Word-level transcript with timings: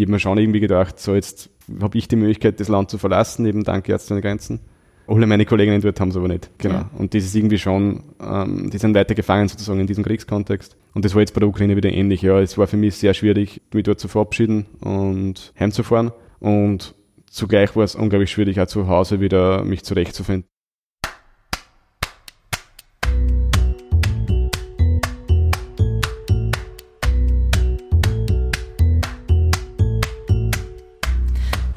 ich 0.00 0.06
habe 0.06 0.12
mir 0.12 0.18
schon 0.18 0.38
irgendwie 0.38 0.60
gedacht, 0.60 0.98
so 0.98 1.14
jetzt 1.14 1.50
habe 1.82 1.98
ich 1.98 2.08
die 2.08 2.16
Möglichkeit, 2.16 2.58
das 2.58 2.68
Land 2.68 2.90
zu 2.90 2.96
verlassen, 2.96 3.44
eben 3.44 3.64
dank 3.64 3.86
Ärzte 3.86 4.14
ohne 4.14 4.22
Grenzen. 4.22 4.60
Alle 5.06 5.26
meine 5.26 5.44
Kolleginnen 5.44 5.82
dort 5.82 6.00
haben 6.00 6.08
es 6.08 6.16
aber 6.16 6.28
nicht. 6.28 6.48
Genau. 6.56 6.74
Ja. 6.74 6.90
Und 6.96 7.12
das 7.14 7.24
ist 7.24 7.34
irgendwie 7.34 7.58
schon, 7.58 8.04
ähm, 8.18 8.70
die 8.70 8.78
sind 8.78 8.94
weiter 8.94 9.14
gefangen 9.14 9.48
sozusagen 9.48 9.80
in 9.80 9.86
diesem 9.86 10.04
Kriegskontext. 10.04 10.76
Und 10.94 11.04
das 11.04 11.14
war 11.14 11.20
jetzt 11.20 11.34
bei 11.34 11.40
der 11.40 11.48
Ukraine 11.48 11.76
wieder 11.76 11.90
ähnlich. 11.90 12.22
Ja, 12.22 12.40
es 12.40 12.56
war 12.56 12.66
für 12.66 12.78
mich 12.78 12.94
sehr 12.94 13.12
schwierig, 13.12 13.60
mich 13.74 13.82
dort 13.82 14.00
zu 14.00 14.08
verabschieden 14.08 14.66
und 14.80 15.52
heimzufahren. 15.58 16.12
Und 16.38 16.94
zugleich 17.28 17.76
war 17.76 17.84
es 17.84 17.94
unglaublich 17.94 18.30
schwierig, 18.30 18.58
auch 18.58 18.68
zu 18.68 18.88
Hause 18.88 19.20
wieder 19.20 19.64
mich 19.64 19.84
zurechtzufinden. 19.84 20.49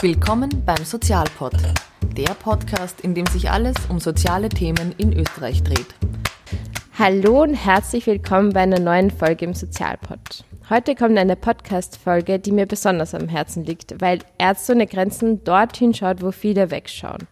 Willkommen 0.03 0.65
beim 0.65 0.83
Sozialpod, 0.83 1.53
der 2.17 2.33
Podcast, 2.33 2.99
in 2.99 3.15
dem 3.15 3.25
sich 3.25 3.49
alles 3.49 3.77
um 3.87 4.01
soziale 4.01 4.49
Themen 4.49 4.93
in 4.97 5.17
Österreich 5.17 5.63
dreht. 5.63 5.95
Hallo 6.99 7.43
und 7.43 7.53
herzlich 7.53 8.05
willkommen 8.05 8.51
bei 8.51 8.63
einer 8.63 8.81
neuen 8.81 9.11
Folge 9.11 9.45
im 9.45 9.53
Sozialpod. 9.53 10.43
Heute 10.69 10.95
kommt 10.95 11.17
eine 11.17 11.37
Podcast-Folge, 11.37 12.37
die 12.37 12.51
mir 12.51 12.65
besonders 12.65 13.15
am 13.15 13.29
Herzen 13.29 13.63
liegt, 13.63 14.01
weil 14.01 14.19
Ärzte 14.37 14.73
ohne 14.73 14.87
Grenzen 14.87 15.45
dorthin 15.45 15.93
schaut, 15.93 16.21
wo 16.21 16.31
viele 16.31 16.69
wegschauen. 16.69 17.25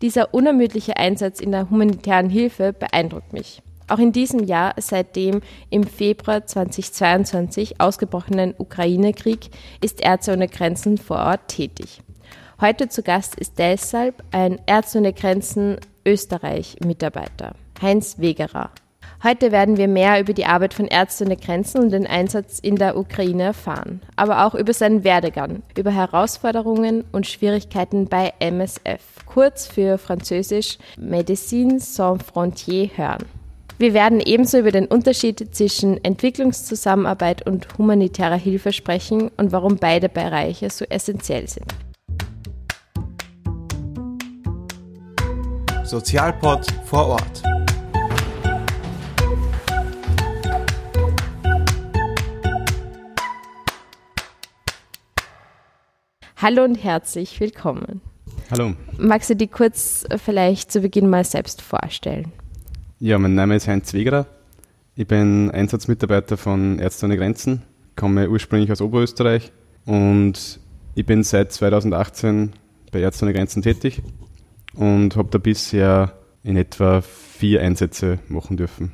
Dieser 0.00 0.32
unermüdliche 0.32 0.98
Einsatz 0.98 1.40
in 1.40 1.50
der 1.50 1.70
humanitären 1.70 2.30
Hilfe 2.30 2.72
beeindruckt 2.72 3.32
mich. 3.32 3.62
Auch 3.88 3.98
in 3.98 4.12
diesem 4.12 4.44
Jahr, 4.44 4.74
seit 4.78 5.16
dem 5.16 5.40
im 5.70 5.82
Februar 5.82 6.46
2022 6.46 7.80
ausgebrochenen 7.80 8.54
Ukraine-Krieg, 8.56 9.50
ist 9.80 10.00
Ärzte 10.00 10.34
ohne 10.34 10.46
Grenzen 10.46 10.98
vor 10.98 11.18
Ort 11.18 11.48
tätig. 11.48 12.00
Heute 12.62 12.88
zu 12.88 13.02
Gast 13.02 13.34
ist 13.34 13.58
deshalb 13.58 14.22
ein 14.30 14.60
Ärzte 14.66 14.98
ohne 14.98 15.12
Grenzen 15.12 15.78
Österreich-Mitarbeiter, 16.06 17.56
Heinz 17.82 18.20
Wegerer. 18.20 18.70
Heute 19.24 19.50
werden 19.50 19.78
wir 19.78 19.88
mehr 19.88 20.20
über 20.20 20.32
die 20.32 20.46
Arbeit 20.46 20.72
von 20.72 20.86
Ärzte 20.86 21.24
ohne 21.24 21.36
Grenzen 21.36 21.82
und 21.82 21.90
den 21.90 22.06
Einsatz 22.06 22.60
in 22.60 22.76
der 22.76 22.96
Ukraine 22.96 23.42
erfahren, 23.42 24.00
aber 24.14 24.46
auch 24.46 24.54
über 24.54 24.72
seinen 24.72 25.02
Werdegang, 25.02 25.64
über 25.76 25.90
Herausforderungen 25.90 27.02
und 27.10 27.26
Schwierigkeiten 27.26 28.06
bei 28.06 28.32
MSF, 28.38 29.26
kurz 29.26 29.66
für 29.66 29.98
Französisch 29.98 30.78
Médecins 30.96 31.96
Sans 31.96 32.22
Frontières 32.22 32.96
hören. 32.96 33.24
Wir 33.78 33.92
werden 33.92 34.20
ebenso 34.20 34.58
über 34.58 34.70
den 34.70 34.86
Unterschied 34.86 35.52
zwischen 35.52 35.98
Entwicklungszusammenarbeit 36.04 37.44
und 37.44 37.66
humanitärer 37.76 38.38
Hilfe 38.38 38.72
sprechen 38.72 39.32
und 39.36 39.50
warum 39.50 39.78
beide 39.78 40.08
Bereiche 40.08 40.70
so 40.70 40.84
essentiell 40.84 41.48
sind. 41.48 41.74
Sozialpod 45.92 46.66
vor 46.86 47.06
Ort. 47.06 47.42
Hallo 56.38 56.64
und 56.64 56.76
herzlich 56.76 57.38
willkommen. 57.40 58.00
Hallo. 58.50 58.72
Magst 58.96 59.28
du 59.28 59.36
dich 59.36 59.52
kurz 59.52 60.06
vielleicht 60.16 60.72
zu 60.72 60.80
Beginn 60.80 61.10
mal 61.10 61.24
selbst 61.24 61.60
vorstellen? 61.60 62.32
Ja, 62.98 63.18
mein 63.18 63.34
Name 63.34 63.56
ist 63.56 63.68
Heinz 63.68 63.92
Wegerer. 63.92 64.24
Ich 64.96 65.06
bin 65.06 65.50
Einsatzmitarbeiter 65.50 66.38
von 66.38 66.78
Ärzte 66.78 67.04
ohne 67.04 67.18
Grenzen, 67.18 67.64
komme 67.96 68.30
ursprünglich 68.30 68.72
aus 68.72 68.80
Oberösterreich 68.80 69.52
und 69.84 70.58
ich 70.94 71.04
bin 71.04 71.22
seit 71.22 71.52
2018 71.52 72.54
bei 72.90 73.00
Ärzte 73.00 73.26
ohne 73.26 73.34
Grenzen 73.34 73.60
tätig 73.60 74.02
und 74.74 75.16
habe 75.16 75.28
da 75.30 75.38
bisher 75.38 76.12
in 76.42 76.56
etwa 76.56 77.02
vier 77.02 77.60
Einsätze 77.60 78.18
machen 78.28 78.56
dürfen. 78.56 78.92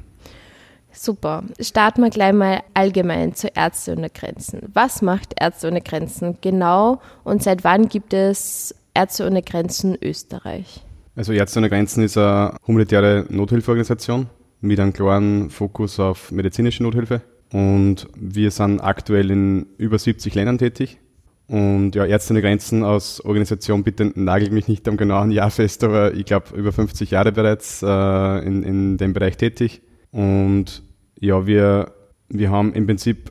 Super. 0.92 1.44
Starten 1.60 2.02
wir 2.02 2.10
gleich 2.10 2.32
mal 2.32 2.62
allgemein 2.74 3.34
zu 3.34 3.48
Ärzte 3.48 3.92
ohne 3.92 4.10
Grenzen. 4.10 4.62
Was 4.72 5.00
macht 5.00 5.34
Ärzte 5.40 5.68
ohne 5.68 5.80
Grenzen 5.80 6.38
genau 6.40 7.00
und 7.24 7.42
seit 7.42 7.62
wann 7.62 7.88
gibt 7.88 8.12
es 8.12 8.74
Ärzte 8.94 9.26
ohne 9.26 9.42
Grenzen 9.42 9.96
Österreich? 10.02 10.82
Also 11.14 11.32
Ärzte 11.32 11.60
ohne 11.60 11.68
Grenzen 11.68 12.02
ist 12.02 12.18
eine 12.18 12.56
humanitäre 12.66 13.26
Nothilfeorganisation 13.28 14.26
mit 14.60 14.80
einem 14.80 14.92
klaren 14.92 15.50
Fokus 15.50 16.00
auf 16.00 16.32
medizinische 16.32 16.82
Nothilfe. 16.82 17.22
Und 17.52 18.08
wir 18.16 18.50
sind 18.50 18.80
aktuell 18.80 19.30
in 19.30 19.66
über 19.78 19.98
70 19.98 20.34
Ländern 20.34 20.58
tätig. 20.58 20.98
Und 21.48 21.94
ja, 21.94 22.04
Ärzte 22.04 22.34
ohne 22.34 22.42
Grenzen 22.42 22.84
als 22.84 23.24
Organisation, 23.24 23.82
bitte 23.82 24.12
nagelt 24.14 24.52
mich 24.52 24.68
nicht 24.68 24.86
am 24.86 24.98
genauen 24.98 25.30
Jahr 25.30 25.50
fest, 25.50 25.82
aber 25.82 26.12
ich 26.12 26.26
glaube 26.26 26.54
über 26.54 26.72
50 26.72 27.10
Jahre 27.10 27.32
bereits 27.32 27.82
äh, 27.82 28.46
in, 28.46 28.62
in 28.62 28.96
dem 28.98 29.14
Bereich 29.14 29.38
tätig. 29.38 29.80
Und 30.10 30.82
ja, 31.18 31.46
wir, 31.46 31.92
wir 32.28 32.50
haben 32.50 32.74
im 32.74 32.86
Prinzip, 32.86 33.30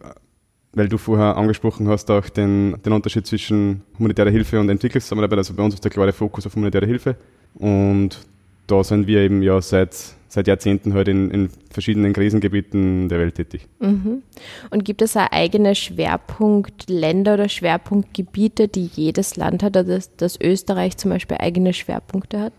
weil 0.74 0.90
du 0.90 0.98
vorher 0.98 1.38
angesprochen 1.38 1.88
hast, 1.90 2.10
auch 2.10 2.28
den, 2.30 2.76
den 2.84 2.94
Unterschied 2.94 3.28
zwischen 3.28 3.84
humanitärer 4.00 4.32
Hilfe 4.32 4.60
und 4.60 4.70
Entwicklungszusammenarbeit. 4.70 5.38
Also 5.38 5.54
bei 5.54 5.62
uns 5.62 5.76
ist 5.76 5.84
der 5.84 5.92
klare 5.92 6.12
Fokus 6.12 6.48
auf 6.48 6.56
humanitäre 6.56 6.88
Hilfe. 6.88 7.18
Und 7.54 8.20
da 8.68 8.84
sind 8.84 9.08
wir 9.08 9.22
eben 9.22 9.42
ja 9.42 9.62
seit 9.62 9.96
seit 10.30 10.48
Jahrzehnten 10.48 10.94
halt 10.94 11.08
in, 11.08 11.32
in 11.32 11.50
verschiedenen 11.72 12.14
Krisengebieten 12.14 13.10
der 13.10 13.20
Welt 13.20 13.36
tätig. 13.36 13.68
Mhm. 13.80 14.24
Und 14.70 14.86
gibt 14.86 15.02
es 15.02 15.16
auch 15.16 15.32
eigene 15.32 15.74
Schwerpunktländer 15.74 17.36
oder 17.36 17.50
Schwerpunktgebiete, 17.50 18.68
die 18.68 18.86
jedes 18.86 19.36
Land 19.36 19.64
hat, 19.64 19.78
oder 19.78 19.84
dass, 19.84 20.16
dass 20.16 20.40
Österreich 20.40 20.98
zum 20.98 21.12
Beispiel 21.12 21.38
eigene 21.40 21.74
Schwerpunkte 21.74 22.40
hat? 22.40 22.54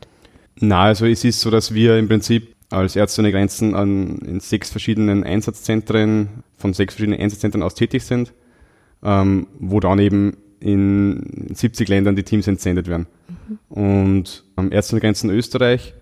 Na, 0.59 0.85
also 0.85 1.07
es 1.07 1.25
ist 1.25 1.41
so, 1.41 1.51
dass 1.51 1.73
wir 1.75 1.99
im 1.99 2.09
Prinzip 2.09 2.55
als 2.71 2.97
Ärzte 2.97 3.23
ohne 3.23 3.31
Grenzen 3.31 3.75
an, 3.75 4.19
in 4.27 4.41
sechs 4.41 4.71
verschiedenen 4.71 5.25
Einsatzzentren, 5.25 6.43
von 6.57 6.75
sechs 6.75 6.95
verschiedenen 6.95 7.21
Einsatzzentren 7.21 7.63
aus 7.63 7.75
tätig 7.75 8.03
sind, 8.03 8.33
ähm, 9.03 9.47
wo 9.59 9.79
dann 9.81 9.99
eben 9.99 10.37
in 10.61 11.51
70 11.55 11.89
Ländern 11.89 12.17
die 12.17 12.25
Teams 12.25 12.49
entsendet 12.49 12.89
werden. 12.89 13.07
Mhm. 13.29 13.59
Und 13.69 14.45
am 14.57 14.73
Ärzte 14.73 14.95
ohne 14.95 15.01
Grenzen 15.01 15.31
Österreich 15.31 15.95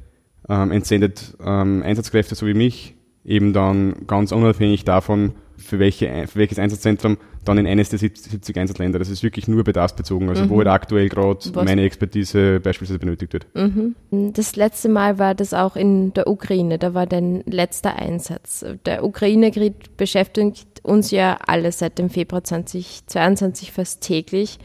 ähm, 0.48 0.70
entsendet 0.70 1.36
ähm, 1.44 1.82
Einsatzkräfte 1.82 2.34
so 2.34 2.46
wie 2.46 2.54
mich 2.54 2.94
eben 3.24 3.52
dann 3.52 4.06
ganz 4.06 4.32
unabhängig 4.32 4.84
davon, 4.84 5.32
für, 5.56 5.78
welche, 5.78 6.26
für 6.26 6.38
welches 6.38 6.58
Einsatzzentrum 6.58 7.16
dann 7.44 7.58
in 7.58 7.66
eines 7.66 7.88
der 7.88 7.98
70 7.98 8.56
Einsatzländer. 8.56 8.98
Das 8.98 9.08
ist 9.08 9.22
wirklich 9.22 9.48
nur 9.48 9.64
bedarfsbezogen, 9.64 10.28
also 10.28 10.44
mhm. 10.44 10.50
wo 10.50 10.58
halt 10.58 10.68
aktuell 10.68 11.08
gerade 11.08 11.40
meine 11.54 11.82
Expertise 11.82 12.60
beispielsweise 12.60 12.98
benötigt 12.98 13.32
wird. 13.32 13.46
Mhm. 13.54 13.94
Das 14.32 14.56
letzte 14.56 14.88
Mal 14.88 15.18
war 15.18 15.34
das 15.34 15.54
auch 15.54 15.76
in 15.76 16.12
der 16.12 16.26
Ukraine, 16.26 16.78
da 16.78 16.94
war 16.94 17.06
dein 17.06 17.42
letzter 17.46 17.96
Einsatz. 17.96 18.64
Der 18.84 19.04
Ukraine-Krieg 19.04 19.96
beschäftigt 19.96 20.80
uns 20.82 21.10
ja 21.10 21.38
alle 21.46 21.72
seit 21.72 21.98
dem 21.98 22.10
Februar 22.10 22.44
2022 22.44 23.72
fast 23.72 24.02
täglich 24.02 24.58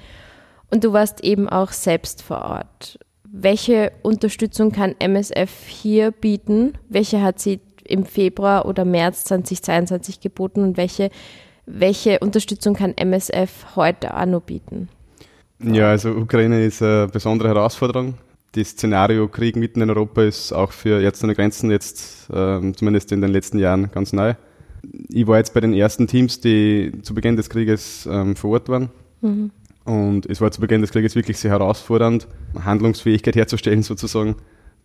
und 0.70 0.84
du 0.84 0.94
warst 0.94 1.24
eben 1.24 1.50
auch 1.50 1.72
selbst 1.72 2.24
vor 2.24 2.44
Ort. 2.44 3.00
Welche 3.34 3.94
Unterstützung 4.02 4.74
kann 4.74 4.94
MSF 5.00 5.50
hier 5.68 6.12
bieten? 6.12 6.74
Welche 6.90 7.22
hat 7.22 7.40
sie 7.40 7.62
im 7.86 8.06
Februar 8.06 8.66
oder 8.66 8.84
März 8.84 9.24
2022 9.24 10.20
geboten 10.20 10.62
und 10.64 10.76
welche, 10.76 11.10
welche 11.66 12.20
Unterstützung 12.20 12.74
kann 12.74 12.94
MSF 12.98 13.78
heute 13.78 14.18
auch 14.18 14.26
noch 14.26 14.42
bieten? 14.42 14.90
Ja, 15.64 15.92
also 15.92 16.10
Ukraine 16.12 16.66
ist 16.66 16.82
eine 16.82 17.08
besondere 17.08 17.50
Herausforderung. 17.50 18.16
Das 18.52 18.70
Szenario 18.70 19.30
Krieg 19.30 19.56
mitten 19.56 19.80
in 19.80 19.90
Europa 19.90 20.24
ist 20.24 20.52
auch 20.52 20.74
für 20.74 21.02
Ärzte 21.02 21.26
ohne 21.26 21.36
Grenzen 21.36 21.72
jetzt, 21.72 22.30
äh, 22.32 22.74
zumindest 22.74 23.14
in 23.14 23.22
den 23.22 23.32
letzten 23.32 23.60
Jahren, 23.60 23.90
ganz 23.92 24.12
neu. 24.12 24.34
Ich 25.08 25.26
war 25.26 25.38
jetzt 25.38 25.54
bei 25.54 25.62
den 25.62 25.74
ersten 25.74 26.06
Teams, 26.06 26.42
die 26.42 26.92
zu 27.02 27.14
Beginn 27.14 27.38
des 27.38 27.50
Krieges 27.50 28.10
ähm, 28.12 28.36
vor 28.36 28.52
Ort 28.52 28.68
waren. 28.68 28.90
Mhm. 29.22 29.52
Und 29.84 30.26
es 30.28 30.42
war 30.42 30.52
zu 30.52 30.62
Beginn 30.62 30.82
des 30.82 30.92
Krieges 30.92 31.16
wirklich 31.16 31.38
sehr 31.38 31.52
herausfordernd, 31.52 32.28
Handlungsfähigkeit 32.64 33.36
herzustellen 33.36 33.84
sozusagen. 33.84 34.36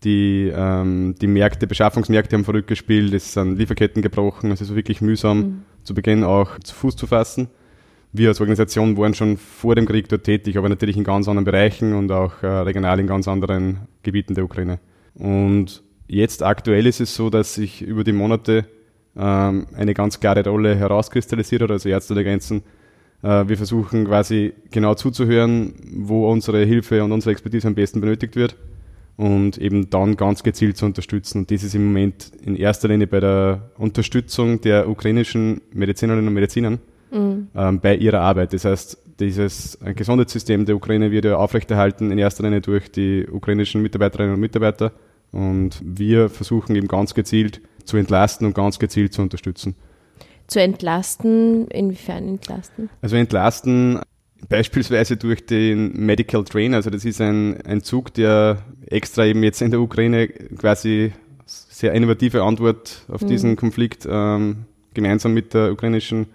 Die, 0.05 0.53
ähm, 0.55 1.15
die 1.21 1.27
Märkte, 1.27 1.67
Beschaffungsmärkte 1.67 2.37
haben 2.37 2.45
verrückt 2.45 2.69
gespielt, 2.69 3.15
es 3.15 3.33
sind 3.33 3.57
Lieferketten 3.57 4.03
gebrochen, 4.03 4.51
es 4.51 4.61
ist 4.61 4.75
wirklich 4.75 5.01
mühsam, 5.01 5.39
mhm. 5.39 5.63
zu 5.85 5.95
Beginn 5.95 6.23
auch 6.23 6.59
zu 6.61 6.75
Fuß 6.75 6.97
zu 6.97 7.07
fassen. 7.07 7.49
Wir 8.13 8.29
als 8.29 8.41
Organisation 8.41 8.97
waren 8.97 9.15
schon 9.15 9.37
vor 9.37 9.75
dem 9.75 9.87
Krieg 9.87 10.09
dort 10.09 10.25
tätig, 10.25 10.57
aber 10.59 10.69
natürlich 10.69 10.97
in 10.97 11.05
ganz 11.05 11.29
anderen 11.29 11.45
Bereichen 11.45 11.95
und 11.95 12.13
auch 12.13 12.43
äh, 12.43 12.47
regional 12.47 13.01
in 13.01 13.07
ganz 13.07 13.27
anderen 13.27 13.89
Gebieten 14.03 14.35
der 14.35 14.45
Ukraine. 14.45 14.79
Und 15.15 15.83
jetzt 16.07 16.43
aktuell 16.43 16.87
ist 16.87 17.01
es 17.01 17.15
so, 17.15 17.31
dass 17.31 17.55
sich 17.55 17.83
über 17.83 18.05
die 18.05 18.13
Monate 18.13 18.67
ähm, 19.17 19.67
eine 19.75 19.95
ganz 19.95 20.21
klare 20.21 20.45
Rolle 20.45 20.77
herauskristallisiert 20.77 21.63
hat, 21.63 21.71
also 21.71 21.89
Ärzte 21.89 22.15
der 22.15 22.25
Grenzen 22.25 22.63
wir 23.29 23.57
versuchen 23.57 24.07
quasi 24.07 24.53
genau 24.71 24.95
zuzuhören, 24.95 25.75
wo 25.93 26.31
unsere 26.31 26.65
Hilfe 26.65 27.03
und 27.03 27.13
unsere 27.13 27.33
Expertise 27.33 27.67
am 27.67 27.75
besten 27.75 28.01
benötigt 28.01 28.37
wird 28.37 28.57
und 29.17 29.59
eben 29.59 29.89
dann 29.91 30.17
ganz 30.17 30.43
gezielt 30.43 30.77
zu 30.77 30.87
unterstützen. 30.87 31.39
Und 31.39 31.51
das 31.51 31.63
ist 31.63 31.75
im 31.75 31.87
Moment 31.87 32.31
in 32.45 32.57
erster 32.57 32.89
Linie 32.89 33.07
bei 33.07 33.21
der 33.21 33.71
Unterstützung 33.79 34.61
der 34.61 34.89
ukrainischen 34.89 35.61
Medizinerinnen 35.73 36.29
und 36.29 36.35
Medizinern 36.35 36.79
mhm. 37.11 37.49
ähm, 37.55 37.81
bei 37.81 37.97
ihrer 37.97 38.21
Arbeit. 38.21 38.53
Das 38.53 38.65
heißt, 38.65 38.99
dieses 39.19 39.79
Gesundheitssystem 39.97 40.67
der 40.67 40.77
Ukraine 40.77 41.11
wird 41.11 41.25
ja 41.25 41.37
aufrechterhalten, 41.37 42.11
in 42.11 42.19
erster 42.19 42.43
Linie 42.43 42.61
durch 42.61 42.91
die 42.93 43.27
ukrainischen 43.27 43.81
Mitarbeiterinnen 43.83 44.35
und 44.35 44.41
Mitarbeiter. 44.41 44.93
Und 45.33 45.81
wir 45.83 46.29
versuchen 46.29 46.77
eben 46.77 46.89
ganz 46.89 47.15
gezielt 47.15 47.63
zu 47.85 47.97
entlasten 47.97 48.47
und 48.47 48.55
ganz 48.55 48.79
gezielt 48.79 49.15
zu 49.15 49.23
unterstützen. 49.23 49.75
Zu 50.47 50.61
entlasten, 50.61 51.69
inwiefern 51.69 52.29
entlasten? 52.29 52.89
Also 53.03 53.17
entlasten 53.17 54.01
beispielsweise 54.49 55.17
durch 55.17 55.47
den 55.47 55.93
Medical 56.05 56.45
Train, 56.45 56.75
also 56.75 56.91
das 56.91 57.05
ist 57.05 57.21
ein, 57.21 57.61
ein 57.63 57.83
Zug, 57.83 58.15
der 58.15 58.59
extra 58.87 59.25
eben 59.25 59.43
jetzt 59.43 59.63
in 59.63 59.71
der 59.71 59.81
Ukraine 59.81 60.29
quasi 60.29 61.13
sehr 61.47 61.93
innovative 61.93 62.43
Antwort 62.43 63.05
auf 63.09 63.23
mhm. 63.23 63.27
diesen 63.27 63.57
Konflikt 63.57 64.07
ähm, 64.09 64.65
gemeinsam 64.95 65.35
mit 65.35 65.55
der 65.55 65.73
ukrainischen 65.73 66.27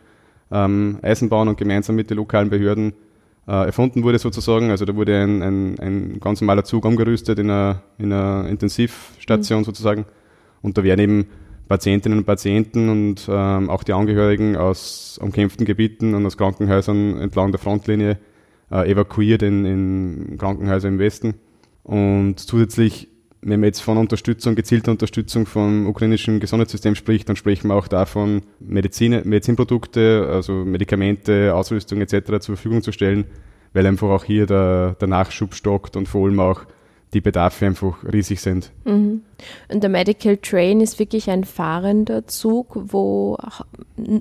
ähm, 0.52 1.00
Eisenbahn 1.02 1.48
und 1.48 1.58
gemeinsam 1.58 1.96
mit 1.96 2.10
den 2.10 2.18
lokalen 2.18 2.50
Behörden 2.50 2.94
äh, 3.48 3.66
erfunden 3.66 4.04
wurde 4.04 4.19
sozusagen. 4.19 4.69
Also 4.69 4.86
da 4.86 4.96
wurde 4.96 5.22
ein, 5.22 5.42
ein, 5.42 5.80
ein 5.80 6.19
ganz 6.19 6.42
normaler 6.42 6.63
Zug 6.63 6.86
umgerüstet 6.86 7.40
in 7.40 7.50
einer, 7.50 7.81
in 7.98 8.13
einer 8.13 8.48
Intensivstation 8.48 9.60
mhm. 9.60 9.66
sozusagen. 9.66 10.06
Und 10.62 10.78
da 10.78 10.84
werden 10.84 11.00
eben 11.00 11.28
Patientinnen 11.71 12.18
und 12.19 12.25
Patienten 12.25 12.89
und 12.89 13.29
ähm, 13.31 13.69
auch 13.69 13.83
die 13.83 13.94
Angehörigen 13.94 14.57
aus 14.57 15.18
umkämpften 15.21 15.65
Gebieten 15.65 16.15
und 16.15 16.25
aus 16.25 16.35
Krankenhäusern 16.35 17.18
entlang 17.18 17.53
der 17.53 17.62
Frontlinie 17.62 18.18
äh, 18.69 18.91
evakuiert 18.91 19.41
in, 19.41 19.63
in 19.63 20.38
Krankenhäuser 20.38 20.89
im 20.89 21.00
Westen. 21.00 21.35
Und 21.83 22.39
zusätzlich 22.39 23.07
wenn 23.41 23.62
man 23.62 23.68
jetzt 23.68 23.79
von 23.79 23.97
Unterstützung, 23.97 24.53
gezielter 24.53 24.91
Unterstützung 24.91 25.45
vom 25.45 25.88
ukrainischen 25.88 26.41
Gesundheitssystem 26.41 26.94
spricht, 26.94 27.29
dann 27.29 27.38
sprechen 27.38 27.69
wir 27.69 27.75
auch 27.75 27.88
davon, 27.88 28.44
Medizin, 28.59 29.21
Medizinprodukte, 29.24 30.29
also 30.29 30.53
Medikamente, 30.65 31.56
Ausrüstung 31.56 32.01
etc. 32.01 32.41
zur 32.41 32.56
Verfügung 32.57 32.83
zu 32.83 32.91
stellen, 32.91 33.25
weil 33.74 33.88
einfach 33.88 34.09
auch 34.09 34.25
hier 34.25 34.45
der, 34.45 34.97
der 35.00 35.07
Nachschub 35.07 35.56
stockt 35.56 35.95
und 35.95 36.07
vor 36.07 36.27
allem 36.27 36.39
auch 36.41 36.65
die 37.13 37.22
Bedarfe 37.22 37.66
einfach 37.66 38.04
riesig 38.04 38.40
sind. 38.40 38.72
Mhm. 38.86 39.22
Und 39.69 39.84
der 39.84 39.90
Medical 39.90 40.38
Train 40.38 40.80
ist 40.80 40.98
wirklich 41.00 41.30
ein 41.30 41.44
fahrender 41.44 42.28
Zug, 42.28 42.78
wo 42.92 43.38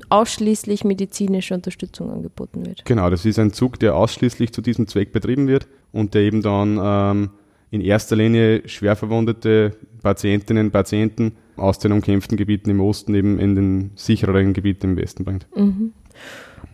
ausschließlich 0.09 0.85
medizinische 0.85 1.55
Unterstützung 1.55 2.11
angeboten 2.11 2.67
wird. 2.67 2.85
Genau, 2.85 3.11
das 3.11 3.25
ist 3.25 3.39
ein 3.39 3.53
Zug, 3.53 3.79
der 3.79 3.95
ausschließlich 3.95 4.53
zu 4.53 4.61
diesem 4.61 4.89
Zweck 4.89 5.13
betrieben 5.13 5.47
wird 5.47 5.69
und 5.93 6.15
der 6.15 6.23
eben 6.23 6.43
dann 6.43 6.81
ähm, 6.83 7.31
in 7.71 7.81
erster 7.81 8.17
Linie 8.17 8.69
schwer 8.69 8.97
verwundete 8.97 9.77
Patientinnen 10.03 10.67
und 10.67 10.73
Patienten 10.73 11.37
aus 11.57 11.79
den 11.79 11.93
umkämpften 11.93 12.37
Gebieten 12.37 12.71
im 12.71 12.81
Osten 12.81 13.15
eben 13.15 13.39
in 13.39 13.55
den 13.55 13.91
sichereren 13.95 14.53
Gebieten 14.53 14.91
im 14.91 14.97
Westen 14.97 15.25
bringt. 15.25 15.47
Mhm. 15.55 15.93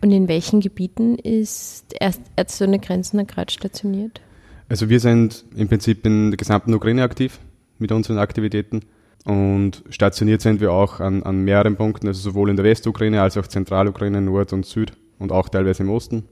Und 0.01 0.11
in 0.11 0.27
welchen 0.27 0.61
Gebieten 0.61 1.17
ist 1.17 1.95
Ärzte 1.99 2.65
ohne 2.65 2.79
Grenzen 2.79 3.25
gerade 3.25 3.51
stationiert? 3.51 4.21
Also 4.69 4.89
wir 4.89 4.99
sind 4.99 5.45
im 5.55 5.67
Prinzip 5.67 6.05
in 6.05 6.31
der 6.31 6.37
gesamten 6.37 6.73
Ukraine 6.73 7.03
aktiv 7.03 7.39
mit 7.79 7.91
unseren 7.91 8.17
Aktivitäten 8.17 8.81
und 9.23 9.83
stationiert 9.89 10.41
sind 10.41 10.61
wir 10.61 10.71
auch 10.71 10.99
an, 10.99 11.23
an 11.23 11.43
mehreren 11.43 11.75
Punkten, 11.75 12.07
also 12.07 12.21
sowohl 12.21 12.49
in 12.49 12.55
der 12.55 12.65
Westukraine 12.65 13.21
als 13.21 13.37
auch 13.37 13.47
Zentralukraine, 13.47 14.21
Nord 14.21 14.53
und 14.53 14.65
Süd 14.65 14.93
und 15.19 15.31
auch 15.31 15.49
teilweise 15.49 15.83
im 15.83 15.89
Osten. 15.89 16.23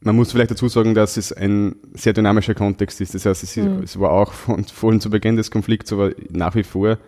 Man 0.00 0.16
muss 0.16 0.30
vielleicht 0.30 0.52
dazu 0.52 0.68
sagen, 0.68 0.94
dass 0.94 1.16
es 1.16 1.32
ein 1.32 1.74
sehr 1.92 2.12
dynamischer 2.12 2.54
Kontext 2.54 3.00
ist. 3.00 3.14
Das 3.14 3.26
heißt, 3.26 3.42
es, 3.42 3.56
mhm. 3.56 3.82
es 3.82 3.98
war 3.98 4.12
auch 4.12 4.32
von, 4.32 4.64
von 4.64 5.00
zu 5.00 5.10
Beginn 5.10 5.36
des 5.36 5.50
Konflikts, 5.50 5.92
aber 5.92 6.12
nach 6.30 6.54
wie 6.54 6.62
vor 6.62 6.98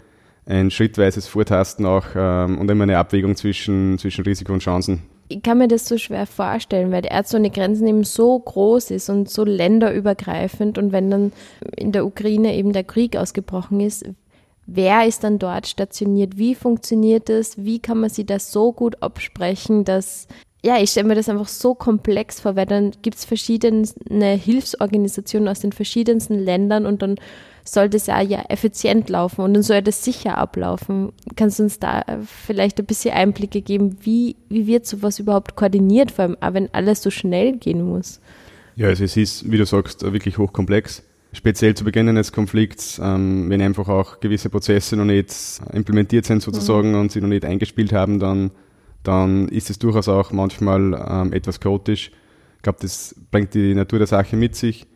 ein 0.47 0.71
schrittweises 0.71 1.29
Vortasten 1.29 1.87
auch 1.87 2.07
ähm, 2.17 2.59
und 2.59 2.71
immer 2.71 2.83
eine 2.83 2.99
Abwägung 2.99 3.37
zwischen, 3.37 3.99
zwischen 3.99 4.25
Risiko 4.25 4.53
und 4.53 4.63
Chancen. 4.63 5.03
Ich 5.33 5.43
kann 5.43 5.59
mir 5.59 5.69
das 5.69 5.87
so 5.87 5.97
schwer 5.97 6.27
vorstellen, 6.27 6.91
weil 6.91 7.03
die 7.03 7.09
Ärzte 7.09 7.37
ohne 7.37 7.51
Grenzen 7.51 7.87
eben 7.87 8.03
so 8.03 8.37
groß 8.37 8.91
ist 8.91 9.09
und 9.11 9.31
so 9.31 9.45
länderübergreifend 9.45 10.77
und 10.77 10.91
wenn 10.91 11.09
dann 11.09 11.33
in 11.77 11.93
der 11.93 12.05
Ukraine 12.05 12.57
eben 12.57 12.73
der 12.73 12.83
Krieg 12.83 13.17
ausgebrochen 13.17 13.79
ist, 13.79 14.05
wer 14.67 15.07
ist 15.07 15.23
dann 15.23 15.39
dort 15.39 15.69
stationiert? 15.69 16.37
Wie 16.37 16.57
funktioniert 16.57 17.29
das? 17.29 17.65
Wie 17.65 17.79
kann 17.79 18.01
man 18.01 18.11
sich 18.11 18.27
das 18.27 18.51
so 18.51 18.73
gut 18.73 19.01
absprechen, 19.03 19.85
dass 19.85 20.27
ja, 20.63 20.79
ich 20.79 20.91
stelle 20.91 21.09
mir 21.09 21.15
das 21.15 21.29
einfach 21.29 21.49
so 21.49 21.75
komplex 21.75 22.41
vor, 22.41 22.57
weil 22.57 22.67
dann 22.67 22.93
gibt 23.01 23.17
es 23.17 23.25
verschiedene 23.25 24.35
Hilfsorganisationen 24.35 25.49
aus 25.49 25.61
den 25.61 25.73
verschiedensten 25.73 26.39
Ländern 26.39 26.87
und 26.87 27.03
dann 27.03 27.17
soll 27.65 27.89
das 27.89 28.07
ja, 28.07 28.21
ja 28.21 28.45
effizient 28.49 29.09
laufen 29.09 29.43
und 29.43 29.55
dann 29.55 29.63
soll 29.63 29.83
das 29.83 30.05
sicher 30.05 30.39
ablaufen. 30.39 31.13
Kannst 31.37 31.59
du 31.59 31.65
uns 31.65 31.79
da 31.79 32.05
vielleicht 32.25 32.79
ein 32.79 32.87
bisschen 32.87 33.15
Einblicke 33.15 33.63
geben, 33.63 33.97
wie, 34.03 34.37
wie 34.49 34.67
wird 34.67 34.87
sowas 34.87 35.19
überhaupt 35.19 35.57
koordiniert, 35.57 36.11
vor 36.11 36.25
allem 36.25 36.37
auch 36.41 36.55
wenn 36.55 36.73
alles 36.75 37.03
so 37.03 37.11
schnell 37.11 37.57
gehen 37.57 37.83
muss? 37.83 38.21
Ja, 38.77 38.89
also 38.89 39.05
es 39.05 39.17
ist, 39.17 39.51
wie 39.51 39.59
du 39.59 39.67
sagst, 39.67 40.03
wirklich 40.03 40.39
hochkomplex. 40.39 41.03
Speziell 41.33 41.75
zu 41.75 41.85
Beginn 41.85 42.09
eines 42.09 42.33
Konflikts, 42.33 43.01
ähm, 43.03 43.49
wenn 43.51 43.63
einfach 43.63 43.89
auch 43.89 44.19
gewisse 44.19 44.51
Prozesse 44.51 44.97
noch 44.97 45.05
nicht 45.05 45.33
implementiert 45.73 46.25
sind 46.25 46.43
sozusagen 46.43 46.93
mhm. 46.93 47.01
und 47.01 47.13
sie 47.13 47.21
noch 47.21 47.29
nicht 47.29 47.45
eingespielt 47.45 47.93
haben, 47.93 48.19
dann 48.19 48.51
dann 49.03 49.49
ist 49.49 49.71
es 49.71 49.79
durchaus 49.79 50.09
auch 50.09 50.33
manchmal 50.33 50.95
ähm, 51.09 51.33
etwas 51.33 51.61
chaotisch. 51.61 52.11
Ich 52.57 52.63
glaube, 52.63 52.79
das 52.83 53.15
bringt 53.31 53.55
die 53.55 53.75
Natur 53.75 53.99
der 53.99 54.07
Sache 54.07 54.37
mit 54.37 54.55
sich. 54.55 54.87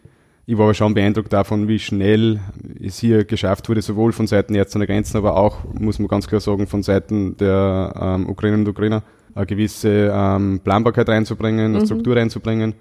Ich 0.46 0.58
war 0.58 0.64
aber 0.64 0.74
schon 0.74 0.92
beeindruckt 0.92 1.32
davon, 1.32 1.68
wie 1.68 1.78
schnell 1.78 2.40
es 2.82 2.98
hier 2.98 3.24
geschafft 3.24 3.68
wurde, 3.68 3.80
sowohl 3.80 4.12
von 4.12 4.26
Seiten 4.26 4.54
Ärzte 4.54 4.78
der 4.78 4.86
Grenzen, 4.86 5.16
aber 5.16 5.36
auch, 5.36 5.64
muss 5.72 5.98
man 5.98 6.08
ganz 6.08 6.26
klar 6.26 6.40
sagen, 6.40 6.66
von 6.66 6.82
Seiten 6.82 7.36
der 7.38 7.94
ähm, 7.98 8.28
Ukrainerinnen 8.28 8.66
und 8.66 8.70
Ukrainer, 8.70 9.02
eine 9.34 9.46
gewisse 9.46 10.12
ähm, 10.12 10.60
Planbarkeit 10.62 11.08
reinzubringen, 11.08 11.66
eine 11.66 11.80
mhm. 11.80 11.86
Struktur 11.86 12.16
reinzubringen. 12.16 12.74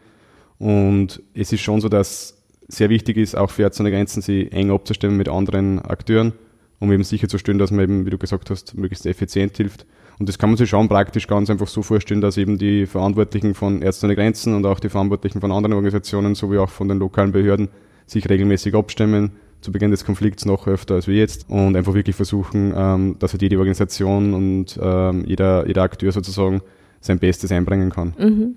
Und 0.60 1.22
es 1.34 1.54
ist 1.54 1.62
schon 1.62 1.80
so, 1.80 1.88
dass 1.88 2.44
sehr 2.68 2.90
wichtig 2.90 3.16
ist, 3.16 3.36
auch 3.36 3.50
für 3.50 3.64
Ärzte 3.64 3.84
der 3.84 3.94
Grenzen, 3.94 4.22
sie 4.22 4.52
eng 4.52 4.70
abzustimmen 4.70 5.16
mit 5.16 5.30
anderen 5.30 5.80
Akteuren, 5.80 6.34
um 6.80 6.92
eben 6.92 7.04
sicherzustellen, 7.04 7.60
dass 7.60 7.72
man 7.72 7.84
eben, 7.84 8.06
wie 8.06 8.10
du 8.10 8.18
gesagt 8.18 8.50
hast, 8.50 8.76
möglichst 8.78 9.06
effizient 9.06 9.56
hilft. 9.56 9.86
Und 10.20 10.30
das 10.30 10.38
kann 10.38 10.50
man 10.50 10.58
sich 10.58 10.70
schon 10.70 10.88
praktisch 10.88 11.28
ganz 11.28 11.50
einfach 11.50 11.68
so 11.68 11.82
vorstellen, 11.82 12.22
dass 12.22 12.38
eben 12.38 12.58
die 12.58 12.86
Verantwortlichen 12.86 13.54
von 13.54 13.82
Ärzte 13.82 14.06
ohne 14.06 14.16
Grenzen 14.16 14.56
und 14.56 14.66
auch 14.66 14.80
die 14.80 14.90
Verantwortlichen 14.90 15.42
von 15.42 15.52
anderen 15.52 15.74
Organisationen 15.74 16.36
sowie 16.36 16.60
auch 16.60 16.70
von 16.70 16.88
den 16.88 17.00
lokalen 17.00 17.32
Behörden 17.32 17.70
sich 18.06 18.30
regelmäßig 18.30 18.76
abstimmen, 18.76 19.32
zu 19.62 19.72
Beginn 19.72 19.92
des 19.92 20.06
Konflikts 20.06 20.46
noch 20.46 20.68
öfter 20.68 20.96
als 20.96 21.08
wir 21.08 21.16
jetzt 21.16 21.50
und 21.50 21.76
einfach 21.76 21.94
wirklich 21.94 22.16
versuchen, 22.16 22.74
ähm, 22.76 23.16
dass 23.20 23.32
halt 23.32 23.42
jede 23.42 23.58
Organisation 23.58 24.34
und 24.34 24.78
ähm, 24.82 25.24
jeder, 25.26 25.66
jeder 25.68 25.84
Akteur 25.84 26.12
sozusagen 26.12 26.62
sein 27.00 27.20
Bestes 27.20 27.52
einbringen 27.52 27.90
kann. 27.90 28.14
Mhm. 28.18 28.56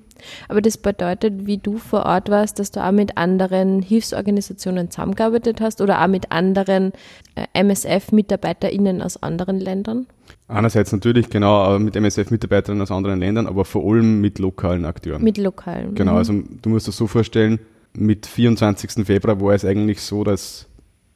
Aber 0.49 0.61
das 0.61 0.79
bedeutet, 0.79 1.47
wie 1.47 1.59
du 1.59 1.79
vor 1.79 2.07
Ort 2.07 2.31
warst, 2.31 2.59
dass 2.59 2.71
du 2.71 2.85
auch 2.85 2.93
mit 2.93 3.17
anderen 3.17 3.83
Hilfsorganisationen 3.83 4.91
zusammengearbeitet 4.91 5.61
hast 5.61 5.81
oder 5.81 6.03
auch 6.03 6.09
mit 6.09 6.33
anderen 6.33 6.93
äh, 7.35 7.47
MSF-MitarbeiterInnen 7.55 9.03
aus 9.03 9.23
anderen 9.23 9.61
Ländern? 9.61 10.07
Einerseits 10.49 10.93
natürlich, 10.93 11.29
genau, 11.29 11.79
mit 11.79 11.97
MSF-Mitarbeitern 11.97 12.81
aus 12.81 12.91
anderen 12.91 13.21
Ländern, 13.21 13.47
aber 13.47 13.65
vor 13.65 13.85
allem 13.85 14.21
mit 14.21 14.39
lokalen 14.39 14.85
Akteuren. 14.85 15.23
Mit 15.23 15.39
lokalen. 15.39 15.95
Genau, 15.95 16.13
mhm. 16.13 16.19
also 16.19 16.43
du 16.63 16.69
musst 16.69 16.89
das 16.89 16.97
so 16.97 17.07
vorstellen, 17.07 17.59
mit 17.95 18.27
24. 18.27 19.07
Februar 19.07 19.41
war 19.41 19.55
es 19.55 19.65
eigentlich 19.65 20.01
so, 20.03 20.23
dass, 20.23 20.67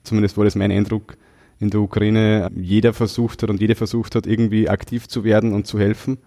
zumindest 0.02 0.36
war 0.36 0.44
das 0.44 0.56
mein 0.56 0.72
Eindruck, 0.72 1.16
in 1.60 1.70
der 1.70 1.80
Ukraine 1.80 2.50
jeder 2.56 2.92
versucht 2.92 3.42
hat 3.42 3.50
und 3.50 3.60
jede 3.60 3.74
versucht 3.74 4.14
hat, 4.14 4.26
irgendwie 4.26 4.68
aktiv 4.68 5.08
zu 5.08 5.24
werden 5.24 5.52
und 5.52 5.66
zu 5.66 5.78
helfen. 5.78 6.18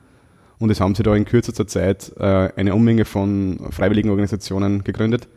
Und 0.60 0.70
es 0.70 0.80
haben 0.80 0.96
sich 0.96 1.04
da 1.04 1.16
in 1.16 1.26
kürzester 1.26 1.68
Zeit 1.68 2.14
äh, 2.18 2.50
eine 2.56 2.76
Unmenge 2.76 3.06
von 3.06 3.60
freiwilligen 3.72 4.10
Organisationen 4.10 4.84
gegründet, 4.84 5.28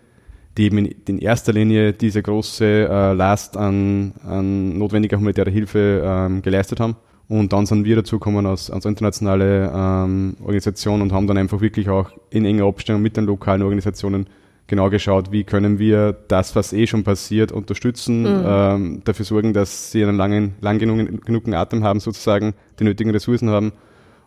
die 0.57 0.65
eben 0.65 0.79
in, 0.79 1.19
erster 1.19 1.53
Linie 1.53 1.93
diese 1.93 2.23
große 2.23 2.65
äh, 2.65 3.13
Last 3.13 3.57
an, 3.57 4.13
an 4.25 4.79
notwendiger 4.79 5.19
humanitärer 5.19 5.51
Hilfe 5.51 6.03
ähm, 6.05 6.43
geleistet 6.43 6.81
haben. 6.81 6.97
Und 7.29 7.53
dann 7.53 7.67
sind 7.67 7.85
wir 7.85 7.97
dazugekommen 7.97 8.47
als, 8.47 8.71
als 8.71 8.85
internationale 8.85 9.73
ähm, 9.75 10.37
Organisation 10.41 11.03
und 11.03 11.13
haben 11.13 11.27
dann 11.27 11.39
einfach 11.39 11.61
wirklich 11.61 11.89
auch 11.89 12.11
in 12.31 12.45
enger 12.45 12.67
Abstimmung 12.67 13.03
mit 13.03 13.17
den 13.17 13.25
lokalen 13.25 13.63
Organisationen 13.63 14.29
genau 14.67 14.91
geschaut, 14.91 15.33
wie 15.33 15.45
können 15.45 15.79
wir 15.79 16.13
das, 16.13 16.57
was 16.57 16.73
eh 16.73 16.87
schon 16.87 17.05
passiert, 17.05 17.53
unterstützen, 17.53 18.23
mhm. 18.23 18.45
ähm, 18.47 19.03
dafür 19.05 19.25
sorgen, 19.25 19.53
dass 19.53 19.93
sie 19.93 20.03
einen 20.03 20.17
langen, 20.17 20.55
lang 20.61 20.79
genug, 20.79 21.25
genugen 21.25 21.55
Atem 21.55 21.85
haben, 21.85 22.01
sozusagen, 22.01 22.55
die 22.79 22.85
nötigen 22.85 23.11
Ressourcen 23.11 23.51
haben. 23.51 23.73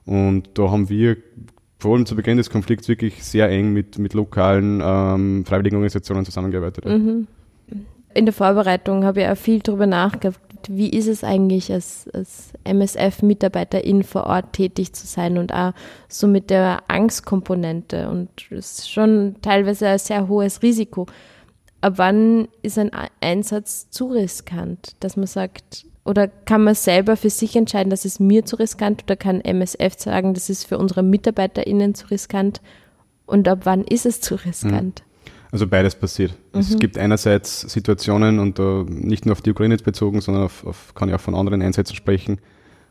Und 0.05 0.49
da 0.55 0.71
haben 0.71 0.89
wir 0.89 1.17
vor 1.79 1.95
allem 1.95 2.05
zu 2.05 2.15
Beginn 2.15 2.37
des 2.37 2.49
Konflikts 2.49 2.87
wirklich 2.87 3.23
sehr 3.23 3.49
eng 3.49 3.71
mit, 3.71 3.97
mit 3.97 4.13
lokalen 4.13 4.81
ähm, 4.83 5.45
freiwilligen 5.45 5.87
zusammengearbeitet. 5.89 6.85
Mhm. 6.85 7.27
In 8.13 8.25
der 8.25 8.33
Vorbereitung 8.33 9.05
habe 9.05 9.21
ich 9.21 9.27
auch 9.27 9.37
viel 9.37 9.59
darüber 9.59 9.87
nachgedacht, 9.87 10.41
wie 10.67 10.89
ist 10.89 11.07
es 11.07 11.23
eigentlich 11.23 11.71
als, 11.71 12.09
als 12.13 12.51
MSF-Mitarbeiterin 12.63 14.03
vor 14.03 14.25
Ort 14.25 14.53
tätig 14.53 14.93
zu 14.93 15.07
sein 15.07 15.37
und 15.37 15.53
auch 15.53 15.73
so 16.07 16.27
mit 16.27 16.49
der 16.49 16.83
Angstkomponente 16.87 18.09
und 18.09 18.29
das 18.49 18.79
ist 18.79 18.91
schon 18.91 19.35
teilweise 19.41 19.87
ein 19.87 19.99
sehr 19.99 20.27
hohes 20.27 20.61
Risiko. 20.61 21.05
Ab 21.81 21.93
wann 21.95 22.49
ist 22.61 22.77
ein 22.77 22.91
Einsatz 23.21 23.89
zu 23.89 24.07
riskant, 24.07 24.95
dass 24.99 25.15
man 25.15 25.27
sagt, 25.27 25.85
oder 26.09 26.27
kann 26.27 26.63
man 26.63 26.73
selber 26.73 27.15
für 27.15 27.29
sich 27.29 27.55
entscheiden, 27.55 27.91
dass 27.91 28.03
es 28.03 28.19
mir 28.19 28.43
zu 28.43 28.55
riskant 28.55 29.03
oder 29.03 29.15
kann 29.15 29.41
MSF 29.41 29.93
sagen, 29.95 30.33
das 30.33 30.49
ist 30.49 30.65
für 30.65 30.79
unsere 30.79 31.03
MitarbeiterInnen 31.03 31.93
zu 31.93 32.07
riskant 32.07 32.61
Und 33.27 33.47
ab 33.47 33.59
wann 33.65 33.83
ist 33.83 34.07
es 34.07 34.19
zu 34.19 34.33
riskant? 34.33 35.03
Also 35.51 35.67
beides 35.67 35.93
passiert. 35.93 36.33
Mhm. 36.53 36.59
Es 36.59 36.79
gibt 36.79 36.97
einerseits 36.97 37.61
Situationen, 37.61 38.39
und 38.39 38.59
uh, 38.59 38.85
nicht 38.87 39.27
nur 39.27 39.33
auf 39.33 39.41
die 39.41 39.51
Ukraine 39.51 39.77
bezogen, 39.77 40.19
sondern 40.21 40.45
auf, 40.45 40.65
auf, 40.65 40.95
kann 40.95 41.09
ich 41.09 41.15
auch 41.15 41.21
von 41.21 41.35
anderen 41.35 41.61
Einsätzen 41.61 41.95
sprechen, 41.95 42.39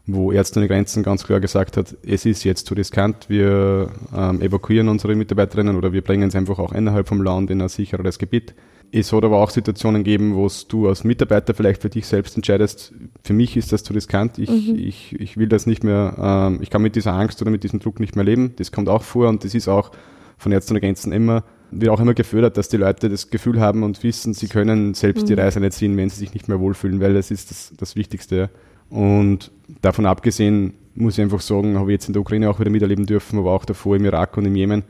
wo 0.07 0.31
Ärzte 0.31 0.61
ohne 0.61 0.69
Grenzen 0.69 1.03
ganz 1.03 1.25
klar 1.25 1.41
gesagt 1.41 1.77
hat, 1.77 1.97
es 2.07 2.25
ist 2.25 2.45
jetzt 2.45 2.67
zu 2.67 2.75
riskant, 2.75 3.29
wir 3.29 3.91
ähm, 4.17 4.41
evakuieren 4.41 4.89
unsere 4.89 5.17
Mitarbeiterinnen 5.17 5.77
oder 5.77 5.93
wir 5.93 6.03
bringen 6.03 6.31
sie 6.31 6.39
einfach 6.39 6.61
auch 6.61 6.73
innerhalb 6.73 7.09
vom 7.09 7.21
Land 7.23 7.51
in 7.51 7.61
ein 7.61 7.69
sicheres 7.69 8.19
Gebiet. 8.19 8.55
Es 8.91 9.13
hat 9.13 9.25
aber 9.25 9.39
auch 9.39 9.51
Situationen 9.51 10.03
gegeben, 10.03 10.35
wo 10.35 10.49
du 10.69 10.89
als 10.89 11.05
Mitarbeiter 11.05 11.53
vielleicht 11.53 11.83
für 11.83 11.91
dich 11.91 12.07
selbst 12.07 12.37
entscheidest, 12.37 12.95
für 13.23 13.35
mich 13.35 13.57
ist 13.57 13.73
das 13.73 13.85
zu 13.85 13.93
riskant, 13.93 14.39
ich, 14.39 14.49
mhm. 14.49 14.77
ich, 14.77 15.15
ich 15.21 15.37
will 15.37 15.49
das 15.49 15.67
nicht 15.67 15.85
mehr, 15.85 16.15
ähm, 16.19 16.61
ich 16.63 16.71
kann 16.71 16.81
mit 16.81 16.97
dieser 16.97 17.13
Angst 17.13 17.43
oder 17.43 17.51
mit 17.51 17.65
diesem 17.65 17.81
Druck 17.81 18.01
nicht 18.01 18.17
mehr 18.17 18.25
leben. 18.25 18.55
Das 18.57 18.73
kommt 18.73 18.89
auch 18.89 19.03
vor 19.03 19.29
und 19.29 19.45
das 19.45 19.55
ist 19.55 19.69
auch 19.69 19.91
von 20.39 20.53
Ärzten 20.53 20.73
ohne 20.73 20.81
Grenzen 20.81 21.13
immer, 21.13 21.45
wird 21.71 21.91
auch 21.91 22.01
immer 22.01 22.15
gefördert, 22.15 22.57
dass 22.57 22.69
die 22.69 22.79
Leute 22.79 23.11
das 23.11 23.29
Gefühl 23.29 23.61
haben 23.61 23.83
und 23.83 24.03
wissen, 24.03 24.33
sie 24.33 24.49
können 24.49 24.95
selbst 24.95 25.23
mhm. 25.23 25.27
die 25.27 25.35
Reise 25.35 25.61
nicht 25.61 25.75
ziehen, 25.75 25.97
wenn 25.97 26.09
sie 26.09 26.17
sich 26.17 26.33
nicht 26.33 26.49
mehr 26.49 26.61
wohlfühlen, 26.61 27.01
weil 27.01 27.13
das 27.13 27.31
ist 27.31 27.51
das, 27.51 27.73
das 27.77 27.95
Wichtigste. 27.95 28.49
Und 28.89 29.51
davon 29.83 30.07
abgesehen 30.07 30.75
muss 30.95 31.19
ich 31.19 31.23
einfach 31.23 31.41
sagen, 31.41 31.79
habe 31.79 31.91
ich 31.91 31.97
jetzt 31.97 32.09
in 32.09 32.15
der 32.15 32.23
Ukraine 32.23 32.49
auch 32.49 32.59
wieder 32.59 32.71
miterleben 32.71 33.05
dürfen, 33.05 33.39
aber 33.39 33.53
auch 33.53 33.65
davor 33.65 33.97
im 33.97 34.05
Irak 34.05 34.37
und 34.37 34.47
im 34.47 34.57
Jemen, 34.57 34.85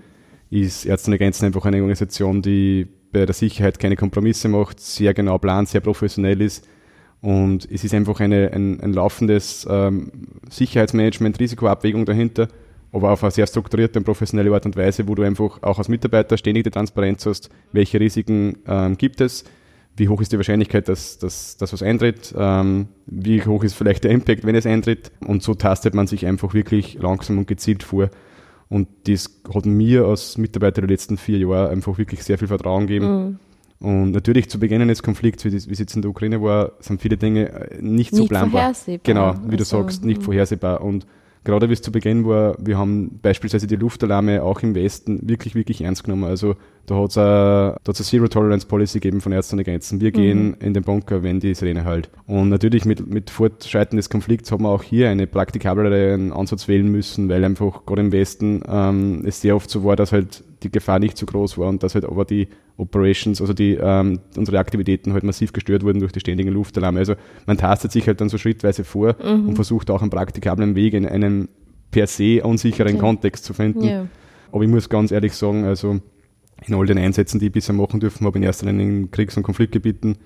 ist 0.51 0.87
Ärzte 0.87 1.11
ohne 1.11 1.19
Grenzen 1.19 1.45
einfach 1.45 1.65
eine 1.67 1.79
Organisation, 1.79 2.41
die 2.41 2.87
bei 3.13 3.25
der 3.25 3.35
Sicherheit 3.35 3.79
keine 3.79 3.97
Kompromisse 3.97 4.49
macht, 4.49 4.81
sehr 4.81 5.15
genau 5.15 5.39
plant, 5.39 5.69
sehr 5.69 5.81
professionell 5.81 6.41
ist. 6.41 6.67
Und 7.21 7.69
es 7.71 7.85
ist 7.85 7.95
einfach 7.95 8.21
eine, 8.21 8.53
ein, 8.53 8.81
ein 8.81 8.93
laufendes 8.93 9.67
ähm, 9.69 10.13
Sicherheitsmanagement, 10.51 11.41
Risikoabwägung 11.41 12.05
dahinter, 12.05 12.49
aber 12.93 13.11
auf 13.11 13.25
eine 13.25 13.31
sehr 13.31 13.47
strukturierte 13.47 13.99
und 13.99 14.05
professionelle 14.05 14.53
Art 14.53 14.67
und 14.67 14.77
Weise, 14.77 15.09
wo 15.09 15.15
du 15.15 15.23
einfach 15.23 15.63
auch 15.63 15.79
als 15.79 15.89
Mitarbeiter 15.89 16.37
ständig 16.37 16.65
die 16.65 16.71
Transparenz 16.71 17.27
hast, 17.27 17.51
welche 17.73 17.99
Risiken 17.99 18.59
ähm, 18.67 18.97
gibt 18.97 19.21
es, 19.21 19.45
wie 19.97 20.09
hoch 20.09 20.21
ist 20.21 20.33
die 20.33 20.37
Wahrscheinlichkeit, 20.37 20.89
dass, 20.89 21.19
dass, 21.19 21.57
dass 21.57 21.73
was 21.73 21.83
eintritt, 21.83 22.33
ähm, 22.39 22.87
wie 23.07 23.43
hoch 23.43 23.65
ist 23.65 23.75
vielleicht 23.75 24.05
der 24.05 24.13
Impact, 24.13 24.47
wenn 24.47 24.55
es 24.55 24.67
eintritt. 24.67 25.11
Und 25.21 25.43
so 25.43 25.55
tastet 25.55 25.95
man 25.95 26.07
sich 26.07 26.25
einfach 26.25 26.55
wirklich 26.55 26.95
langsam 27.01 27.39
und 27.39 27.49
gezielt 27.49 27.83
vor. 27.83 28.11
Und 28.69 28.89
das 29.07 29.31
hat 29.55 29.67
mir 29.67 30.05
als 30.05 30.37
Mitarbeiter 30.37 30.83
der 30.83 30.91
letzten 30.91 31.17
vier 31.17 31.39
Jahre 31.39 31.71
einfach 31.71 31.97
wirklich 31.97 32.23
sehr 32.23 32.39
viel 32.39 32.49
Vertrauen 32.49 32.87
gegeben. 32.87 33.07
Mhm. 33.07 33.39
Und 33.81 34.11
natürlich 34.11 34.51
zu 34.51 34.59
Beginn 34.59 34.83
eines 34.83 35.03
Konflikts, 35.03 35.45
wie, 35.45 35.55
es 35.55 35.79
jetzt 35.79 35.95
in 35.95 36.03
der 36.03 36.11
Ukraine 36.11 36.43
war, 36.43 36.73
sind 36.81 37.01
viele 37.01 37.17
Dinge 37.17 37.49
äh, 37.49 37.81
nicht 37.81 38.13
so 38.13 38.23
nicht 38.23 38.31
planbar. 38.31 38.75
Vorhersehbar. 38.75 39.01
Genau, 39.05 39.35
wie 39.47 39.57
du 39.57 39.63
also, 39.63 39.83
sagst, 39.83 40.05
nicht 40.05 40.19
mh. 40.19 40.25
vorhersehbar. 40.25 40.81
Und 40.81 41.07
gerade 41.45 41.69
wie 41.69 41.73
es 41.73 41.83
zu 41.83 41.93
Beginn 41.93 42.27
war, 42.27 42.57
wir 42.59 42.79
haben 42.79 43.19
beispielsweise 43.23 43.67
die 43.67 43.77
Luftalarme 43.77 44.43
auch 44.43 44.63
im 44.63 44.75
Westen 44.75 45.29
wirklich, 45.29 45.55
wirklich 45.55 45.83
ernst 45.83 46.05
genommen. 46.05 46.25
Also 46.25 46.57
da 46.87 46.97
hat 46.97 47.11
es 47.11 47.19
eine, 47.19 47.77
eine 47.85 47.95
Zero 47.95 48.29
Tolerance 48.29 48.67
Policy 48.67 49.01
gegeben 49.01 49.21
von 49.21 49.33
Ärzten 49.33 49.57
ohne 49.57 49.65
Grenzen. 49.65 50.01
Wir 50.01 50.11
mhm. 50.11 50.15
gehen 50.15 50.55
in 50.61 50.75
den 50.75 50.83
Bunker, 50.83 51.23
wenn 51.23 51.41
die 51.41 51.55
Sirene 51.55 51.85
halt. 51.85 52.11
Und 52.27 52.49
natürlich 52.49 52.85
mit, 52.85 53.07
mit 53.07 53.31
Fortschreiten 53.31 53.97
des 53.97 54.11
Konflikts 54.11 54.51
haben 54.53 54.65
wir 54.65 54.71
auch 54.71 54.83
hier 54.83 55.11
eine 55.11 55.27
praktikablere 55.27 56.15
Ansatz 56.33 56.69
wählen 56.69 56.89
müssen, 56.89 57.29
weil 57.29 57.45
einfach 57.45 57.85
gerade 57.87 58.03
im 58.03 58.13
Westen 58.13 58.63
ähm, 58.69 59.23
es 59.27 59.41
sehr 59.41 59.57
oft 59.57 59.71
so 59.71 59.85
war, 59.85 59.97
dass 59.97 60.13
halt 60.13 60.45
die 60.63 60.71
Gefahr 60.71 60.99
nicht 60.99 61.17
so 61.17 61.27
groß 61.27 61.59
war 61.59 61.69
und 61.69 61.83
dass 61.83 61.95
halt 61.95 62.05
aber 62.05 62.25
die 62.25 62.49
Operations, 62.79 63.41
also 63.41 63.53
die 63.53 63.75
ähm, 63.75 64.21
unsere 64.37 64.59
Aktivitäten 64.59 65.13
halt 65.13 65.25
massiv 65.25 65.53
gestört 65.53 65.83
wurden 65.83 66.01
durch 66.01 66.13
die 66.13 66.21
ständigen 66.21 66.51
Luftalarme. 66.51 67.01
Also 67.01 67.15
man 67.47 67.59
tastet 67.59 67.93
sich 67.93 68.07
halt 68.07 68.21
dann 68.21 68.29
so 68.29 68.39
schrittweise 68.39 68.85
vor 68.85 69.17
mhm. 69.23 69.49
und 69.49 69.55
versucht 69.57 69.91
auch 69.91 70.01
einen 70.01 70.11
praktikablen 70.11 70.75
Weg 70.75 70.95
in 70.95 71.05
einem 71.05 71.49
per 71.91 72.07
se 72.07 72.43
unsicheren 72.43 72.95
okay. 72.95 73.01
Kontext 73.01 73.45
zu 73.45 73.53
finden. 73.53 73.85
Yeah. 73.85 74.07
Aber 74.53 74.63
ich 74.63 74.71
muss 74.71 74.89
ganz 74.89 75.11
ehrlich 75.11 75.35
sagen, 75.35 75.65
also 75.65 76.01
in 76.67 76.75
all 76.75 76.87
den 76.87 76.99
Einsätzen, 76.99 77.39
die 77.39 77.47
ich 77.47 77.53
bisher 77.53 77.75
machen 77.75 78.01
dürfen, 78.01 78.27
habe 78.27 78.39
ich 78.39 78.43
in 78.43 78.47
erster 78.47 78.67
Linie 78.67 78.87
in 78.87 79.11
Kriegs- 79.11 79.37
und 79.37 79.43
Konfliktgebieten 79.43 80.17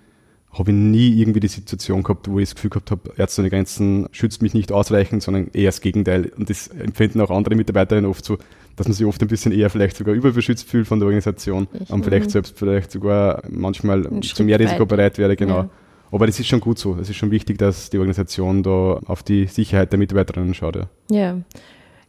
habe 0.52 0.70
ich 0.70 0.76
nie 0.76 1.18
irgendwie 1.18 1.40
die 1.40 1.48
Situation 1.48 2.02
gehabt, 2.02 2.30
wo 2.30 2.38
ich 2.38 2.50
das 2.50 2.54
Gefühl 2.54 2.70
gehabt 2.70 2.90
habe, 2.90 3.12
Ärzte 3.16 3.40
ohne 3.40 3.48
Grenzen 3.48 4.06
schützt 4.12 4.42
mich 4.42 4.52
nicht 4.52 4.70
ausreichend, 4.70 5.22
sondern 5.22 5.48
eher 5.54 5.68
das 5.68 5.80
Gegenteil. 5.80 6.30
Und 6.36 6.50
das 6.50 6.68
empfinden 6.68 7.22
auch 7.22 7.30
andere 7.30 7.54
Mitarbeiterinnen 7.54 8.10
oft 8.10 8.24
so, 8.24 8.36
dass 8.76 8.88
man 8.88 8.94
sich 8.94 9.06
oft 9.06 9.20
ein 9.22 9.28
bisschen 9.28 9.52
eher 9.52 9.70
vielleicht 9.70 9.96
sogar 9.96 10.14
überbeschützt 10.14 10.68
fühlt 10.68 10.86
von 10.86 10.98
der 10.98 11.06
Organisation 11.06 11.68
ich, 11.72 11.90
und 11.90 12.04
vielleicht 12.04 12.30
selbst 12.30 12.58
vielleicht 12.58 12.90
sogar 12.90 13.42
manchmal 13.50 14.08
zu 14.20 14.44
mehr 14.44 14.58
Risiko 14.58 14.86
bereit 14.86 15.18
wäre, 15.18 15.36
genau. 15.36 15.56
Ja. 15.56 15.70
Aber 16.10 16.26
das 16.26 16.38
ist 16.38 16.46
schon 16.46 16.60
gut 16.60 16.78
so. 16.78 16.96
Es 17.00 17.08
ist 17.08 17.16
schon 17.16 17.30
wichtig, 17.30 17.58
dass 17.58 17.88
die 17.88 17.98
Organisation 17.98 18.62
da 18.62 19.00
auf 19.06 19.22
die 19.22 19.46
Sicherheit 19.46 19.92
der 19.92 19.98
Mitarbeiterinnen 19.98 20.52
schaut. 20.52 20.76
Ja. 20.76 20.88
ja. 21.10 21.38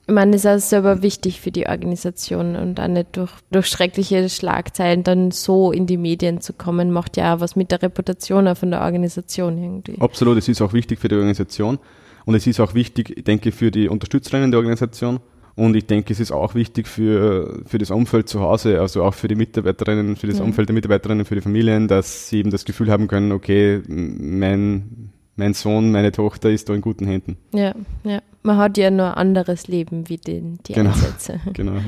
Ich 0.06 0.14
meine, 0.14 0.36
es 0.36 0.44
ist 0.44 0.52
auch 0.52 0.60
selber 0.60 1.02
wichtig 1.02 1.40
für 1.40 1.52
die 1.52 1.68
Organisation 1.68 2.58
und 2.58 2.78
auch 2.82 2.90
nicht 2.90 3.16
durch, 3.16 3.32
durch 3.52 3.68
schreckliche 3.68 4.28
Schlagzeilen 4.28 5.04
dann 5.04 5.32
so 5.32 5.72
in 5.72 5.88
die 5.88 5.96
Medien 5.96 6.42
zu 6.42 6.52
kommen, 6.52 6.92
macht 6.92 7.16
ja 7.16 7.36
auch 7.36 7.40
was 7.40 7.56
mit 7.56 7.72
der 7.72 7.82
Reputation 7.82 8.50
auch 8.50 8.58
von 8.58 8.72
der 8.72 8.82
Organisation 8.82 9.58
irgendwie. 9.58 10.02
Absolut, 10.02 10.38
es 10.38 10.50
ist 10.50 10.62
auch 10.62 10.74
wichtig 10.74 11.00
für 11.00 11.08
die 11.08 11.16
Organisation 11.16 11.80
und 12.26 12.36
es 12.36 12.46
ist 12.46 12.60
auch 12.60 12.74
wichtig, 12.74 13.18
ich 13.18 13.24
denke, 13.24 13.54
für 13.54 13.72
die 13.72 13.88
Unterstützerinnen 13.88 14.52
der 14.52 14.60
Organisation 14.60 15.22
und 15.56 15.76
ich 15.76 15.86
denke, 15.86 16.12
es 16.12 16.20
ist 16.20 16.32
auch 16.32 16.56
wichtig 16.56 16.88
für, 16.88 17.62
für 17.66 17.78
das 17.78 17.92
Umfeld 17.92 18.28
zu 18.28 18.40
Hause, 18.40 18.82
also 18.82 19.04
auch 19.04 19.14
für 19.14 19.28
die 19.28 19.36
Mitarbeiterinnen, 19.36 20.16
für 20.16 20.28
das 20.28 20.40
ja. 20.40 20.44
Umfeld 20.44 20.70
der 20.70 20.74
Mitarbeiterinnen, 20.74 21.26
für 21.26 21.36
die 21.36 21.42
Familien, 21.42 21.88
dass 21.88 22.30
sie 22.30 22.40
eben 22.40 22.50
das 22.50 22.66
Gefühl 22.66 22.90
haben 22.90 23.08
können, 23.08 23.32
okay, 23.32 23.82
mein, 23.88 25.12
mein 25.36 25.54
Sohn, 25.54 25.92
meine 25.92 26.12
Tochter 26.12 26.50
ist 26.50 26.70
da 26.70 26.74
in 26.74 26.82
guten 26.82 27.06
Händen. 27.06 27.38
Ja, 27.54 27.76
ja. 28.04 28.22
Man 28.42 28.58
hat 28.58 28.78
ja 28.78 28.90
nur 28.90 29.06
ein 29.06 29.14
anderes 29.14 29.68
Leben 29.68 30.10
wie 30.10 30.18
den, 30.18 30.60
die 30.66 30.74
genau. 30.74 30.92
Einsätze. 30.92 31.40
Genau, 31.54 31.76
ja. 31.76 31.82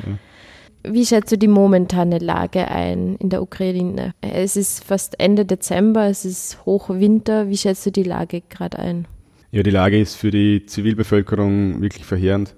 Wie 0.88 1.04
schätzt 1.04 1.32
du 1.32 1.38
die 1.38 1.48
momentane 1.48 2.20
Lage 2.20 2.68
ein 2.68 3.16
in 3.16 3.30
der 3.30 3.42
Ukraine? 3.42 4.14
Es 4.22 4.56
ist 4.56 4.84
fast 4.84 5.20
Ende 5.20 5.44
Dezember, 5.44 6.08
es 6.08 6.26
ist 6.26 6.64
Hochwinter. 6.66 7.50
Wie 7.50 7.58
schätzt 7.58 7.88
du 7.88 7.92
die 7.92 8.04
Lage 8.04 8.44
gerade 8.48 8.78
ein? 8.78 9.08
Ja, 9.50 9.64
die 9.64 9.72
Lage 9.72 10.00
ist 10.00 10.14
für 10.14 10.30
die 10.30 10.68
Zivilbevölkerung 10.68 11.82
wirklich 11.82 12.06
verheerend. 12.06 12.56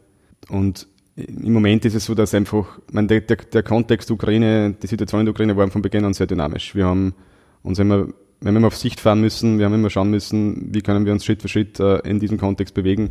Und 0.50 0.88
im 1.18 1.52
Moment 1.52 1.84
ist 1.84 1.96
es 1.96 2.06
so, 2.06 2.14
dass 2.14 2.34
einfach, 2.36 2.80
mein, 2.92 3.08
der, 3.08 3.22
der, 3.22 3.38
der 3.38 3.64
Kontext 3.64 4.12
Ukraine, 4.12 4.76
die 4.82 4.88
Situation 4.88 5.22
in 5.22 5.26
der 5.26 5.32
Ukraine 5.32 5.58
war 5.58 5.68
von 5.70 5.82
Beginn 5.82 6.06
an 6.06 6.14
sehr 6.14 6.28
dynamisch. 6.28 6.76
Wir 6.76 6.86
haben 6.86 7.16
uns 7.64 7.80
immer, 7.80 8.08
wir 8.40 8.50
haben 8.50 8.56
immer 8.56 8.68
auf 8.68 8.78
Sicht 8.78 9.00
fahren 9.00 9.22
müssen, 9.22 9.58
wir 9.58 9.66
haben 9.66 9.74
immer 9.74 9.90
schauen 9.90 10.12
müssen, 10.12 10.74
wie 10.74 10.82
können 10.82 11.06
wir 11.06 11.14
uns 11.14 11.26
Schritt 11.26 11.42
für 11.42 11.48
Schritt 11.48 11.80
äh, 11.80 11.98
in 12.08 12.20
diesem 12.20 12.38
Kontext 12.38 12.76
bewegen. 12.76 13.10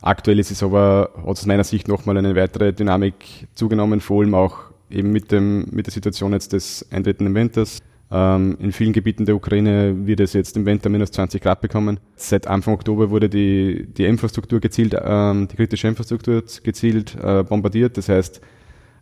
Aktuell 0.00 0.38
ist 0.38 0.52
es 0.52 0.62
aber, 0.62 1.10
hat 1.16 1.24
aus 1.24 1.46
meiner 1.46 1.64
Sicht 1.64 1.88
nochmal 1.88 2.16
eine 2.16 2.36
weitere 2.36 2.72
Dynamik 2.72 3.48
zugenommen, 3.54 4.00
vor 4.00 4.22
allem 4.22 4.34
auch 4.34 4.58
eben 4.88 5.10
mit, 5.10 5.32
dem, 5.32 5.66
mit 5.72 5.86
der 5.86 5.92
Situation 5.92 6.32
jetzt 6.34 6.52
des 6.52 6.86
eintretenden 6.92 7.34
Winters. 7.34 7.80
Ähm, 8.14 8.56
in 8.60 8.70
vielen 8.70 8.92
Gebieten 8.92 9.24
der 9.24 9.34
Ukraine 9.34 10.06
wird 10.06 10.20
es 10.20 10.34
jetzt 10.34 10.56
im 10.56 10.66
Winter 10.66 10.88
minus 10.88 11.10
20 11.10 11.42
Grad 11.42 11.60
bekommen. 11.60 11.98
Seit 12.14 12.46
Anfang 12.46 12.74
Oktober 12.74 13.10
wurde 13.10 13.28
die, 13.28 13.88
die 13.88 14.04
Infrastruktur 14.04 14.60
gezielt, 14.60 14.94
ähm, 15.02 15.48
die 15.48 15.56
kritische 15.56 15.88
Infrastruktur 15.88 16.44
gezielt 16.62 17.16
äh, 17.20 17.42
bombardiert. 17.42 17.96
Das 17.96 18.08
heißt, 18.08 18.40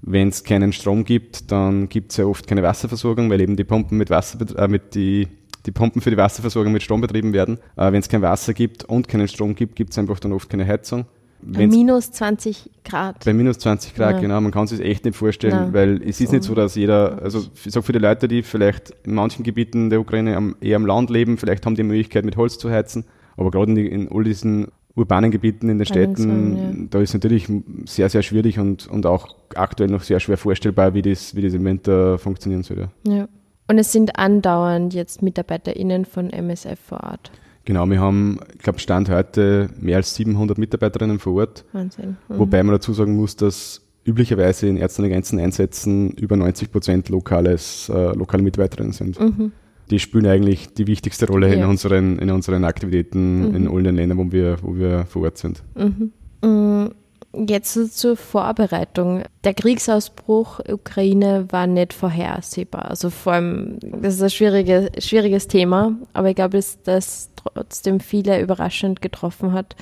wenn 0.01 0.29
es 0.29 0.45
keinen 0.45 0.73
Strom 0.73 1.05
gibt, 1.05 1.53
dann 1.53 1.91
gibt 1.91 2.13
es 2.13 2.17
ja 2.17 2.25
oft 2.25 2.47
keine 2.47 2.63
Wasserversorgung, 2.63 3.29
weil 3.29 3.43
eben 3.43 3.55
die 3.55 3.65
Pumpen 3.65 3.99
mit 3.99 4.09
Wasser, 4.09 4.39
äh, 4.59 4.67
mit 4.67 4.95
die, 4.95 5.29
die 5.67 5.73
Pumpen 5.73 6.01
für 6.01 6.11
die 6.11 6.17
Wasserversorgung 6.17 6.73
mit 6.73 6.83
Strom 6.83 7.03
betrieben 7.03 7.35
werden. 7.35 7.59
Äh, 7.77 7.93
wenn 7.93 8.01
es 8.01 8.09
kein 8.09 8.23
Wasser 8.23 8.55
gibt 8.55 8.85
und 8.85 9.09
keinen 9.09 9.29
Strom 9.29 9.55
gibt, 9.55 9.77
gibt 9.77 9.91
es 9.91 9.99
einfach 9.99 10.21
dann 10.21 10.33
oft 10.33 10.49
keine 10.49 10.67
Heizung. 10.67 11.05
Bei 11.43 11.67
minus 11.67 12.13
20 12.13 12.71
Grad. 12.85 13.25
Bei 13.25 13.33
minus 13.33 13.59
20 13.59 13.95
Grad, 13.95 14.15
ja. 14.15 14.21
genau. 14.21 14.41
Man 14.41 14.53
kann 14.53 14.67
sich 14.67 14.79
das 14.79 14.87
echt 14.87 15.05
nicht 15.05 15.17
vorstellen, 15.17 15.55
Nein. 15.55 15.73
weil 15.73 16.03
es 16.03 16.21
ist 16.21 16.29
so. 16.29 16.37
nicht 16.37 16.45
so, 16.45 16.55
dass 16.55 16.75
jeder, 16.75 17.21
also 17.23 17.45
ich 17.65 17.73
sage 17.73 17.85
für 17.85 17.93
die 17.93 17.99
Leute, 17.99 18.29
die 18.29 18.43
vielleicht 18.43 18.95
in 19.05 19.15
manchen 19.15 19.43
Gebieten 19.43 19.91
der 19.91 20.01
Ukraine 20.01 20.37
am, 20.37 20.57
eher 20.61 20.77
am 20.77 20.87
Land 20.87 21.11
leben, 21.11 21.39
vielleicht 21.39 21.67
haben 21.67 21.75
die 21.75 21.83
Möglichkeit 21.83 22.25
mit 22.25 22.37
Holz 22.37 22.59
zu 22.59 22.71
heizen, 22.71 23.05
aber 23.37 23.51
gerade 23.51 23.73
in, 23.73 23.77
in 23.79 24.13
all 24.13 24.25
diesen 24.25 24.69
urbanen 24.95 25.31
Gebieten 25.31 25.69
in 25.69 25.79
den 25.79 25.87
Städten, 25.87 26.57
ja. 26.57 26.87
da 26.91 27.01
ist 27.01 27.15
natürlich 27.15 27.49
sehr, 27.87 28.09
sehr 28.09 28.23
schwierig 28.23 28.59
und, 28.59 28.87
und 28.89 29.07
auch 29.07 29.35
aktuell 29.55 29.91
noch 29.91 30.03
sehr 30.03 30.21
schwer 30.21 30.37
vorstellbar, 30.37 30.95
wie 30.95 31.03
das, 31.03 31.35
wie 31.35 31.43
das 31.43 31.55
im 31.55 31.65
Winter 31.65 32.19
funktionieren 32.19 32.63
soll. 32.63 32.89
Ja. 33.07 33.27
Und 33.69 33.79
es 33.79 33.91
sind 33.91 34.19
andauernd 34.19 34.93
jetzt 34.93 35.23
MitarbeiterInnen 35.23 36.05
von 36.05 36.31
MSF 36.31 36.79
vor 36.79 37.03
Ort. 37.05 37.31
Genau, 37.65 37.89
wir 37.89 38.01
haben, 38.01 38.41
ich 38.55 38.59
glaube, 38.61 38.79
Stand 38.79 39.09
heute 39.09 39.69
mehr 39.81 39.97
als 39.97 40.15
700 40.15 40.59
Mitarbeiterinnen 40.59 41.19
vor 41.19 41.35
Ort. 41.35 41.65
Wahnsinn. 41.73 42.17
Mhm. 42.29 42.39
Wobei 42.39 42.63
man 42.63 42.75
dazu 42.75 42.93
sagen 42.93 43.17
muss, 43.17 43.37
dass 43.37 43.83
üblicherweise 44.05 44.67
in 44.67 44.77
Ärzte 44.77 45.09
Grenzen 45.09 45.39
Einsätzen 45.39 46.11
über 46.13 46.37
90 46.37 46.73
Prozent 46.73 47.09
lokales, 47.09 47.89
äh, 47.89 48.17
lokale 48.17 48.43
Mitarbeiterinnen 48.43 48.93
sind. 48.93 49.21
Mhm. 49.21 49.53
Die 49.91 49.99
spielen 49.99 50.27
eigentlich 50.27 50.75
die 50.75 50.87
wichtigste 50.87 51.27
Rolle 51.27 51.49
ja. 51.49 51.55
in, 51.55 51.65
unseren, 51.65 52.19
in 52.19 52.31
unseren 52.31 52.65
Aktivitäten 52.65 53.49
mhm. 53.49 53.55
in 53.55 53.69
allen 53.69 53.85
den 53.85 53.97
Ländern, 53.97 54.19
wo 54.19 54.33
wir, 54.33 54.57
wo 54.63 54.75
wir 54.77 55.05
vor 55.07 55.23
Ort 55.23 55.39
sind. 55.39 55.63
Mhm. 55.77 56.13
Jetzt 57.35 57.99
zur 57.99 58.17
Vorbereitung. 58.17 59.23
Der 59.45 59.55
Kriegsausbruch 59.55 60.61
Ukraine 60.69 61.47
war 61.51 61.67
nicht 61.67 61.95
vorhersehbar. 61.95 62.91
Also 62.91 63.09
vor 63.09 63.33
allem, 63.33 63.79
das 63.81 64.15
ist 64.17 64.23
ein 64.23 64.31
schwieriges, 64.31 64.91
schwieriges 65.05 65.49
Thema, 65.49 65.97
aber 66.13 66.29
ich 66.29 66.37
glaube, 66.37 66.59
dass 66.59 66.83
das 66.83 67.31
trotzdem 67.37 68.01
viele 68.01 68.41
überraschend 68.41 69.01
getroffen 69.01 69.53
hat. 69.53 69.77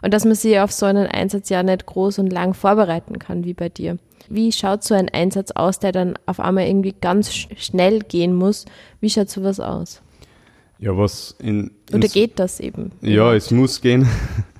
Und 0.00 0.14
dass 0.14 0.24
man 0.24 0.34
sich 0.34 0.58
auf 0.60 0.70
so 0.72 0.86
einen 0.86 1.06
Einsatz 1.06 1.48
ja 1.48 1.62
nicht 1.62 1.86
groß 1.86 2.18
und 2.20 2.32
lang 2.32 2.54
vorbereiten 2.54 3.18
kann, 3.18 3.44
wie 3.44 3.54
bei 3.54 3.68
dir. 3.68 3.98
Wie 4.28 4.52
schaut 4.52 4.84
so 4.84 4.94
ein 4.94 5.08
Einsatz 5.08 5.50
aus, 5.50 5.78
der 5.78 5.92
dann 5.92 6.14
auf 6.26 6.40
einmal 6.40 6.66
irgendwie 6.66 6.94
ganz 7.00 7.32
schnell 7.32 8.00
gehen 8.00 8.34
muss? 8.34 8.64
Wie 9.00 9.10
schaut 9.10 9.28
sowas 9.28 9.60
aus? 9.60 10.02
Ja, 10.78 10.96
was 10.96 11.36
in. 11.38 11.70
Oder 11.92 12.08
geht 12.08 12.38
das 12.38 12.58
eben? 12.58 12.92
Ja, 13.00 13.34
es 13.34 13.50
muss 13.50 13.80
gehen. 13.80 14.08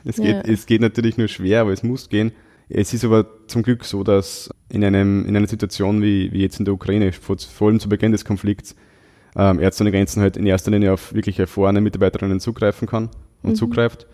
Es, 0.04 0.16
ja. 0.16 0.25
geht, 0.25 0.49
es 0.49 0.66
geht 0.66 0.80
natürlich 0.80 1.16
nur 1.16 1.28
schwer, 1.28 1.62
aber 1.62 1.73
es 1.73 1.82
muss 1.82 2.09
gehen. 2.09 2.32
Es 2.68 2.94
ist 2.94 3.04
aber 3.04 3.26
zum 3.49 3.62
Glück 3.62 3.85
so, 3.85 4.02
dass 4.02 4.50
in, 4.68 4.85
einem, 4.85 5.26
in 5.26 5.37
einer 5.37 5.47
Situation 5.47 6.02
wie, 6.02 6.32
wie 6.32 6.40
jetzt 6.40 6.59
in 6.59 6.64
der 6.64 6.75
Ukraine, 6.75 7.12
vor, 7.12 7.37
vor 7.38 7.68
allem 7.68 7.80
zu 7.80 7.88
Beginn 7.88 8.12
des 8.12 8.25
Konflikts, 8.25 8.75
ähm, 9.37 9.61
Ärzte 9.61 9.85
ohne 9.85 9.92
Grenzen 9.92 10.23
halt 10.23 10.37
in 10.37 10.47
erster 10.47 10.71
Linie 10.71 10.92
auf 10.92 11.14
wirklich 11.14 11.38
erfahrene 11.38 11.80
Mitarbeiterinnen 11.80 12.40
zugreifen 12.40 12.88
kann 12.88 13.11
und 13.42 13.50
mhm. 13.50 13.54
zugreift. 13.56 14.06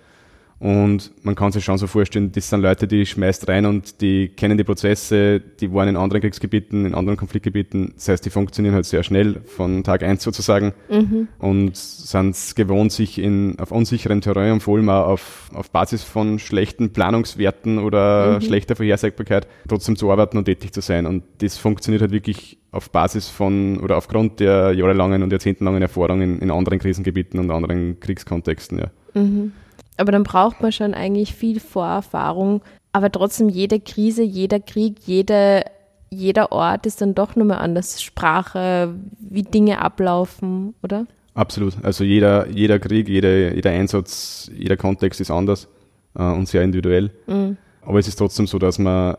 Und 0.61 1.13
man 1.23 1.37
kann 1.37 1.53
sich 1.53 1.65
schon 1.65 1.79
so 1.79 1.87
vorstellen, 1.87 2.33
das 2.33 2.51
sind 2.51 2.63
Leute, 2.63 2.89
die 2.89 3.07
schmeißt 3.07 3.49
rein 3.49 3.65
und 3.65 4.01
die 4.01 4.29
kennen 4.29 4.59
die 4.59 4.65
Prozesse, 4.65 5.41
die 5.41 5.73
waren 5.73 5.89
in 5.89 5.97
anderen 5.97 6.21
Kriegsgebieten, 6.21 6.85
in 6.85 6.95
anderen 6.95 7.17
Konfliktgebieten. 7.17 7.93
Das 7.95 8.09
heißt, 8.09 8.27
die 8.27 8.31
funktionieren 8.31 8.75
halt 8.75 8.85
sehr 8.85 9.05
schnell, 9.05 9.41
von 9.47 9.85
Tag 9.85 10.03
eins 10.03 10.25
sozusagen. 10.25 10.73
Mhm. 10.91 11.29
Und 11.39 11.77
sind 11.77 12.57
gewohnt, 12.57 12.91
sich 12.91 13.19
in, 13.19 13.57
auf 13.61 13.71
unsicherem 13.71 14.21
Terrain 14.21 14.53
und 14.53 14.63
vor 14.63 14.77
allem 14.77 14.89
auch 14.89 15.07
auf, 15.07 15.51
auf 15.55 15.71
Basis 15.71 16.03
von 16.03 16.41
schlechten 16.41 16.93
Planungswerten 16.93 17.79
oder 17.79 18.35
mhm. 18.35 18.41
schlechter 18.41 18.75
Vorhersagbarkeit 18.75 19.47
trotzdem 19.69 19.95
zu 19.95 20.11
arbeiten 20.11 20.39
und 20.39 20.47
tätig 20.47 20.73
zu 20.73 20.81
sein. 20.81 21.07
Und 21.07 21.23
das 21.39 21.57
funktioniert 21.57 22.03
halt 22.03 22.11
wirklich 22.13 22.59
auf 22.73 22.91
Basis 22.91 23.29
von 23.29 23.79
oder 23.79 23.97
aufgrund 23.97 24.41
der 24.41 24.73
jahrelangen 24.73 25.23
und 25.23 25.31
jahrzehntelangen 25.31 25.83
Erfahrung 25.83 26.21
in, 26.21 26.41
in 26.41 26.51
anderen 26.51 26.81
Krisengebieten 26.81 27.39
und 27.39 27.53
anderen 27.53 28.01
Kriegskontexten, 28.01 28.79
ja. 28.79 28.91
Mhm. 29.15 29.53
Aber 29.99 30.13
dann 30.13 30.23
braucht 30.23 30.63
man 30.63 30.73
schon 30.73 30.95
eigentlich 30.95 31.35
viel 31.35 31.61
Vorerfahrung. 31.61 32.63
Aber 32.93 33.13
trotzdem, 33.13 33.49
jede 33.49 33.81
Krise, 33.81 34.23
jeder 34.23 34.61
Krieg, 34.61 34.97
jede, 35.05 35.65
jeder 36.11 36.53
Ort 36.53 36.87
ist 36.87 37.01
dann 37.01 37.15
doch 37.15 37.37
nochmal 37.37 37.59
anders. 37.59 38.03
Sprache, 38.03 38.95
wie 39.19 39.43
Dinge 39.43 39.81
ablaufen, 39.81 40.75
oder? 40.83 41.07
Absolut. 41.35 41.75
Also 41.83 42.05
jeder, 42.05 42.49
jeder 42.49 42.79
Krieg, 42.79 43.09
jeder, 43.09 43.55
jeder 43.55 43.71
Einsatz, 43.71 44.51
jeder 44.57 44.77
Kontext 44.77 45.21
ist 45.21 45.31
anders 45.31 45.69
äh, 46.17 46.23
und 46.23 46.49
sehr 46.49 46.63
individuell. 46.63 47.11
Mhm. 47.27 47.57
Aber 47.83 47.99
es 47.99 48.09
ist 48.09 48.17
trotzdem 48.17 48.47
so, 48.47 48.59
dass 48.59 48.79
man 48.79 49.17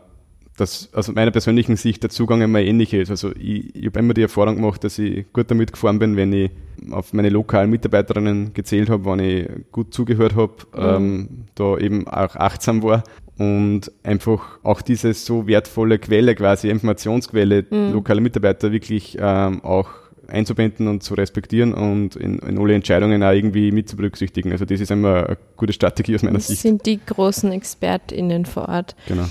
dass 0.60 0.92
aus 0.92 1.08
meiner 1.12 1.30
persönlichen 1.30 1.76
Sicht 1.76 2.02
der 2.02 2.10
Zugang 2.10 2.42
immer 2.42 2.60
ähnlich 2.60 2.92
ist. 2.92 3.10
Also 3.10 3.30
ich, 3.32 3.74
ich 3.74 3.86
habe 3.86 3.98
immer 3.98 4.14
die 4.14 4.22
Erfahrung 4.22 4.56
gemacht, 4.56 4.84
dass 4.84 4.98
ich 4.98 5.32
gut 5.32 5.50
damit 5.50 5.72
gefahren 5.72 5.98
bin, 5.98 6.16
wenn 6.16 6.32
ich 6.32 6.50
auf 6.90 7.12
meine 7.12 7.30
lokalen 7.30 7.70
Mitarbeiterinnen 7.70 8.52
gezählt 8.52 8.90
habe, 8.90 9.04
wenn 9.06 9.20
ich 9.20 9.48
gut 9.72 9.92
zugehört 9.94 10.34
habe, 10.36 10.52
mhm. 10.74 10.82
ähm, 10.82 11.28
da 11.54 11.78
eben 11.78 12.06
auch 12.06 12.36
achtsam 12.36 12.82
war 12.82 13.04
und 13.38 13.90
einfach 14.02 14.58
auch 14.62 14.82
diese 14.82 15.14
so 15.14 15.46
wertvolle 15.46 15.98
Quelle, 15.98 16.34
quasi 16.34 16.68
Informationsquelle 16.68 17.64
mhm. 17.70 17.92
lokaler 17.92 18.20
Mitarbeiter 18.20 18.70
wirklich 18.70 19.16
ähm, 19.18 19.64
auch 19.64 19.88
einzubinden 20.28 20.88
und 20.88 21.02
zu 21.02 21.14
respektieren 21.14 21.74
und 21.74 22.16
in, 22.16 22.38
in 22.38 22.58
alle 22.58 22.74
Entscheidungen 22.74 23.22
auch 23.22 23.32
irgendwie 23.32 23.72
mit 23.72 23.88
zu 23.88 23.96
berücksichtigen. 23.96 24.52
Also 24.52 24.64
das 24.64 24.80
ist 24.80 24.90
immer 24.90 25.26
eine 25.26 25.38
gute 25.56 25.72
Strategie 25.72 26.14
aus 26.14 26.22
meiner 26.22 26.34
das 26.34 26.46
Sicht. 26.46 26.58
Das 26.58 26.62
sind 26.62 26.86
die 26.86 27.00
großen 27.04 27.50
ExpertInnen 27.50 28.46
vor 28.46 28.68
Ort. 28.68 28.94
Genau. 29.08 29.24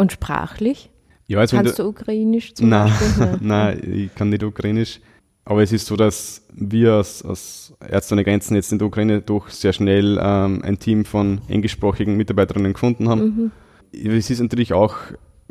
Und 0.00 0.12
sprachlich? 0.12 0.88
Ja, 1.26 1.40
also 1.40 1.58
Kannst 1.58 1.78
du, 1.78 1.88
Ukrainisch 1.88 2.54
zum 2.54 2.70
nein, 2.70 2.90
Beispiel? 2.90 3.38
Nein, 3.46 3.92
ich 3.92 4.14
kann 4.14 4.30
nicht 4.30 4.42
Ukrainisch. 4.42 4.98
Aber 5.44 5.62
es 5.62 5.72
ist 5.72 5.84
so, 5.84 5.94
dass 5.94 6.46
wir 6.54 6.94
als, 6.94 7.22
als 7.22 7.74
Ärzte 7.86 8.14
ohne 8.14 8.24
Grenzen 8.24 8.54
jetzt 8.54 8.72
in 8.72 8.78
der 8.78 8.88
Ukraine 8.88 9.20
doch 9.20 9.50
sehr 9.50 9.74
schnell 9.74 10.18
ähm, 10.18 10.62
ein 10.62 10.78
Team 10.78 11.04
von 11.04 11.42
englischsprachigen 11.48 12.16
Mitarbeiterinnen 12.16 12.72
gefunden 12.72 13.10
haben. 13.10 13.52
Mhm. 13.92 14.16
Es 14.16 14.30
ist 14.30 14.40
natürlich 14.40 14.72
auch 14.72 14.96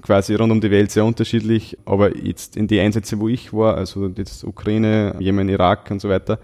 quasi 0.01 0.33
rund 0.33 0.51
um 0.51 0.61
die 0.61 0.71
Welt 0.71 0.89
sehr 0.89 1.05
unterschiedlich, 1.05 1.77
aber 1.85 2.17
jetzt 2.17 2.57
in 2.57 2.67
die 2.67 2.79
Einsätze, 2.79 3.19
wo 3.19 3.27
ich 3.27 3.53
war, 3.53 3.77
also 3.77 4.07
jetzt 4.07 4.43
Ukraine, 4.43 5.15
Jemen, 5.19 5.47
Irak 5.47 5.91
und 5.91 6.01
so 6.01 6.09
weiter, 6.09 6.39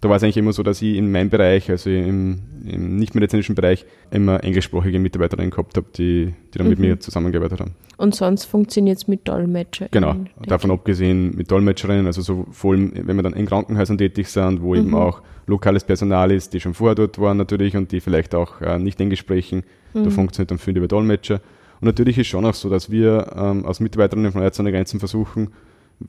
da 0.00 0.08
war 0.08 0.16
es 0.16 0.22
eigentlich 0.22 0.36
immer 0.36 0.52
so, 0.52 0.62
dass 0.62 0.82
ich 0.82 0.96
in 0.96 1.10
meinem 1.10 1.30
Bereich, 1.30 1.70
also 1.70 1.88
im, 1.88 2.38
im 2.64 2.96
nicht-medizinischen 2.96 3.54
Bereich, 3.54 3.86
immer 4.10 4.44
englischsprachige 4.44 4.98
Mitarbeiterinnen 4.98 5.50
gehabt 5.50 5.76
habe, 5.76 5.86
die, 5.96 6.34
die 6.52 6.58
dann 6.58 6.66
mhm. 6.66 6.70
mit 6.70 6.78
mir 6.78 7.00
zusammengearbeitet 7.00 7.60
haben. 7.60 7.74
Und 7.96 8.14
sonst 8.14 8.44
funktioniert 8.44 8.98
es 8.98 9.08
mit 9.08 9.26
Dolmetscherinnen? 9.26 9.90
Genau, 9.90 10.16
davon 10.46 10.70
abgesehen 10.70 11.34
mit 11.34 11.50
Dolmetscherinnen, 11.50 12.06
also 12.06 12.20
so 12.20 12.46
vor 12.50 12.74
allem, 12.74 12.92
wenn 12.94 13.16
wir 13.16 13.22
dann 13.22 13.32
in 13.32 13.46
Krankenhäusern 13.46 13.96
tätig 13.96 14.28
sind, 14.28 14.60
wo 14.60 14.74
mhm. 14.74 14.80
eben 14.80 14.94
auch 14.94 15.22
lokales 15.46 15.84
Personal 15.84 16.30
ist, 16.30 16.52
die 16.52 16.60
schon 16.60 16.74
vorher 16.74 16.94
dort 16.94 17.18
waren 17.18 17.38
natürlich 17.38 17.76
und 17.76 17.90
die 17.92 18.00
vielleicht 18.00 18.34
auch 18.34 18.60
äh, 18.60 18.78
nicht 18.78 19.00
Englisch 19.00 19.20
sprechen, 19.20 19.62
mhm. 19.94 20.04
da 20.04 20.10
funktioniert 20.10 20.50
dann 20.50 20.58
viel 20.58 20.76
über 20.76 20.88
Dolmetscher. 20.88 21.40
Und 21.80 21.86
natürlich 21.86 22.18
ist 22.18 22.26
schon 22.26 22.44
auch 22.44 22.54
so, 22.54 22.68
dass 22.68 22.90
wir 22.90 23.32
ähm, 23.36 23.64
als 23.64 23.80
Mitarbeiterinnen 23.80 24.32
von 24.32 24.42
Ärzte 24.42 24.62
ohne 24.62 24.72
Grenzen 24.72 24.98
versuchen, 24.98 25.52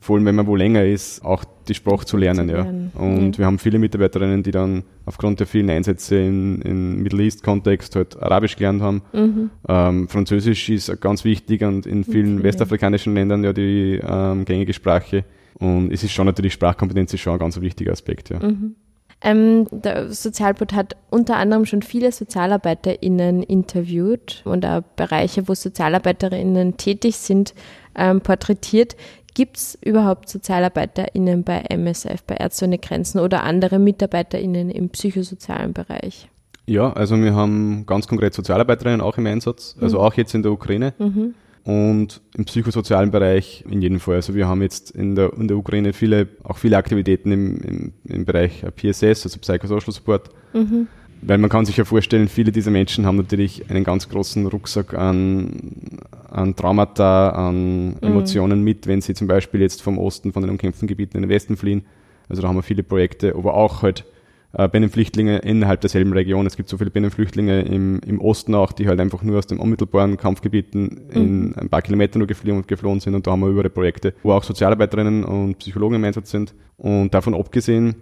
vor 0.00 0.16
allem 0.16 0.26
wenn 0.26 0.34
man 0.34 0.46
wo 0.46 0.54
länger 0.54 0.84
ist, 0.84 1.24
auch 1.24 1.44
die 1.66 1.74
Sprache 1.74 2.04
zu 2.04 2.16
lernen. 2.16 2.48
Zu 2.48 2.54
lernen. 2.54 2.92
Ja. 2.94 3.00
Und 3.00 3.32
ja. 3.32 3.38
wir 3.38 3.46
haben 3.46 3.58
viele 3.58 3.78
Mitarbeiterinnen, 3.78 4.42
die 4.42 4.50
dann 4.50 4.84
aufgrund 5.06 5.40
der 5.40 5.46
vielen 5.46 5.70
Einsätze 5.70 6.16
in, 6.16 6.60
in 6.62 7.02
Middle 7.02 7.22
East-Kontext 7.22 7.96
halt 7.96 8.20
Arabisch 8.20 8.56
gelernt 8.56 8.82
haben. 8.82 9.02
Mhm. 9.12 9.50
Ähm, 9.68 10.08
Französisch 10.08 10.68
ist 10.68 11.00
ganz 11.00 11.24
wichtig 11.24 11.62
und 11.62 11.86
in 11.86 12.04
vielen 12.04 12.36
okay. 12.36 12.44
westafrikanischen 12.44 13.14
Ländern 13.14 13.44
ja 13.44 13.52
die 13.52 14.00
ähm, 14.02 14.44
gängige 14.44 14.74
Sprache. 14.74 15.24
Und 15.58 15.90
es 15.90 16.04
ist 16.04 16.12
schon 16.12 16.26
natürlich, 16.26 16.52
Sprachkompetenz 16.52 17.14
ist 17.14 17.20
schon 17.20 17.32
ein 17.32 17.38
ganz 17.38 17.60
wichtiger 17.60 17.92
Aspekt. 17.92 18.28
Ja. 18.28 18.40
Mhm. 18.40 18.76
Ähm, 19.20 19.66
der 19.72 20.12
Sozialbund 20.12 20.72
hat 20.72 20.96
unter 21.10 21.36
anderem 21.36 21.66
schon 21.66 21.82
viele 21.82 22.12
SozialarbeiterInnen 22.12 23.42
interviewt 23.42 24.42
und 24.44 24.64
auch 24.64 24.82
Bereiche, 24.94 25.48
wo 25.48 25.54
SozialarbeiterInnen 25.54 26.76
tätig 26.76 27.16
sind, 27.16 27.52
ähm, 27.96 28.20
porträtiert. 28.20 28.96
Gibt 29.38 29.56
es 29.56 29.78
überhaupt 29.84 30.28
SozialarbeiterInnen 30.28 31.44
bei 31.44 31.60
MSF, 31.70 32.24
bei 32.24 32.34
Ärzte 32.34 32.64
ohne 32.64 32.78
Grenzen 32.78 33.20
oder 33.20 33.44
andere 33.44 33.78
MitarbeiterInnen 33.78 34.68
im 34.68 34.88
psychosozialen 34.88 35.74
Bereich? 35.74 36.28
Ja, 36.66 36.92
also 36.92 37.16
wir 37.16 37.36
haben 37.36 37.86
ganz 37.86 38.08
konkret 38.08 38.34
Sozialarbeiterinnen 38.34 39.00
auch 39.00 39.16
im 39.16 39.26
Einsatz, 39.26 39.76
also 39.80 39.98
mhm. 39.98 40.04
auch 40.04 40.14
jetzt 40.14 40.34
in 40.34 40.42
der 40.42 40.50
Ukraine. 40.50 40.92
Mhm. 40.98 41.34
Und 41.62 42.20
im 42.36 42.46
psychosozialen 42.46 43.12
Bereich 43.12 43.64
in 43.70 43.80
jedem 43.80 44.00
Fall. 44.00 44.16
Also 44.16 44.34
wir 44.34 44.48
haben 44.48 44.60
jetzt 44.60 44.90
in 44.90 45.14
der, 45.14 45.32
in 45.34 45.46
der 45.46 45.56
Ukraine 45.56 45.92
viele, 45.92 46.26
auch 46.42 46.58
viele 46.58 46.76
Aktivitäten 46.76 47.30
im, 47.30 47.60
im, 47.60 47.92
im 48.08 48.24
Bereich 48.24 48.64
PSS, 48.74 49.24
also 49.24 49.38
Psychosocial 49.38 49.94
Support. 49.94 50.30
Mhm. 50.52 50.88
Weil 51.20 51.38
man 51.38 51.50
kann 51.50 51.64
sich 51.64 51.76
ja 51.76 51.84
vorstellen, 51.84 52.28
viele 52.28 52.52
dieser 52.52 52.70
Menschen 52.70 53.04
haben 53.04 53.16
natürlich 53.16 53.68
einen 53.70 53.84
ganz 53.84 54.08
großen 54.08 54.46
Rucksack 54.46 54.94
an, 54.94 55.98
an 56.30 56.54
Traumata, 56.54 57.30
an 57.30 57.86
mhm. 57.86 57.96
Emotionen 58.00 58.62
mit, 58.62 58.86
wenn 58.86 59.00
sie 59.00 59.14
zum 59.14 59.26
Beispiel 59.26 59.60
jetzt 59.60 59.82
vom 59.82 59.98
Osten, 59.98 60.32
von 60.32 60.42
den 60.42 60.50
umkämpften 60.50 60.86
Gebieten 60.86 61.16
in 61.16 61.22
den 61.24 61.30
Westen 61.30 61.56
fliehen. 61.56 61.84
Also 62.28 62.42
da 62.42 62.48
haben 62.48 62.56
wir 62.56 62.62
viele 62.62 62.82
Projekte, 62.82 63.34
aber 63.34 63.54
auch 63.54 63.82
halt 63.82 64.04
äh, 64.52 64.68
Binnenflüchtlinge 64.68 65.38
innerhalb 65.38 65.80
derselben 65.80 66.12
Region. 66.12 66.46
Es 66.46 66.56
gibt 66.56 66.68
so 66.68 66.78
viele 66.78 66.90
Binnenflüchtlinge 66.90 67.62
im, 67.62 68.00
im 68.06 68.20
Osten 68.20 68.54
auch, 68.54 68.72
die 68.72 68.86
halt 68.86 69.00
einfach 69.00 69.22
nur 69.22 69.38
aus 69.38 69.46
den 69.46 69.58
unmittelbaren 69.58 70.16
Kampfgebieten 70.16 71.08
mhm. 71.10 71.16
in 71.16 71.54
ein 71.56 71.68
paar 71.68 71.82
Kilometer 71.82 72.18
nur 72.18 72.28
geflohen, 72.28 72.64
geflohen 72.66 73.00
sind 73.00 73.14
und 73.14 73.26
da 73.26 73.32
haben 73.32 73.40
wir 73.40 73.48
überall 73.48 73.70
Projekte, 73.70 74.14
wo 74.22 74.32
auch 74.32 74.44
Sozialarbeiterinnen 74.44 75.24
und 75.24 75.58
Psychologen 75.58 75.96
im 75.96 76.04
Einsatz 76.04 76.30
sind. 76.30 76.54
Und 76.76 77.12
davon 77.12 77.34
abgesehen 77.34 77.96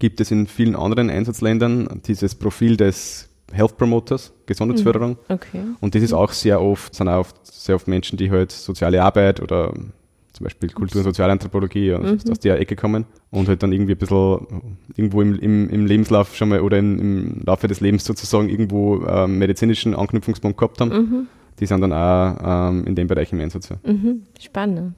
gibt 0.00 0.20
es 0.20 0.32
in 0.32 0.48
vielen 0.48 0.74
anderen 0.74 1.08
Einsatzländern 1.08 2.00
dieses 2.04 2.34
Profil 2.34 2.76
des 2.76 3.28
Health 3.52 3.76
Promoters, 3.76 4.32
Gesundheitsförderung. 4.46 5.10
Mhm. 5.10 5.34
Okay. 5.34 5.62
Und 5.80 5.94
das 5.94 6.02
ist 6.02 6.12
auch 6.12 6.32
sehr 6.32 6.60
oft, 6.60 6.94
sind 6.94 7.08
auch 7.08 7.20
oft, 7.20 7.36
sehr 7.46 7.76
oft 7.76 7.86
Menschen, 7.86 8.16
die 8.16 8.30
halt 8.30 8.50
soziale 8.50 9.02
Arbeit 9.02 9.40
oder 9.40 9.72
zum 10.32 10.44
Beispiel 10.44 10.70
Kultur- 10.70 11.00
und 11.00 11.04
Sozialanthropologie 11.04 11.90
mhm. 11.90 12.18
aus 12.30 12.38
der 12.38 12.58
Ecke 12.58 12.76
kommen 12.76 13.04
und 13.30 13.48
halt 13.48 13.62
dann 13.62 13.72
irgendwie 13.72 13.92
ein 13.92 13.98
bisschen 13.98 14.46
irgendwo 14.96 15.20
im, 15.20 15.38
im, 15.38 15.68
im 15.68 15.86
Lebenslauf 15.86 16.34
schon 16.36 16.48
mal 16.48 16.60
oder 16.60 16.78
in, 16.78 16.98
im 16.98 17.42
Laufe 17.44 17.68
des 17.68 17.80
Lebens 17.80 18.04
sozusagen 18.04 18.48
irgendwo 18.48 19.04
ähm, 19.04 19.38
medizinischen 19.38 19.94
Anknüpfungspunkt 19.94 20.56
gehabt 20.56 20.80
haben. 20.80 20.90
Mhm. 20.90 21.26
Die 21.58 21.66
sind 21.66 21.82
dann 21.82 21.92
auch 21.92 22.70
ähm, 22.70 22.86
in 22.86 22.94
dem 22.94 23.06
Bereich 23.06 23.32
im 23.32 23.40
Einsatz. 23.40 23.70
Mhm. 23.84 24.22
Spannend. 24.40 24.94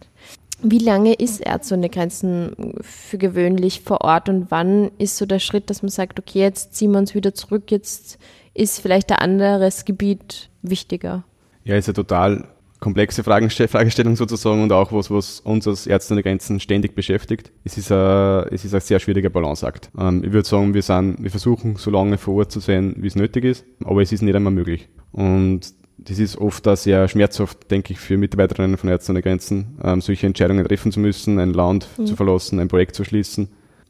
Wie 0.62 0.79
lange 0.79 1.14
ist 1.14 1.40
Ärzte 1.40 1.75
ohne 1.75 1.88
Grenzen 1.88 2.75
für 2.81 3.18
gewöhnlich 3.18 3.83
vor 3.83 4.03
Ort 4.03 4.29
und 4.29 4.51
wann 4.51 4.92
ist 4.98 5.16
so 5.16 5.27
der 5.27 5.40
Schritt, 5.40 5.70
dass 5.70 5.83
man 5.83 5.90
sagt, 5.90 6.20
okay, 6.20 6.38
jetzt 6.38 6.75
ziehen 6.75 6.92
wir 6.92 6.98
uns 6.98 7.14
wieder 7.14 7.35
zurück, 7.35 7.70
jetzt 7.70 8.18
ist 8.55 8.81
vielleicht 8.81 9.11
ein 9.11 9.18
anderes 9.18 9.85
Gebiet 9.85 10.51
wichtiger? 10.62 11.25
Ja, 11.64 11.77
ist 11.77 11.88
ja 11.88 11.92
total 11.92 12.48
komplexe 12.79 13.22
Fragestellung 13.25 14.16
sozusagen 14.16 14.62
und 14.62 14.72
auch 14.72 14.92
was, 14.92 15.11
was 15.11 15.40
uns 15.40 15.66
als 15.66 15.87
Ärzte 15.87 16.14
ohne 16.14 16.22
Grenzen 16.22 16.61
ständig 16.61 16.94
beschäftigt. 16.94 17.51
Es 17.64 17.79
ist 17.79 17.90
ein, 17.90 18.46
es 18.51 18.64
ist 18.64 18.75
ein 18.75 18.81
sehr 18.81 19.01
schwieriger 19.01 19.31
Balanceakt. 19.31 19.90
Ähm, 19.98 20.22
ich 20.25 20.33
würde 20.33 20.46
sagen, 20.46 20.75
wir 20.75 20.83
sind, 20.83 21.16
wir 21.22 21.31
versuchen 21.31 21.77
so 21.77 21.90
lange 21.90 22.18
vor 22.18 22.35
Ort 22.35 22.53
zu 22.53 22.61
sein, 22.61 22.94
wie 22.98 23.07
es 23.07 23.16
nötig 23.16 23.44
ist, 23.44 23.64
aber 23.85 24.03
es 24.03 24.12
ist 24.12 24.22
nicht 24.22 24.35
einmal 24.35 24.53
möglich. 24.53 24.88
Und 25.12 25.75
das 25.99 26.19
ist 26.19 26.37
oft 26.37 26.67
auch 26.67 26.77
sehr 26.77 27.07
schmerzhaft, 27.09 27.71
denke 27.71 27.93
ich, 27.93 28.01
für 28.01 28.17
Mitarbeiterinnen 28.17 28.77
von 28.77 28.89
Ärzte 28.89 29.13
ohne 29.13 29.23
Grenzen, 29.23 29.79
ähm, 29.83 30.01
solche 30.01 30.27
Entscheidungen 30.27 30.65
treffen 30.67 30.93
zu 30.93 31.01
müssen, 31.01 31.39
ein 31.39 31.53
Land 31.53 31.87
mhm. 31.97 32.07
zu 32.07 32.17
verlassen, 32.17 32.59
ein 32.59 32.69
Projekt 32.69 32.97
zu 32.97 33.05
schließen. 33.05 33.49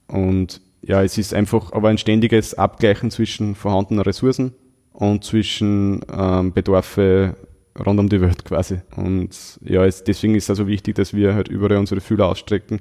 Und 0.09 0.61
ja, 0.83 1.03
es 1.03 1.17
ist 1.17 1.33
einfach 1.33 1.73
aber 1.73 1.89
ein 1.89 1.99
ständiges 1.99 2.55
Abgleichen 2.55 3.11
zwischen 3.11 3.55
vorhandenen 3.55 4.03
Ressourcen 4.03 4.53
und 4.93 5.25
zwischen 5.25 6.01
ähm, 6.13 6.53
Bedarfe 6.53 7.37
rund 7.79 8.01
um 8.01 8.09
die 8.09 8.21
Welt 8.21 8.45
quasi. 8.45 8.81
Und 8.97 9.59
ja, 9.65 9.85
es, 9.85 10.05
deswegen 10.05 10.35
ist 10.35 10.45
es 10.45 10.51
also 10.51 10.67
wichtig, 10.67 10.97
dass 10.97 11.15
wir 11.15 11.35
halt 11.35 11.49
überall 11.49 11.79
unsere 11.79 12.01
Fühler 12.01 12.27
ausstrecken, 12.27 12.81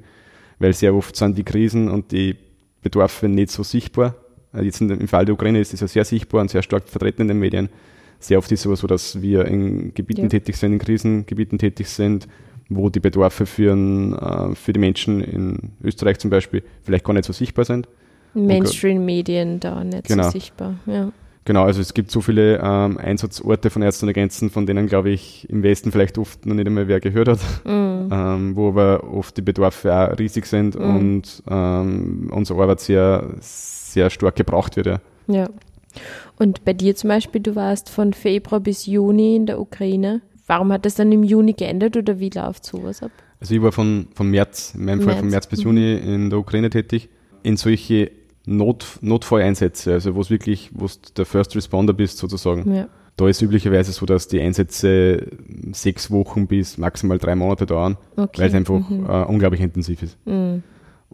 weil 0.58 0.72
sehr 0.72 0.94
oft 0.94 1.16
sind 1.16 1.38
die 1.38 1.44
Krisen 1.44 1.88
und 1.88 2.12
die 2.12 2.36
Bedarfe 2.82 3.28
nicht 3.28 3.50
so 3.50 3.62
sichtbar. 3.62 4.16
Jetzt 4.60 4.82
im 4.82 5.08
Fall 5.08 5.24
der 5.24 5.34
Ukraine 5.34 5.60
ist 5.60 5.72
es 5.72 5.80
ja 5.80 5.88
sehr 5.88 6.04
sichtbar 6.04 6.42
und 6.42 6.50
sehr 6.50 6.62
stark 6.62 6.88
vertreten 6.88 7.22
in 7.22 7.28
den 7.28 7.38
Medien. 7.38 7.70
Sehr 8.22 8.38
oft 8.38 8.50
ist 8.52 8.60
es 8.60 8.66
aber 8.66 8.76
so, 8.76 8.86
dass 8.86 9.20
wir 9.20 9.46
in 9.46 9.94
Gebieten 9.94 10.22
ja. 10.22 10.28
tätig 10.28 10.56
sind, 10.56 10.72
in 10.72 10.78
Krisengebieten 10.78 11.58
tätig 11.58 11.88
sind, 11.88 12.28
wo 12.68 12.88
die 12.88 13.00
Bedarfe 13.00 13.46
für, 13.46 13.72
äh, 13.72 14.54
für 14.54 14.72
die 14.72 14.80
Menschen 14.80 15.20
in 15.20 15.72
Österreich 15.82 16.18
zum 16.18 16.30
Beispiel 16.30 16.62
vielleicht 16.82 17.04
gar 17.04 17.14
nicht 17.14 17.24
so 17.24 17.32
sichtbar 17.32 17.64
sind. 17.64 17.88
Mainstream-Medien 18.34 19.60
da 19.60 19.84
nicht 19.84 20.04
genau. 20.04 20.24
so 20.24 20.30
sichtbar. 20.30 20.76
Ja. 20.86 21.12
Genau, 21.44 21.64
also 21.64 21.80
es 21.80 21.92
gibt 21.92 22.10
so 22.12 22.20
viele 22.20 22.60
ähm, 22.62 22.98
Einsatzorte 22.98 23.70
von 23.70 23.82
Ärzten 23.82 24.06
und 24.06 24.14
Grenzen, 24.14 24.48
von 24.48 24.64
denen, 24.64 24.86
glaube 24.86 25.10
ich, 25.10 25.48
im 25.50 25.64
Westen 25.64 25.90
vielleicht 25.90 26.16
oft 26.16 26.46
noch 26.46 26.54
nicht 26.54 26.68
einmal 26.68 26.86
wer 26.86 27.00
gehört 27.00 27.28
hat, 27.28 27.40
mm. 27.64 27.68
ähm, 28.12 28.52
wo 28.54 28.68
aber 28.68 29.02
oft 29.12 29.36
die 29.36 29.42
Bedarfe 29.42 29.92
auch 29.92 30.18
riesig 30.18 30.46
sind 30.46 30.78
mm. 30.78 30.96
und 30.96 31.42
ähm, 31.50 32.30
unsere 32.32 32.62
Arbeit 32.62 32.78
sehr, 32.78 33.28
sehr 33.40 34.08
stark 34.10 34.36
gebraucht 34.36 34.76
wird. 34.76 34.86
Ja. 34.86 35.00
ja. 35.26 35.48
Und 36.38 36.64
bei 36.64 36.72
dir 36.72 36.94
zum 36.96 37.08
Beispiel, 37.08 37.40
du 37.40 37.54
warst 37.54 37.90
von 37.90 38.12
Februar 38.12 38.60
bis 38.60 38.86
Juni 38.86 39.36
in 39.36 39.46
der 39.46 39.60
Ukraine. 39.60 40.22
Warum 40.46 40.72
hat 40.72 40.84
das 40.84 40.94
dann 40.94 41.12
im 41.12 41.22
Juni 41.22 41.52
geändert 41.52 41.96
oder 41.96 42.18
wie 42.18 42.30
läuft 42.30 42.66
sowas 42.66 43.02
ab? 43.02 43.12
Also 43.40 43.54
ich 43.54 43.62
war 43.62 43.72
von, 43.72 44.08
von 44.14 44.28
März, 44.28 44.74
in 44.74 44.84
meinem 44.84 44.98
März. 44.98 45.10
Fall 45.10 45.18
von 45.18 45.28
März 45.28 45.46
bis 45.46 45.60
mhm. 45.60 45.64
Juni 45.64 45.94
in 45.94 46.30
der 46.30 46.38
Ukraine 46.38 46.70
tätig. 46.70 47.08
In 47.42 47.56
solche 47.56 48.10
Not, 48.44 48.98
Notfalleinsätze, 49.00 49.92
also 49.92 50.14
wo 50.14 50.20
es 50.20 50.30
wirklich, 50.30 50.70
wo 50.74 50.86
du 50.86 50.92
der 51.16 51.26
First 51.26 51.54
Responder 51.54 51.92
bist 51.92 52.18
sozusagen. 52.18 52.74
Ja. 52.74 52.88
Da 53.16 53.28
ist 53.28 53.42
üblicherweise 53.42 53.92
so, 53.92 54.06
dass 54.06 54.26
die 54.26 54.40
Einsätze 54.40 55.26
sechs 55.72 56.10
Wochen 56.10 56.46
bis 56.46 56.78
maximal 56.78 57.18
drei 57.18 57.34
Monate 57.34 57.66
dauern, 57.66 57.98
okay. 58.16 58.40
weil 58.40 58.48
es 58.48 58.54
einfach 58.54 58.88
mhm. 58.88 59.06
äh, 59.06 59.24
unglaublich 59.24 59.60
intensiv 59.60 60.02
ist. 60.02 60.18
Mhm. 60.26 60.62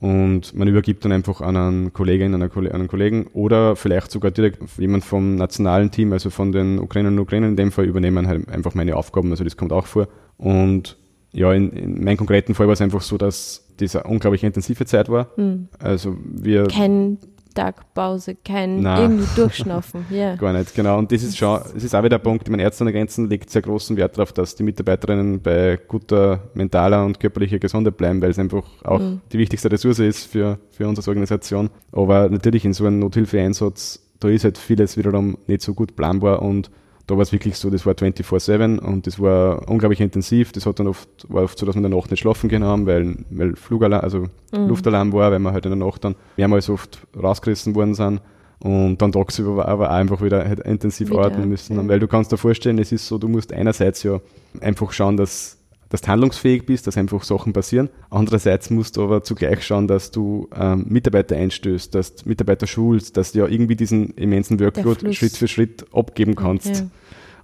Und 0.00 0.54
man 0.54 0.68
übergibt 0.68 1.04
dann 1.04 1.10
einfach 1.10 1.40
an 1.40 1.56
einen 1.56 1.92
Kollegin, 1.92 2.32
an 2.32 2.42
einen 2.42 2.88
Kollegen 2.88 3.26
oder 3.32 3.74
vielleicht 3.74 4.12
sogar 4.12 4.30
direkt 4.30 4.62
jemand 4.78 5.04
vom 5.04 5.34
nationalen 5.34 5.90
Team, 5.90 6.12
also 6.12 6.30
von 6.30 6.52
den 6.52 6.78
Ukrainern 6.78 7.14
und 7.14 7.20
Ukrainern 7.20 7.50
in 7.50 7.56
dem 7.56 7.72
Fall, 7.72 7.84
übernehmen 7.86 8.28
halt 8.28 8.48
einfach 8.48 8.74
meine 8.74 8.94
Aufgaben. 8.94 9.30
Also 9.32 9.42
das 9.42 9.56
kommt 9.56 9.72
auch 9.72 9.86
vor. 9.86 10.06
Und 10.36 10.96
ja, 11.32 11.52
in, 11.52 11.70
in 11.70 12.04
meinem 12.04 12.16
konkreten 12.16 12.54
Fall 12.54 12.68
war 12.68 12.74
es 12.74 12.80
einfach 12.80 13.00
so, 13.00 13.18
dass 13.18 13.66
das 13.76 13.96
eine 13.96 14.04
unglaublich 14.04 14.44
intensive 14.44 14.86
Zeit 14.86 15.08
war. 15.08 15.32
Mhm. 15.36 15.68
Also 15.80 16.16
wir. 16.24 16.68
Kein 16.68 17.18
Tagpause, 17.58 18.36
kein 18.36 18.82
Nein. 18.82 19.02
irgendwie 19.02 19.26
Durchschnaufen. 19.34 20.06
Yeah. 20.10 20.36
Gar 20.36 20.52
nicht, 20.52 20.74
genau. 20.74 20.98
Und 20.98 21.10
das 21.12 21.22
ist 21.22 21.36
schon, 21.36 21.60
es 21.76 21.84
ist 21.84 21.94
auch 21.94 21.98
wieder 22.00 22.10
der 22.10 22.18
Punkt, 22.18 22.46
ich 22.46 22.50
meine, 22.50 22.62
Ärzte 22.62 22.84
ohne 22.84 22.92
Grenzen 22.92 23.28
legt 23.28 23.50
sehr 23.50 23.62
großen 23.62 23.96
Wert 23.96 24.16
darauf, 24.16 24.32
dass 24.32 24.54
die 24.54 24.62
Mitarbeiterinnen 24.62 25.42
bei 25.42 25.78
guter 25.88 26.40
mentaler 26.54 27.04
und 27.04 27.20
körperlicher 27.20 27.58
Gesundheit 27.58 27.96
bleiben, 27.96 28.22
weil 28.22 28.30
es 28.30 28.38
einfach 28.38 28.64
auch 28.84 29.00
mhm. 29.00 29.20
die 29.32 29.38
wichtigste 29.38 29.70
Ressource 29.70 29.98
ist 29.98 30.24
für, 30.24 30.58
für 30.70 30.88
unsere 30.88 31.08
Organisation. 31.08 31.70
Aber 31.92 32.28
natürlich 32.28 32.64
in 32.64 32.72
so 32.72 32.86
einem 32.86 33.00
Nothilfeeinsatz, 33.00 34.00
da 34.20 34.28
ist 34.28 34.44
halt 34.44 34.56
vieles 34.56 34.96
wiederum 34.96 35.36
nicht 35.46 35.62
so 35.62 35.74
gut 35.74 35.96
planbar 35.96 36.42
und 36.42 36.70
da 37.08 37.16
war 37.16 37.22
es 37.22 37.32
wirklich 37.32 37.56
so, 37.56 37.70
das 37.70 37.86
war 37.86 37.94
24-7 37.94 38.78
und 38.78 39.06
das 39.06 39.18
war 39.18 39.66
unglaublich 39.68 40.00
intensiv. 40.00 40.52
Das 40.52 40.66
hat 40.66 40.78
dann 40.78 40.86
oft, 40.86 41.08
war 41.28 41.42
oft 41.42 41.58
so, 41.58 41.64
dass 41.64 41.74
wir 41.74 41.82
in 41.82 41.90
der 41.90 41.98
Nacht 41.98 42.10
nicht 42.10 42.20
schlafen 42.20 42.50
können 42.50 42.64
haben, 42.64 42.86
weil, 42.86 43.16
weil 43.30 43.56
Flugalarm, 43.56 44.04
also 44.04 44.26
mhm. 44.52 44.68
Luftalarm 44.68 45.12
war, 45.14 45.32
weil 45.32 45.38
wir 45.38 45.52
halt 45.52 45.64
in 45.64 45.76
der 45.76 45.86
Nacht 45.86 46.04
dann 46.04 46.16
mehrmals 46.36 46.68
oft 46.68 47.00
rausgerissen 47.20 47.74
worden 47.74 47.94
sind 47.94 48.20
und 48.60 48.98
dann 48.98 49.12
tagsüber 49.12 49.66
aber 49.66 49.90
auch 49.90 49.94
einfach 49.94 50.20
wieder 50.20 50.46
halt 50.46 50.60
intensiv 50.60 51.08
wieder, 51.08 51.20
arbeiten 51.20 51.48
müssen. 51.48 51.76
Ja. 51.76 51.88
Weil 51.88 51.98
du 51.98 52.08
kannst 52.08 52.30
dir 52.30 52.36
vorstellen, 52.36 52.78
es 52.78 52.92
ist 52.92 53.06
so, 53.06 53.16
du 53.16 53.26
musst 53.26 53.54
einerseits 53.54 54.02
ja 54.02 54.20
einfach 54.60 54.92
schauen, 54.92 55.16
dass 55.16 55.58
dass 55.88 56.02
du 56.02 56.08
handlungsfähig 56.08 56.66
bist, 56.66 56.86
dass 56.86 56.96
einfach 56.96 57.22
Sachen 57.22 57.52
passieren. 57.52 57.88
Andererseits 58.10 58.70
musst 58.70 58.96
du 58.96 59.04
aber 59.04 59.22
zugleich 59.22 59.64
schauen, 59.64 59.88
dass 59.88 60.10
du 60.10 60.48
ähm, 60.54 60.84
Mitarbeiter 60.88 61.36
einstößt, 61.36 61.94
dass 61.94 62.16
du 62.16 62.28
Mitarbeiter 62.28 62.66
schulst, 62.66 63.16
dass 63.16 63.32
du 63.32 63.40
ja 63.40 63.46
irgendwie 63.46 63.76
diesen 63.76 64.10
immensen 64.10 64.60
Workload 64.60 65.14
Schritt 65.14 65.36
für 65.36 65.48
Schritt 65.48 65.86
abgeben 65.92 66.34
kannst. 66.34 66.66
Ja. 66.66 66.86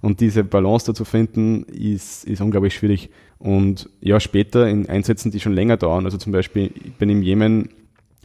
Und 0.05 0.19
diese 0.19 0.43
Balance 0.43 0.85
dazu 0.85 1.03
finden, 1.03 1.63
ist, 1.63 2.25
ist 2.25 2.39
unglaublich 2.39 2.75
schwierig. 2.75 3.09
Und 3.39 3.89
ja, 4.01 4.19
später 4.19 4.69
in 4.69 4.87
Einsätzen, 4.87 5.31
die 5.31 5.39
schon 5.39 5.53
länger 5.53 5.77
dauern, 5.77 6.05
also 6.05 6.19
zum 6.19 6.31
Beispiel, 6.31 6.69
ich 6.75 6.93
bin 6.93 7.09
im 7.09 7.23
Jemen 7.23 7.69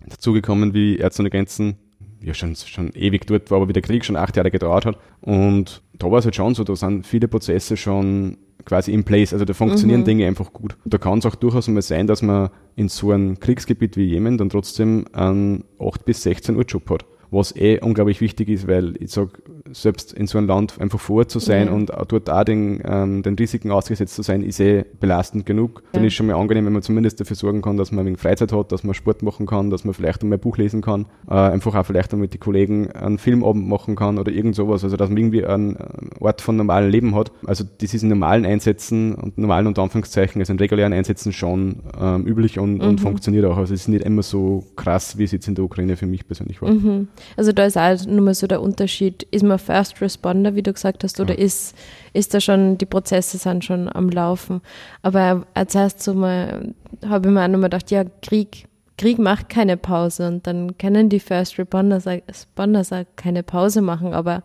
dazugekommen, 0.06 0.74
wie 0.74 0.98
Ärzte 0.98 1.22
ohne 1.22 1.30
Grenzen 1.30 1.76
ja 2.20 2.34
schon, 2.34 2.54
schon 2.54 2.92
ewig 2.92 3.26
dort 3.26 3.50
war, 3.50 3.56
aber 3.56 3.68
wie 3.68 3.72
der 3.72 3.80
Krieg 3.80 4.04
schon 4.04 4.16
acht 4.16 4.36
Jahre 4.36 4.50
gedauert 4.50 4.84
hat. 4.84 4.98
Und 5.22 5.80
da 5.94 6.10
war 6.10 6.18
es 6.18 6.26
halt 6.26 6.36
schon 6.36 6.54
so, 6.54 6.64
da 6.64 6.76
sind 6.76 7.06
viele 7.06 7.28
Prozesse 7.28 7.78
schon 7.78 8.36
quasi 8.66 8.92
in 8.92 9.04
place. 9.04 9.32
Also 9.32 9.46
da 9.46 9.54
funktionieren 9.54 10.00
mhm. 10.00 10.04
Dinge 10.04 10.26
einfach 10.26 10.52
gut. 10.52 10.76
Da 10.84 10.98
kann 10.98 11.20
es 11.20 11.24
auch 11.24 11.34
durchaus 11.34 11.66
mal 11.68 11.80
sein, 11.80 12.06
dass 12.06 12.20
man 12.20 12.50
in 12.76 12.90
so 12.90 13.10
einem 13.10 13.40
Kriegsgebiet 13.40 13.96
wie 13.96 14.04
Jemen 14.04 14.36
dann 14.36 14.50
trotzdem 14.50 15.06
einen 15.14 15.64
8 15.78 16.04
bis 16.04 16.24
16 16.24 16.56
Uhr 16.56 16.64
Job 16.64 16.90
hat 16.90 17.06
was 17.30 17.54
eh 17.54 17.78
unglaublich 17.80 18.20
wichtig 18.20 18.48
ist, 18.48 18.66
weil 18.66 18.94
ich 19.00 19.10
sage, 19.12 19.30
selbst 19.72 20.12
in 20.12 20.26
so 20.26 20.38
einem 20.38 20.48
Land 20.48 20.80
einfach 20.80 20.98
vor 20.98 21.28
zu 21.28 21.38
sein 21.38 21.68
ja. 21.68 21.72
und 21.72 21.90
dort 22.08 22.28
auch 22.28 22.44
den, 22.44 22.80
ähm, 22.84 23.22
den 23.22 23.36
Risiken 23.36 23.70
ausgesetzt 23.70 24.14
zu 24.14 24.22
sein, 24.22 24.42
ist 24.42 24.60
eh 24.60 24.84
belastend 24.98 25.46
genug. 25.46 25.82
Ja. 25.84 25.88
Dann 25.92 26.04
ist 26.04 26.14
schon 26.14 26.26
mal 26.26 26.34
angenehm, 26.34 26.66
wenn 26.66 26.72
man 26.72 26.82
zumindest 26.82 27.20
dafür 27.20 27.36
sorgen 27.36 27.62
kann, 27.62 27.76
dass 27.76 27.92
man 27.92 28.00
ein 28.00 28.06
wenig 28.06 28.20
Freizeit 28.20 28.52
hat, 28.52 28.72
dass 28.72 28.84
man 28.84 28.94
Sport 28.94 29.22
machen 29.22 29.46
kann, 29.46 29.70
dass 29.70 29.84
man 29.84 29.94
vielleicht 29.94 30.22
einmal 30.22 30.38
ein 30.38 30.40
Buch 30.40 30.56
lesen 30.56 30.82
kann, 30.82 31.06
äh, 31.28 31.34
einfach 31.34 31.74
auch 31.74 31.86
vielleicht 31.86 32.12
mit 32.14 32.34
den 32.34 32.40
Kollegen 32.40 32.90
einen 32.90 33.18
Filmabend 33.18 33.68
machen 33.68 33.96
kann 33.96 34.18
oder 34.18 34.32
irgend 34.32 34.56
sowas, 34.56 34.82
also 34.82 34.96
dass 34.96 35.08
man 35.08 35.16
irgendwie 35.16 35.44
einen 35.46 35.76
Ort 36.18 36.40
von 36.40 36.56
normalen 36.56 36.90
Leben 36.90 37.14
hat. 37.14 37.30
Also 37.46 37.64
das 37.78 37.94
ist 37.94 38.02
in 38.02 38.08
normalen 38.08 38.44
Einsätzen 38.44 39.14
und 39.14 39.38
normalen 39.38 39.66
und 39.66 39.78
Anführungszeichen, 39.78 40.40
also 40.40 40.52
in 40.52 40.58
regulären 40.58 40.92
Einsätzen 40.92 41.32
schon 41.32 41.76
ähm, 42.00 42.26
üblich 42.26 42.58
und, 42.58 42.78
mhm. 42.78 42.80
und 42.80 43.00
funktioniert 43.00 43.44
auch. 43.44 43.56
Also 43.56 43.74
es 43.74 43.82
ist 43.82 43.88
nicht 43.88 44.04
immer 44.04 44.22
so 44.22 44.64
krass, 44.76 45.18
wie 45.18 45.24
es 45.24 45.32
jetzt 45.32 45.46
in 45.46 45.54
der 45.54 45.64
Ukraine 45.64 45.96
für 45.96 46.06
mich 46.06 46.26
persönlich 46.26 46.60
war. 46.60 46.72
Mhm. 46.72 47.08
Also 47.36 47.52
da 47.52 47.64
ist 47.64 47.76
auch 47.76 48.06
nur 48.06 48.22
mal 48.22 48.34
so 48.34 48.46
der 48.46 48.62
Unterschied, 48.62 49.22
ist 49.30 49.44
man 49.44 49.58
First 49.58 50.00
Responder, 50.00 50.54
wie 50.54 50.62
du 50.62 50.72
gesagt 50.72 51.04
hast, 51.04 51.20
oder 51.20 51.38
ja. 51.38 51.44
ist, 51.44 51.76
ist 52.12 52.34
da 52.34 52.40
schon, 52.40 52.78
die 52.78 52.86
Prozesse 52.86 53.38
sind 53.38 53.64
schon 53.64 53.88
am 53.94 54.08
Laufen. 54.10 54.60
Aber 55.02 55.46
als 55.54 55.74
erstes 55.74 56.04
so 56.04 56.12
habe 56.22 57.28
ich 57.28 57.32
mir 57.32 57.44
auch 57.44 57.48
nochmal 57.48 57.70
gedacht, 57.70 57.90
ja, 57.90 58.04
Krieg, 58.22 58.66
Krieg 58.96 59.18
macht 59.18 59.48
keine 59.48 59.76
Pause 59.76 60.28
und 60.28 60.46
dann 60.46 60.76
können 60.76 61.08
die 61.08 61.20
First 61.20 61.58
Responders, 61.58 62.06
Responders 62.06 62.92
auch 62.92 63.04
keine 63.16 63.42
Pause 63.42 63.80
machen, 63.80 64.12
aber 64.12 64.42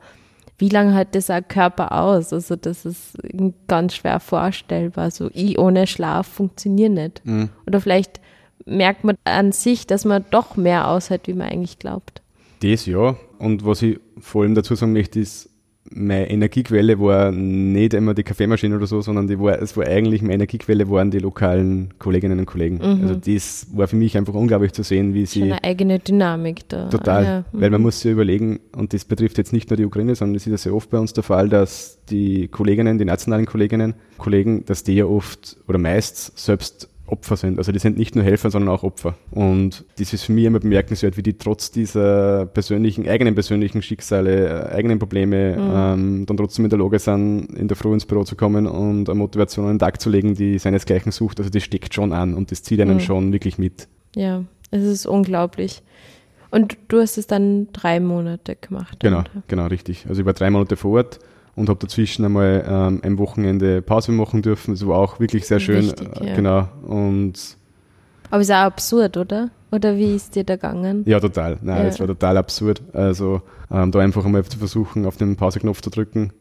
wie 0.58 0.70
lange 0.70 0.94
hat 0.94 1.16
das 1.16 1.30
ein 1.30 1.48
Körper 1.48 1.92
aus? 1.92 2.32
Also 2.32 2.56
das 2.56 2.86
ist 2.86 3.18
ganz 3.68 3.96
schwer 3.96 4.20
vorstellbar. 4.20 5.12
So 5.12 5.30
ich 5.34 5.60
ohne 5.60 5.88
Schlaf 5.88 6.28
funktioniert 6.28 6.94
nicht. 6.94 7.26
Mhm. 7.26 7.50
Oder 7.68 7.82
vielleicht 7.82 8.22
merkt 8.66 9.04
man 9.04 9.18
an 9.26 9.52
sich, 9.52 9.88
dass 9.88 10.06
man 10.06 10.26
doch 10.32 10.56
mehr 10.56 10.88
aushält, 10.88 11.28
wie 11.28 11.34
man 11.34 11.50
eigentlich 11.50 11.80
glaubt. 11.80 12.22
Das 12.62 12.86
ja. 12.86 13.16
Und 13.38 13.66
was 13.66 13.82
ich 13.82 14.00
vor 14.20 14.44
allem 14.44 14.56
dazu 14.56 14.76
sagen 14.76 14.94
möchte, 14.94 15.20
ist, 15.20 15.50
meine 15.92 16.30
Energiequelle 16.30 17.00
war 17.00 17.32
nicht 17.32 17.94
immer 17.94 18.14
die 18.14 18.24
Kaffeemaschine 18.24 18.76
oder 18.76 18.88
so, 18.88 19.02
sondern 19.02 19.28
die 19.28 19.40
war, 19.40 19.62
es 19.62 19.78
war 19.78 19.86
eigentlich 19.86 20.22
meine 20.22 20.34
Energiequelle 20.36 20.90
waren 20.90 21.12
die 21.12 21.20
lokalen 21.20 21.94
Kolleginnen 22.00 22.40
und 22.40 22.46
Kollegen. 22.46 22.78
Mhm. 22.78 23.04
Also 23.04 23.16
das 23.16 23.68
war 23.74 23.88
für 23.88 23.96
mich 23.96 24.18
einfach 24.18 24.34
unglaublich 24.34 24.74
zu 24.74 24.84
sehen, 24.84 25.14
wie 25.14 25.26
sie. 25.26 25.44
Eine 25.44 25.64
eigene 25.64 26.00
Dynamik 26.00 26.68
da. 26.70 26.90
Total. 26.90 27.24
Ja. 27.24 27.46
Mhm. 27.52 27.62
Weil 27.62 27.70
man 27.70 27.82
muss 27.82 28.00
sich 28.00 28.12
überlegen, 28.12 28.60
und 28.76 28.94
das 28.94 29.06
betrifft 29.06 29.38
jetzt 29.38 29.54
nicht 29.54 29.70
nur 29.70 29.78
die 29.78 29.86
Ukraine, 29.86 30.16
sondern 30.16 30.34
das 30.34 30.48
ist 30.48 30.52
ja 30.52 30.58
sehr 30.58 30.76
oft 30.76 30.90
bei 30.90 30.98
uns 30.98 31.14
der 31.14 31.24
Fall, 31.24 31.50
dass 31.50 32.00
die 32.10 32.48
Kolleginnen, 32.48 32.98
die 32.98 33.06
nationalen 33.06 33.46
Kolleginnen, 33.46 33.94
Kollegen, 34.18 34.66
dass 34.66 34.84
die 34.84 34.96
ja 34.96 35.06
oft 35.06 35.58
oder 35.68 35.78
meist 35.78 36.38
selbst 36.38 36.90
Opfer 37.08 37.36
sind. 37.36 37.58
Also 37.60 37.72
die 37.72 37.80
sind 37.80 37.98
nicht 37.98 38.16
nur 38.16 38.24
Helfer, 38.24 38.50
sondern 38.50 38.74
auch 38.74 38.84
Opfer. 38.84 39.16
Und 39.32 39.86
das 40.00 40.14
ist 40.14 40.24
für 40.24 40.32
mich 40.32 40.46
immer 40.46 40.60
bemerkenswert, 40.60 41.18
wie 41.18 41.24
die 41.24 41.38
trotz 41.38 41.72
dieser 41.72 42.48
persönlichen, 42.48 43.08
eigenen 43.08 43.36
persönlichen 43.36 43.82
Schicksale, 43.82 44.70
äh, 44.70 44.74
eigenen 44.74 44.98
Probleme 44.98 45.56
mhm. 45.56 45.72
ähm, 45.76 46.26
dann 46.26 46.38
trotzdem 46.38 46.66
in 46.66 46.70
der 46.70 46.80
Lage 46.80 46.98
sind, 47.00 47.46
in 47.56 47.68
der 47.68 47.78
Früh 47.78 47.94
ins 47.94 48.06
Büro 48.06 48.24
zu 48.24 48.36
kommen 48.36 48.66
und 48.66 49.10
eine 49.10 49.20
Motivation 49.20 49.66
an 49.66 49.74
den 49.74 49.80
Tag 49.80 50.02
zu 50.02 50.10
legen, 50.10 50.34
die 50.34 50.58
seinesgleichen 50.58 51.12
sucht. 51.12 51.40
Also 51.40 51.52
das 51.52 51.64
steckt 51.64 51.94
schon 51.94 52.12
an 52.12 52.34
und 52.34 52.52
das 52.52 52.64
zieht 52.64 52.82
einen 52.82 52.96
mhm. 52.96 53.02
schon 53.02 53.34
wirklich 53.34 53.58
mit. 53.58 53.88
Ja, 54.16 54.44
es 54.72 54.84
ist 54.84 55.06
unglaublich. 55.06 55.84
Und 56.50 56.78
du 56.88 57.02
hast 57.02 57.18
es 57.18 57.28
dann 57.28 57.68
drei 57.74 58.00
Monate 58.00 58.56
gemacht. 58.56 59.00
Genau, 59.00 59.24
genau, 59.48 59.68
richtig. 59.68 60.06
Also 60.08 60.22
ich 60.22 60.26
war 60.26 60.34
drei 60.34 60.50
Monate 60.50 60.76
vor 60.76 60.98
Ort 60.98 61.20
und 61.56 61.70
habe 61.70 61.80
dazwischen 61.80 62.26
einmal 62.26 62.66
ähm, 62.68 63.00
ein 63.04 63.18
Wochenende 63.18 63.82
Pause 63.82 64.12
machen 64.12 64.42
dürfen. 64.42 64.74
Das 64.74 64.86
war 64.86 64.98
auch 64.98 65.20
wirklich 65.20 65.46
sehr 65.48 65.60
schön. 65.60 65.86
Wichtig, 65.86 66.08
äh, 66.22 66.28
ja. 66.28 66.36
Genau. 66.36 66.68
Und 66.88 67.58
aber 68.32 68.42
ist 68.42 68.52
auch 68.52 68.56
absurd, 68.56 69.18
oder? 69.18 69.50
Oder 69.72 69.98
wie 69.98 70.16
ist 70.16 70.36
dir 70.36 70.44
da 70.44 70.56
gegangen? 70.56 71.04
Ja, 71.06 71.20
total. 71.20 71.58
Nein, 71.62 71.86
es 71.88 72.00
war 72.00 72.08
total 72.08 72.38
absurd. 72.38 72.82
Also 72.94 73.42
ähm, 73.72 73.92
da 73.92 74.00
einfach 74.00 74.26
einmal 74.26 74.44
zu 74.46 74.58
versuchen, 74.58 75.06
auf 75.06 75.18
den 75.18 75.36
Pauseknopf 75.36 75.82
zu 75.82 75.90
drücken 75.90 76.32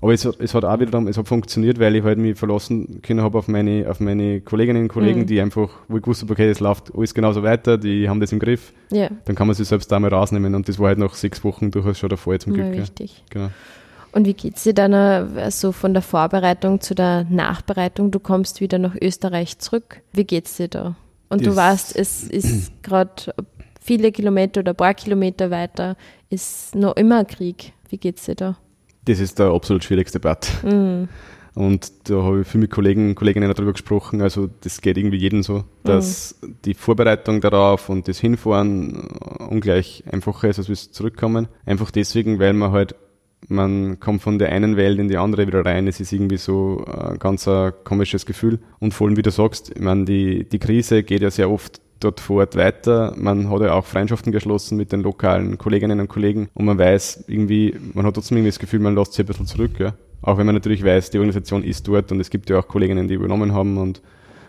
Aber 0.00 0.12
es, 0.12 0.24
es 0.24 0.52
hat 0.54 0.64
auch 0.64 0.80
wiederum, 0.80 1.06
es 1.08 1.16
hat 1.16 1.28
funktioniert, 1.28 1.78
weil 1.78 1.94
ich 1.96 2.02
halt 2.04 2.18
mich 2.18 2.36
verlassen 2.38 3.00
können 3.02 3.22
habe 3.22 3.38
auf 3.38 3.48
meine, 3.48 3.88
auf 3.88 4.00
meine 4.00 4.40
Kolleginnen 4.40 4.82
und 4.82 4.88
Kollegen, 4.88 5.20
Mhm. 5.20 5.26
die 5.26 5.40
einfach, 5.40 5.68
wo 5.88 5.96
ich 5.96 6.02
gewusst 6.02 6.22
habe, 6.22 6.32
okay, 6.32 6.48
es 6.50 6.60
läuft 6.60 6.92
alles 6.94 7.14
genauso 7.14 7.42
weiter, 7.42 7.78
die 7.78 8.08
haben 8.08 8.20
das 8.20 8.32
im 8.32 8.38
Griff, 8.40 8.72
Ja, 8.90 9.08
dann 9.26 9.36
kann 9.36 9.46
man 9.46 9.54
sich 9.54 9.68
selbst 9.68 9.90
da 9.92 10.00
mal 10.00 10.12
rausnehmen 10.12 10.54
und 10.54 10.68
das 10.68 10.78
war 10.78 10.88
halt 10.88 10.98
nach 10.98 11.14
sechs 11.14 11.44
Wochen 11.44 11.70
durchaus 11.70 11.98
schon 11.98 12.08
der 12.08 12.18
Fall 12.18 12.40
zum 12.40 12.52
Glück. 12.52 12.66
Ja. 12.74 12.82
wichtig. 12.82 13.22
Genau. 13.30 13.48
Und 14.12 14.26
wie 14.26 14.34
geht's 14.34 14.62
dir 14.64 14.74
dann 14.74 14.92
äh, 14.92 15.50
so 15.50 15.72
von 15.72 15.94
der 15.94 16.02
Vorbereitung 16.02 16.80
zu 16.80 16.94
der 16.94 17.24
Nachbereitung? 17.30 18.10
Du 18.10 18.20
kommst 18.20 18.60
wieder 18.60 18.78
nach 18.78 18.94
Österreich 19.00 19.58
zurück. 19.58 20.00
Wie 20.12 20.24
geht's 20.24 20.56
dir 20.58 20.68
da? 20.68 20.96
Und 21.30 21.40
du 21.42 21.46
Das- 21.46 21.56
weißt, 21.56 21.96
es 21.96 22.24
ist 22.24 22.72
gerade 22.82 23.34
viele 23.80 24.12
Kilometer 24.12 24.60
oder 24.60 24.72
ein 24.72 24.76
paar 24.76 24.94
Kilometer 24.94 25.50
weiter, 25.50 25.96
ist 26.30 26.74
noch 26.74 26.96
immer 26.96 27.20
ein 27.20 27.26
Krieg. 27.26 27.72
Wie 27.88 27.98
geht's 27.98 28.24
dir 28.26 28.34
da? 28.34 28.56
Das 29.06 29.18
ist 29.18 29.38
der 29.38 29.46
absolut 29.46 29.82
schwierigste 29.82 30.20
Part. 30.20 30.48
Mhm. 30.62 31.08
Und 31.54 31.92
da 32.08 32.22
habe 32.22 32.42
ich 32.42 32.46
viel 32.48 32.60
mit 32.62 32.70
Kollegen 32.70 33.10
und 33.10 33.14
Kolleginnen 33.14 33.52
darüber 33.52 33.72
gesprochen. 33.72 34.22
Also 34.22 34.48
das 34.62 34.80
geht 34.80 34.96
irgendwie 34.96 35.18
jedem 35.18 35.42
so, 35.42 35.64
dass 35.84 36.38
die 36.64 36.72
Vorbereitung 36.72 37.40
darauf 37.42 37.90
und 37.90 38.08
das 38.08 38.18
Hinfahren 38.20 39.08
ungleich 39.50 40.04
einfacher 40.10 40.48
ist, 40.48 40.58
als 40.58 40.68
wir 40.70 40.76
zurückkommen. 40.76 41.48
Einfach 41.66 41.90
deswegen, 41.90 42.38
weil 42.38 42.54
man 42.54 42.72
halt, 42.72 42.94
man 43.48 43.98
kommt 44.00 44.22
von 44.22 44.38
der 44.38 44.52
einen 44.52 44.76
Welt 44.76 44.98
in 44.98 45.08
die 45.08 45.16
andere 45.16 45.46
wieder 45.46 45.64
rein. 45.64 45.88
Es 45.88 46.00
ist 46.00 46.12
irgendwie 46.12 46.36
so 46.36 46.84
ein 46.86 47.18
ganz 47.18 47.46
ein 47.48 47.72
komisches 47.84 48.26
Gefühl. 48.26 48.60
Und 48.78 48.94
vor 48.94 49.06
allem, 49.06 49.16
wie 49.16 49.22
du 49.22 49.30
sagst, 49.30 49.72
ich 49.74 49.80
meine, 49.82 50.04
die, 50.04 50.48
die 50.48 50.58
Krise 50.58 51.02
geht 51.02 51.22
ja 51.22 51.30
sehr 51.30 51.50
oft 51.50 51.80
dort 52.00 52.20
vor 52.20 52.40
Ort 52.40 52.56
weiter. 52.56 53.14
Man 53.16 53.50
hat 53.50 53.60
ja 53.60 53.74
auch 53.74 53.84
Freundschaften 53.84 54.32
geschlossen 54.32 54.76
mit 54.76 54.92
den 54.92 55.02
lokalen 55.02 55.58
Kolleginnen 55.58 56.00
und 56.00 56.08
Kollegen 56.08 56.48
und 56.54 56.64
man 56.64 56.78
weiß 56.78 57.24
irgendwie, 57.28 57.74
man 57.94 58.06
hat 58.06 58.14
trotzdem 58.14 58.38
irgendwie 58.38 58.50
das 58.50 58.58
Gefühl, 58.58 58.80
man 58.80 58.94
lässt 58.94 59.12
sich 59.12 59.24
ein 59.24 59.26
bisschen 59.26 59.46
zurück, 59.46 59.78
ja. 59.78 59.94
Auch 60.20 60.38
wenn 60.38 60.46
man 60.46 60.54
natürlich 60.54 60.84
weiß, 60.84 61.10
die 61.10 61.18
Organisation 61.18 61.64
ist 61.64 61.86
dort 61.88 62.12
und 62.12 62.20
es 62.20 62.30
gibt 62.30 62.48
ja 62.48 62.58
auch 62.58 62.68
Kolleginnen, 62.68 63.08
die 63.08 63.14
übernommen 63.14 63.52
haben 63.52 63.76
und, 63.76 64.02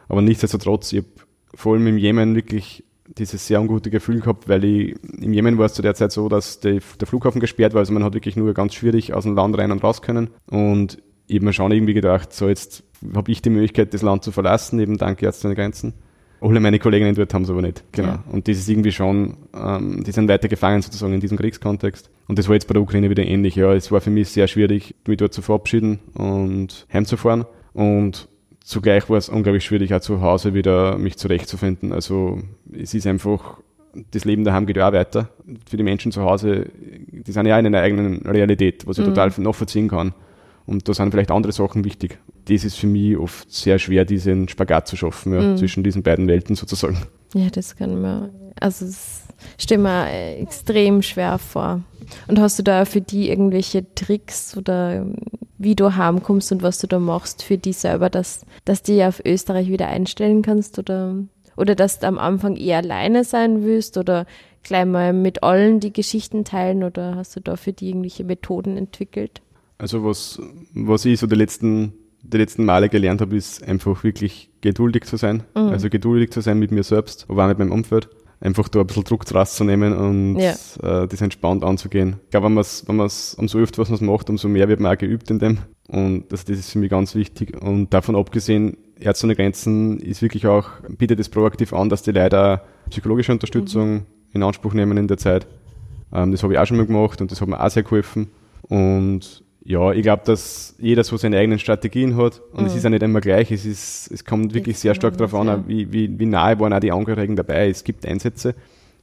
aber 0.08 0.22
nichtsdestotrotz, 0.22 0.94
ich 0.94 1.00
habe 1.00 1.08
vor 1.56 1.74
allem 1.74 1.88
im 1.88 1.98
Jemen 1.98 2.36
wirklich 2.36 2.84
dieses 3.08 3.48
sehr 3.48 3.60
ungute 3.60 3.90
Gefühl 3.90 4.22
gehabt, 4.22 4.48
weil 4.48 4.64
ich, 4.64 4.96
im 5.20 5.34
Jemen 5.34 5.58
war 5.58 5.66
es 5.66 5.74
zu 5.74 5.82
der 5.82 5.96
Zeit 5.96 6.12
so, 6.12 6.30
dass 6.30 6.60
die, 6.60 6.80
der 7.00 7.08
Flughafen 7.08 7.42
gesperrt 7.42 7.74
war, 7.74 7.80
also 7.80 7.94
man 7.94 8.04
hat 8.04 8.14
wirklich 8.14 8.36
nur 8.36 8.54
ganz 8.54 8.74
schwierig 8.74 9.14
aus 9.14 9.24
dem 9.24 9.36
Land 9.36 9.58
rein 9.58 9.72
und 9.72 9.84
raus 9.84 10.02
können 10.02 10.30
und 10.50 11.00
ich 11.28 11.38
habe 11.38 11.46
mir 11.46 11.54
schon 11.54 11.72
irgendwie 11.72 11.94
gedacht, 11.94 12.34
so 12.34 12.48
jetzt 12.48 12.84
habe 13.16 13.32
ich 13.32 13.42
die 13.42 13.50
Möglichkeit, 13.50 13.94
das 13.94 14.02
Land 14.02 14.24
zu 14.24 14.32
verlassen, 14.32 14.80
eben 14.80 14.98
dank 14.98 15.22
Ärzte 15.22 15.48
ohne 15.48 15.56
Grenzen. 15.56 15.94
Alle 16.42 16.60
meine 16.60 16.78
Kolleginnen 16.78 17.16
dort 17.16 17.34
haben 17.34 17.44
es 17.44 17.50
aber 17.50 17.62
nicht. 17.62 17.86
Genau. 17.94 18.10
Ja. 18.10 18.24
Und 18.30 18.50
das 18.50 18.58
ist 18.58 18.68
irgendwie 18.68 18.92
schon, 18.92 19.38
ähm, 19.56 20.04
die 20.04 20.12
sind 20.12 20.28
weiter 20.28 20.50
gefangen 20.50 20.82
sozusagen 20.82 21.14
in 21.14 21.22
diesem 21.22 21.38
Kriegskontext. 21.38 22.10
Und 22.28 22.38
das 22.38 22.50
war 22.50 22.56
jetzt 22.56 22.68
bei 22.68 22.74
der 22.74 22.82
Ukraine 22.82 23.10
wieder 23.10 23.24
ähnlich. 23.24 23.56
Ja, 23.56 23.74
es 23.74 23.94
war 23.94 24.02
für 24.02 24.10
mich 24.10 24.28
sehr 24.28 24.50
schwierig, 24.50 24.94
mich 25.08 25.18
dort 25.18 25.34
zu 25.34 25.42
verabschieden 25.42 26.00
und 26.16 26.86
heimzufahren. 26.92 27.46
Und 27.72 28.28
zugleich 28.64 29.10
war 29.10 29.18
es 29.18 29.30
unglaublich 29.30 29.64
schwierig, 29.64 29.94
auch 29.94 30.00
zu 30.00 30.22
Hause 30.22 30.54
wieder 30.54 30.98
mich 30.98 31.18
zurechtzufinden. 31.18 31.92
Also 31.94 32.42
es 32.72 32.94
ist 32.94 33.06
einfach, 33.06 33.60
das 34.12 34.26
Leben 34.26 34.44
daheim 34.44 34.66
geht 34.66 34.78
ja 34.78 34.88
auch 34.88 34.94
weiter. 34.94 35.30
Für 35.70 35.78
die 35.78 35.84
Menschen 35.84 36.12
zu 36.12 36.24
Hause, 36.24 36.68
die 36.76 37.32
sind 37.32 37.46
ja 37.46 37.56
auch 37.56 37.60
in 37.60 37.68
einer 37.68 37.82
eigenen 37.82 38.22
Realität, 38.26 38.88
was 38.88 38.98
ich 38.98 39.06
total 39.06 39.32
nachvollziehen 39.38 39.90
kann. 39.90 40.14
Und 40.66 40.88
da 40.88 40.94
sind 40.94 41.12
vielleicht 41.12 41.30
andere 41.30 41.52
Sachen 41.52 41.84
wichtig. 41.84 42.20
Das 42.46 42.64
ist 42.64 42.80
für 42.80 42.88
mich 42.88 43.18
oft 43.18 43.52
sehr 43.52 43.80
schwer, 43.80 44.06
diesen 44.06 44.48
Spagat 44.48 44.88
zu 44.88 44.96
schaffen, 44.96 45.34
ja, 45.34 45.56
zwischen 45.58 45.84
diesen 45.84 46.04
beiden 46.04 46.28
Welten 46.28 46.56
sozusagen. 46.56 46.98
Ja, 47.34 47.50
das 47.50 47.76
kann 47.76 48.02
man, 48.02 48.30
also 48.60 48.86
es 48.86 49.23
stelle 49.58 49.82
mir 49.82 50.08
äh, 50.10 50.42
extrem 50.42 51.02
schwer 51.02 51.38
vor. 51.38 51.82
Und 52.28 52.40
hast 52.40 52.60
du 52.60 52.64
da 52.64 52.86
für 52.86 53.02
die 53.02 53.30
irgendwelche 53.30 53.86
Tricks 53.96 54.56
oder 54.58 54.96
ähm, 54.96 55.16
wie 55.58 55.76
du 55.76 55.96
heimkommst 55.96 56.52
und 56.52 56.62
was 56.62 56.80
du 56.80 56.88
da 56.88 57.00
machst 57.00 57.44
für 57.44 57.58
die 57.58 57.74
selber, 57.74 58.10
dass, 58.10 58.46
dass 58.66 58.84
die 58.84 59.04
auf 59.04 59.22
Österreich 59.26 59.70
wieder 59.70 59.88
einstellen 59.88 60.42
kannst 60.42 60.78
oder, 60.78 61.16
oder 61.56 61.76
dass 61.76 62.00
du 62.00 62.08
am 62.08 62.18
Anfang 62.18 62.56
eher 62.56 62.78
alleine 62.78 63.24
sein 63.24 63.64
willst 63.64 63.98
oder 63.98 64.26
gleich 64.64 64.86
mal 64.86 65.14
mit 65.14 65.44
allen 65.44 65.80
die 65.80 65.94
Geschichten 65.94 66.44
teilen 66.44 66.84
oder 66.84 67.16
hast 67.16 67.36
du 67.36 67.40
da 67.40 67.56
für 67.56 67.74
die 67.74 67.90
irgendwelche 67.90 68.24
Methoden 68.24 68.78
entwickelt? 68.78 69.42
Also 69.78 70.04
was, 70.04 70.40
was 70.74 71.06
ich 71.06 71.20
so 71.20 71.28
die 71.28 71.36
letzten, 71.36 71.94
die 72.22 72.38
letzten 72.38 72.66
Male 72.66 72.90
gelernt 72.90 73.22
habe, 73.22 73.36
ist 73.36 73.64
einfach 73.64 74.04
wirklich 74.04 74.50
geduldig 74.62 75.06
zu 75.06 75.18
sein. 75.18 75.44
Also 75.54 75.90
geduldig 75.90 76.32
zu 76.32 76.42
sein 76.42 76.60
mit 76.60 76.72
mir 76.72 76.84
selbst, 76.84 77.26
aber 77.28 77.44
auch 77.44 77.50
mit 77.50 77.60
meinem 77.60 77.72
Umfeld. 77.72 78.10
Einfach 78.44 78.68
da 78.68 78.82
ein 78.82 78.88
bisschen 78.88 79.06
Druck 79.06 79.24
rauszunehmen 79.34 79.94
und 79.96 80.38
Ja. 80.38 80.52
äh, 81.04 81.08
das 81.08 81.22
entspannt 81.22 81.64
anzugehen. 81.64 82.18
Ich 82.26 82.32
glaube, 82.32 82.48
wenn 82.48 82.54
man 82.56 82.62
es, 82.62 82.86
wenn 82.88 82.98
man's, 82.98 83.36
umso 83.36 83.58
öfter 83.60 83.82
was 83.82 83.88
man 83.90 83.96
es 83.96 84.02
macht, 84.02 84.30
umso 84.30 84.50
mehr 84.50 84.68
wird 84.68 84.82
man 84.82 84.94
auch 84.94 84.98
geübt 84.98 85.32
in 85.32 85.40
dem. 85.40 85.60
Und 85.88 86.26
das, 86.32 86.44
das 86.44 86.58
ist 86.60 86.72
für 86.72 86.80
mich 86.80 86.90
ganz 86.90 87.16
wichtig. 87.16 87.62
Und 87.62 87.94
davon 87.94 88.18
abgesehen, 88.18 88.76
Ärzte 89.00 89.28
ohne 89.28 89.36
Grenzen 89.38 89.98
ist 90.00 90.22
wirklich 90.22 90.46
auch, 90.46 90.70
bietet 90.90 91.20
es 91.22 91.30
proaktiv 91.30 91.72
an, 91.74 91.88
dass 91.88 92.04
die 92.04 92.12
Leute 92.12 92.62
psychologische 92.90 93.32
Unterstützung 93.32 94.06
in 94.34 94.44
Anspruch 94.44 94.74
nehmen 94.74 94.98
in 94.98 95.08
der 95.08 95.18
Zeit. 95.18 95.48
Ähm, 96.14 96.32
das 96.34 96.44
habe 96.44 96.52
ich 96.54 96.60
auch 96.60 96.66
schon 96.66 96.78
mal 96.78 96.86
gemacht 96.86 97.22
und 97.22 97.32
das 97.32 97.40
hat 97.40 97.48
mir 97.48 97.64
auch 97.64 97.70
sehr 97.70 97.84
geholfen. 97.84 98.30
Und 98.64 99.44
ja, 99.66 99.92
ich 99.94 100.02
glaube, 100.04 100.24
dass 100.26 100.76
jeder 100.78 101.04
so 101.04 101.16
seine 101.18 101.38
eigenen 101.38 101.60
Strategien 101.60 102.18
hat 102.18 102.42
und 102.54 102.66
es 102.66 102.76
ist 102.76 102.84
ja 102.84 102.90
nicht 102.90 103.04
immer 103.04 103.22
gleich. 103.22 103.52
Es, 103.52 103.66
ist, 103.66 104.12
es 104.12 104.26
kommt 104.26 104.54
wirklich 104.54 104.78
sehr 104.78 104.94
stark 104.94 105.18
darauf 105.18 105.34
an, 105.36 105.48
ja. 105.48 105.64
wie, 105.68 105.92
wie, 105.94 106.20
wie 106.20 106.26
nahe 106.26 106.60
waren 106.60 106.74
auch 106.74 106.80
die 106.80 106.92
Angehörigen 106.92 107.36
dabei. 107.36 107.70
Es 107.70 107.84
gibt 107.84 108.06
Einsätze, 108.06 108.56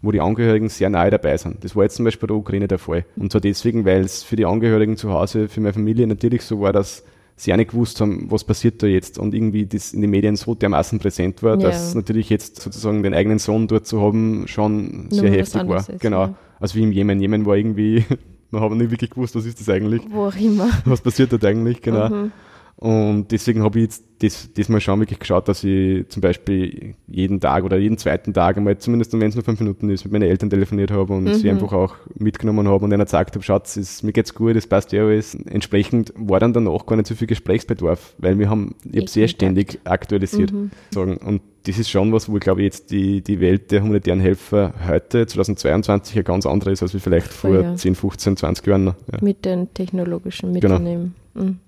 wo 0.03 0.13
die 0.13 0.21
Angehörigen 0.21 0.69
sehr 0.69 0.91
nahe 0.91 1.11
dabei 1.11 1.37
sind. 1.39 1.65
Das 1.65 1.75
war 1.77 1.85
jetzt 1.85 1.97
zum 1.97 2.05
Beispiel 2.05 2.27
bei 2.27 2.33
der 2.35 2.37
Ukraine 2.37 2.69
der 2.69 2.79
Fall. 2.79 3.05
Und 3.17 3.33
zwar 3.33 3.41
deswegen, 3.41 3.85
weil 3.85 4.03
es 4.03 4.23
für 4.23 4.37
die 4.37 4.45
Angehörigen 4.45 4.97
zu 4.97 5.11
Hause, 5.13 5.49
für 5.49 5.61
meine 5.61 5.73
Familie 5.73 6.07
natürlich 6.07 6.43
so 6.43 6.61
war, 6.61 6.73
dass 6.73 7.05
sie 7.37 7.55
auch 7.55 7.57
nicht 7.57 7.71
gewusst 7.71 7.99
haben, 8.03 8.31
was 8.31 8.45
passiert 8.45 8.83
da 8.83 8.87
jetzt 8.87 9.19
und 9.19 9.35
irgendwie 9.35 9.65
das 9.65 9.95
in 9.95 10.03
den 10.03 10.11
Medien 10.11 10.37
so 10.37 10.55
dermaßen 10.55 10.99
präsent 10.99 11.43
war, 11.43 11.59
Ja. 11.59 11.69
dass 11.69 11.95
natürlich 11.95 12.29
jetzt 12.29 12.61
sozusagen 12.61 13.03
den 13.03 13.15
eigenen 13.15 13.39
Sohn 13.39 13.67
dort 13.67 13.87
zu 13.87 14.03
haben 14.03 14.47
schon 14.47 15.05
Nur 15.09 15.11
sehr 15.11 15.31
was 15.31 15.39
heftig 15.55 15.69
war. 15.69 15.79
ist, 15.79 16.01
genau. 16.01 16.23
ja. 16.25 16.35
Also 16.59 16.75
wie 16.75 16.83
im 16.83 16.93
Jemen. 16.93 17.19
Jemen 17.19 17.47
war 17.47 17.57
irgendwie, 17.57 18.05
man 18.51 18.63
hat 18.63 18.71
nicht 18.73 18.91
wirklich 18.91 19.11
gewusst, 19.11 19.35
was 19.37 19.45
ist 19.47 19.61
das 19.61 19.69
eigentlich 19.69 20.03
Wo 20.11 20.27
auch 20.27 20.37
immer. 20.37 20.69
was 20.85 21.01
passiert 21.01 21.33
dort 21.33 21.45
eigentlich, 21.45 21.81
genau. 21.83 22.09
Mhm. 22.09 22.33
Und 22.77 23.31
deswegen 23.31 23.63
habe 23.63 23.79
ich 23.79 23.85
jetzt 23.85 24.05
das, 24.21 24.51
das 24.55 24.69
mal 24.71 24.81
schon 24.81 25.01
wirklich 25.01 25.19
geschaut, 25.19 25.49
dass 25.49 25.63
ich 25.65 26.09
zum 26.09 26.23
Beispiel 26.23 26.95
jeden 27.09 27.39
Tag 27.41 27.65
oder 27.65 27.77
jeden 27.77 27.99
zweiten 27.99 28.33
Tag 28.33 28.57
einmal, 28.57 28.79
zumindest 28.79 29.13
wenn 29.13 29.29
es 29.29 29.35
nur 29.35 29.45
fünf 29.45 29.61
Minuten 29.61 29.91
ist, 29.91 30.05
mit 30.05 30.13
meinen 30.13 30.23
Eltern 30.29 30.49
telefoniert 30.51 30.91
habe 30.91 31.13
und 31.15 31.25
Mhm. 31.25 31.35
sie 31.35 31.51
einfach 31.51 31.73
auch 31.73 31.95
mitgenommen 32.15 32.69
habe 32.69 32.85
und 32.85 32.93
ihnen 32.93 33.05
gesagt 33.05 33.35
habe, 33.35 33.45
Schatz, 33.45 33.77
es, 33.77 34.03
mir 34.03 34.13
geht's 34.13 34.35
gut, 34.35 34.57
es 34.57 34.67
passt 34.67 34.93
ja 34.93 35.05
alles. 35.05 35.35
Entsprechend 35.35 36.13
war 36.17 36.41
dann 36.41 36.53
danach 36.55 36.87
gar 36.87 36.97
nicht 36.97 37.07
so 37.07 37.15
viel 37.15 37.27
Gesprächsbedarf, 37.27 38.15
weil 38.19 38.39
wir 38.39 38.49
haben, 38.49 38.75
ich 38.91 38.99
habe 38.99 39.09
sehr 39.11 39.29
ständig 39.29 39.79
aktualisiert. 39.85 40.53
Mhm. 40.53 40.71
Sagen. 40.91 41.17
Und 41.19 41.43
das 41.65 41.79
ist 41.79 41.91
schon 41.91 42.11
was, 42.15 42.31
wo 42.31 42.37
ich 42.37 42.43
glaube 42.43 42.63
jetzt 42.63 42.91
die, 42.91 43.21
die 43.23 43.41
Welt 43.41 43.71
der 43.71 43.83
humanitären 43.83 44.21
Helfer 44.21 44.73
heute, 44.89 45.27
2022, 45.27 46.15
ja 46.15 46.23
ganz 46.23 46.47
andere 46.47 46.73
ist, 46.73 46.83
als 46.83 46.95
wie 46.95 46.99
vielleicht 47.01 47.29
vor 47.29 47.51
Voll, 47.51 47.63
ja. 47.63 47.77
10, 47.77 47.95
15, 47.95 48.37
20 48.39 48.67
Jahren. 48.67 48.87
Ja. 48.87 49.19
mit 49.21 49.45
den 49.45 49.73
technologischen 49.75 50.55
Genau. 50.59 50.79
Mitteln. 50.79 51.15
Mhm. 51.35 51.59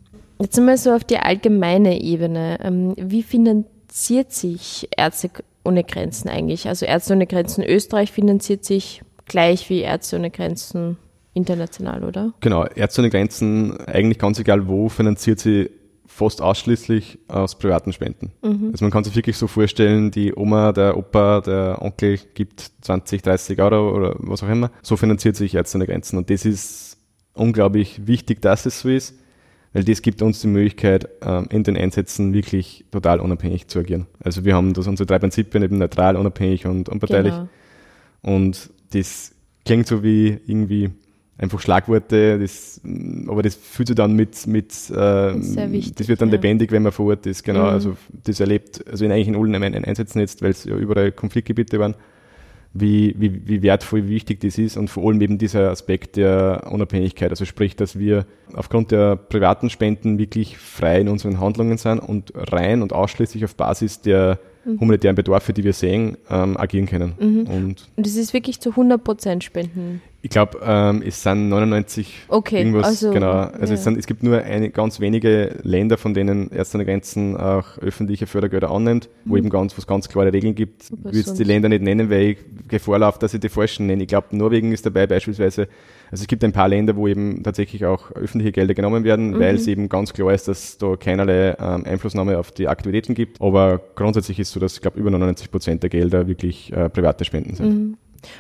Jetzt 0.43 0.59
einmal 0.59 0.77
so 0.77 0.91
auf 0.91 1.05
die 1.05 1.19
allgemeine 1.19 2.01
Ebene. 2.01 2.59
Ähm, 2.65 2.95
Wie 2.97 3.23
finanziert 3.23 4.33
sich 4.33 4.89
Ärzte 4.97 5.31
ohne 5.63 5.85
Grenzen 5.85 6.29
eigentlich? 6.29 6.67
Also 6.67 6.85
Ärzte 6.85 7.13
ohne 7.13 7.29
Grenzen 7.29 7.63
Österreich 7.63 8.11
finanziert 8.11 8.65
sich 8.65 9.03
gleich 9.27 9.71
wie 9.71 9.83
Ärzte 9.83 10.17
ohne 10.17 10.33
Grenzen 10.33 10.97
international, 11.33 12.03
oder? 12.03 12.35
Genau, 12.41 12.65
Ärzte 12.65 13.03
ohne 13.03 13.11
Grenzen, 13.11 13.77
eigentlich 13.87 14.19
ganz 14.19 14.41
egal 14.41 14.67
wo, 14.67 14.89
finanziert 14.89 15.39
sie 15.39 15.71
fast 16.09 16.43
ausschließlich 16.43 17.21
aus 17.29 17.57
privaten 17.57 17.93
Spenden. 17.93 18.33
Also 18.73 18.85
man 18.85 18.91
kann 18.91 19.05
sich 19.05 19.15
wirklich 19.15 19.37
so 19.37 19.47
vorstellen, 19.47 20.11
die 20.11 20.35
Oma, 20.35 20.73
der 20.73 20.99
Opa, 20.99 21.41
der 21.41 21.79
Onkel 21.81 22.19
gibt 22.35 22.73
20, 22.81 23.23
30 23.23 23.61
Euro 23.63 23.97
oder 23.97 24.17
was 24.19 24.43
auch 24.43 24.49
immer. 24.49 24.73
So 24.83 24.97
finanziert 24.97 25.37
sich 25.37 25.55
Ärzte 25.55 25.79
ohne 25.79 25.87
Grenzen. 25.87 26.19
Und 26.19 26.31
das 26.31 26.45
ist 26.45 26.99
unglaublich 27.33 28.09
wichtig, 28.09 28.43
dass 28.43 28.67
es 28.67 28.81
so 28.81 28.89
ist, 28.89 29.15
weil 29.73 29.85
das 29.85 30.03
gibt 30.03 30.23
uns 30.23 30.41
die 30.41 30.49
Möglichkeit, 30.49 31.09
ähm, 31.23 31.47
in 31.51 31.65
den 31.65 31.77
Einsätzen 31.77 32.33
wirklich 32.33 32.85
total 32.91 33.21
unabhängig 33.21 33.69
zu 33.69 33.79
agieren. 33.79 34.07
Also 34.23 34.45
wir 34.45 34.55
haben 34.55 34.75
das 34.75 34.87
unsere 34.87 35.07
drei 35.07 35.19
Prinzipien, 35.19 35.63
eben 35.63 35.79
neutral, 35.79 36.17
unabhängig 36.17 36.67
und 36.67 36.89
unparteilich. 36.89 37.33
Genau. 37.33 37.49
Und 38.23 38.71
das 38.93 39.33
klingt 39.65 39.87
so 39.87 40.03
wie 40.03 40.39
irgendwie 40.47 40.91
einfach 41.39 41.61
Schlagworte, 41.61 42.39
das, 42.39 42.81
aber 43.27 43.43
das 43.43 43.57
fühlt 43.57 43.89
sich 43.89 43.97
dann 43.97 44.15
mit, 44.15 44.47
mit 44.47 44.73
äh, 44.91 45.35
wichtig, 45.73 45.95
das 45.97 46.09
wird 46.09 46.21
dann 46.21 46.29
ja. 46.29 46.35
lebendig, 46.35 46.71
wenn 46.71 46.83
man 46.83 46.93
vor 46.93 47.07
Ort 47.07 47.27
ist, 47.27 47.43
genau. 47.43 47.65
Mhm. 47.65 47.69
Also 47.69 47.97
das 48.25 48.39
erlebt, 48.39 48.85
also 48.89 49.05
in 49.05 49.11
eigentlich 49.11 49.29
in 49.29 49.35
allen 49.37 49.55
Ein- 49.55 49.85
Einsätzen 49.85 50.21
jetzt, 50.21 50.43
weil 50.43 50.51
es 50.51 50.65
ja 50.65 50.77
überall 50.77 51.11
Konfliktgebiete 51.11 51.81
waren, 51.81 51.97
wie, 52.75 53.15
wie, 53.19 53.47
wie 53.47 53.63
wertvoll, 53.63 54.07
wie 54.07 54.15
wichtig 54.15 54.41
das 54.41 54.59
ist 54.59 54.77
und 54.77 54.89
vor 54.89 55.07
allem 55.09 55.21
eben 55.21 55.39
dieser 55.39 55.71
Aspekt 55.71 56.17
der 56.17 56.69
Unabhängigkeit. 56.71 57.31
Also 57.31 57.45
sprich, 57.45 57.77
dass 57.77 57.99
wir 57.99 58.27
aufgrund 58.55 58.91
der 58.91 59.17
privaten 59.17 59.69
Spenden 59.71 60.19
wirklich 60.19 60.57
frei 60.59 61.01
in 61.01 61.09
unseren 61.09 61.39
Handlungen 61.41 61.77
sind 61.79 61.99
und 61.99 62.33
rein 62.35 62.83
und 62.83 62.93
ausschließlich 62.93 63.45
auf 63.45 63.55
Basis 63.57 64.01
der 64.01 64.39
Mhm. 64.65 64.81
humanitären 64.81 65.17
Bedarfe, 65.17 65.53
die 65.53 65.65
wir 65.65 65.73
sehen, 65.73 66.17
ähm, 66.31 66.57
agieren 66.57 66.87
können. 66.87 67.15
Und 67.19 67.89
Und 67.97 68.07
es 68.07 68.17
ist 68.17 68.33
wirklich 68.33 68.61
zu 68.61 68.71
100 68.77 69.03
Prozent 69.03 69.43
Spenden. 69.43 70.01
Ich 70.25 70.31
glaube, 70.31 70.61
ähm, 70.65 71.03
es 71.05 71.21
sind 71.21 71.49
99 71.49 72.27
Okay, 72.29 72.59
irgendwas, 72.59 72.87
also, 72.87 73.11
genau. 73.11 73.33
Also 73.33 73.67
ja. 73.67 73.75
es, 73.75 73.83
sind, 73.83 73.99
es 73.99 74.07
gibt 74.07 74.23
nur 74.23 74.41
eine, 74.41 74.71
ganz 74.71 75.01
wenige 75.01 75.59
Länder, 75.65 75.99
von 75.99 76.15
denen 76.15 76.49
Ärzte 76.53 76.77
ohne 76.77 76.85
Grenzen 76.85 77.37
auch 77.37 77.77
öffentliche 77.79 78.29
Fördergelder 78.29 78.71
annimmt, 78.71 79.09
wo 79.25 79.37
eben 79.37 79.51
ganz, 79.51 79.77
wo 79.77 79.81
es 79.81 79.87
ganz 79.89 80.09
klare 80.09 80.33
Regeln 80.33 80.55
gibt. 80.55 80.85
Ich 80.85 81.05
würde 81.05 81.19
jetzt 81.19 81.41
die 81.41 81.45
Länder 81.45 81.69
nicht 81.69 81.83
nennen, 81.83 82.09
weil 82.09 82.23
ich 82.23 82.39
Gefahr 82.69 83.01
laufe, 83.01 83.19
dass 83.19 83.35
ich 83.35 83.41
die 83.41 83.49
falschen 83.49 83.89
nenne. 83.89 84.05
Ich 84.05 84.09
glaube, 84.09 84.29
Norwegen 84.31 84.71
ist 84.71 84.87
dabei 84.87 85.09
beispielsweise. 85.09 85.63
Also 86.13 86.23
es 86.23 86.29
gibt 86.29 86.45
ein 86.45 86.53
paar 86.53 86.69
Länder, 86.69 86.95
wo 86.95 87.09
eben 87.09 87.43
tatsächlich 87.43 87.85
auch 87.85 88.13
öffentliche 88.13 88.53
Gelder 88.53 88.75
genommen 88.75 89.03
werden, 89.03 89.41
weil 89.41 89.57
es 89.57 89.67
eben 89.67 89.89
ganz 89.89 90.13
klar 90.13 90.33
ist, 90.33 90.47
dass 90.47 90.79
da 90.79 90.95
keinerlei 90.95 91.57
ähm, 91.59 91.85
Einflussnahme 91.85 92.39
auf 92.39 92.53
die 92.53 92.69
Aktivitäten 92.69 93.15
gibt. 93.15 93.41
Aber 93.41 93.81
grundsätzlich 93.97 94.39
ist 94.39 94.53
so, 94.53 94.61
dass 94.61 94.75
ich 94.75 94.83
glaube, 94.83 95.01
über 95.01 95.11
99 95.11 95.51
Prozent 95.51 95.83
der 95.83 95.91
Gelder 95.91 96.29
wirklich 96.29 96.73
äh, 96.73 96.89
private 96.91 97.25
Spenden 97.25 97.57
sind. 97.57 97.97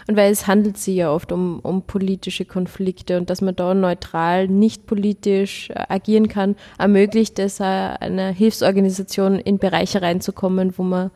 Und 0.09 0.17
weil 0.17 0.33
es 0.33 0.47
handelt 0.47 0.79
sich 0.79 0.97
ja 0.97 1.13
oft 1.13 1.33
um, 1.33 1.61
um 1.61 1.83
politische 1.83 2.45
Konflikte 2.45 3.17
und 3.19 3.31
dass 3.31 3.41
man 3.41 3.57
da 3.57 3.75
neutral, 3.75 4.49
nicht 4.49 4.87
politisch 4.87 5.71
äh, 5.71 5.85
agieren 5.89 6.29
kann, 6.29 6.57
ermöglicht 6.79 7.39
es 7.39 7.61
äh, 7.61 7.65
einer 7.65 8.33
Hilfsorganisation 8.33 9.39
in 9.39 9.59
Bereiche 9.59 10.03
reinzukommen, 10.03 10.75
wo 10.77 10.83
man 10.83 11.11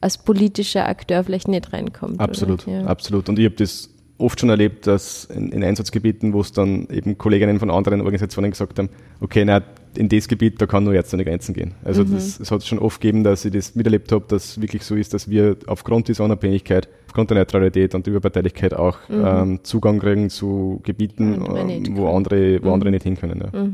als 0.00 0.18
politischer 0.18 0.88
Akteur 0.88 1.24
vielleicht 1.24 1.48
nicht 1.48 1.72
reinkommt. 1.72 2.20
Absolut? 2.20 2.66
Ja. 2.66 2.84
absolut. 2.86 3.28
Und 3.28 3.38
ich 3.38 3.44
habe 3.44 3.56
das 3.56 3.90
oft 4.20 4.40
schon 4.40 4.50
erlebt, 4.50 4.86
dass 4.86 5.24
in, 5.24 5.50
in 5.52 5.64
Einsatzgebieten, 5.64 6.32
wo 6.32 6.40
es 6.40 6.52
dann 6.52 6.86
eben 6.90 7.18
Kolleginnen 7.18 7.58
von 7.58 7.70
anderen 7.70 8.00
Organisationen 8.00 8.50
gesagt 8.50 8.78
haben, 8.78 8.90
okay, 9.20 9.44
na, 9.44 9.62
in 9.96 10.08
das 10.08 10.28
Gebiet, 10.28 10.60
da 10.60 10.66
kann 10.66 10.84
nur 10.84 10.94
jetzt 10.94 11.12
an 11.12 11.18
die 11.18 11.24
Grenzen 11.24 11.54
gehen. 11.54 11.74
Also 11.84 12.04
Mhm. 12.04 12.14
das, 12.14 12.38
es 12.40 12.50
hat 12.50 12.64
schon 12.64 12.78
oft 12.78 13.00
gegeben, 13.00 13.24
dass 13.24 13.44
ich 13.44 13.52
das 13.52 13.74
miterlebt 13.74 14.12
habe, 14.12 14.24
dass 14.28 14.44
es 14.50 14.60
wirklich 14.60 14.84
so 14.84 14.94
ist, 14.94 15.12
dass 15.14 15.28
wir 15.28 15.56
aufgrund 15.66 16.08
dieser 16.08 16.24
Unabhängigkeit, 16.24 16.88
aufgrund 17.06 17.30
der 17.30 17.38
Neutralität 17.38 17.94
und 17.94 18.06
der 18.06 18.12
Überparteilichkeit 18.12 18.74
auch 18.74 18.98
ähm, 19.10 19.60
Zugang 19.62 19.98
kriegen 19.98 20.30
zu 20.30 20.80
Gebieten, 20.84 21.38
Mhm. 21.40 21.56
Ähm, 21.56 21.96
wo 21.96 22.08
andere, 22.14 22.62
wo 22.62 22.72
andere 22.72 22.90
nicht 22.90 23.02
hin 23.02 23.16
können. 23.16 23.40
Ja. 23.52 23.66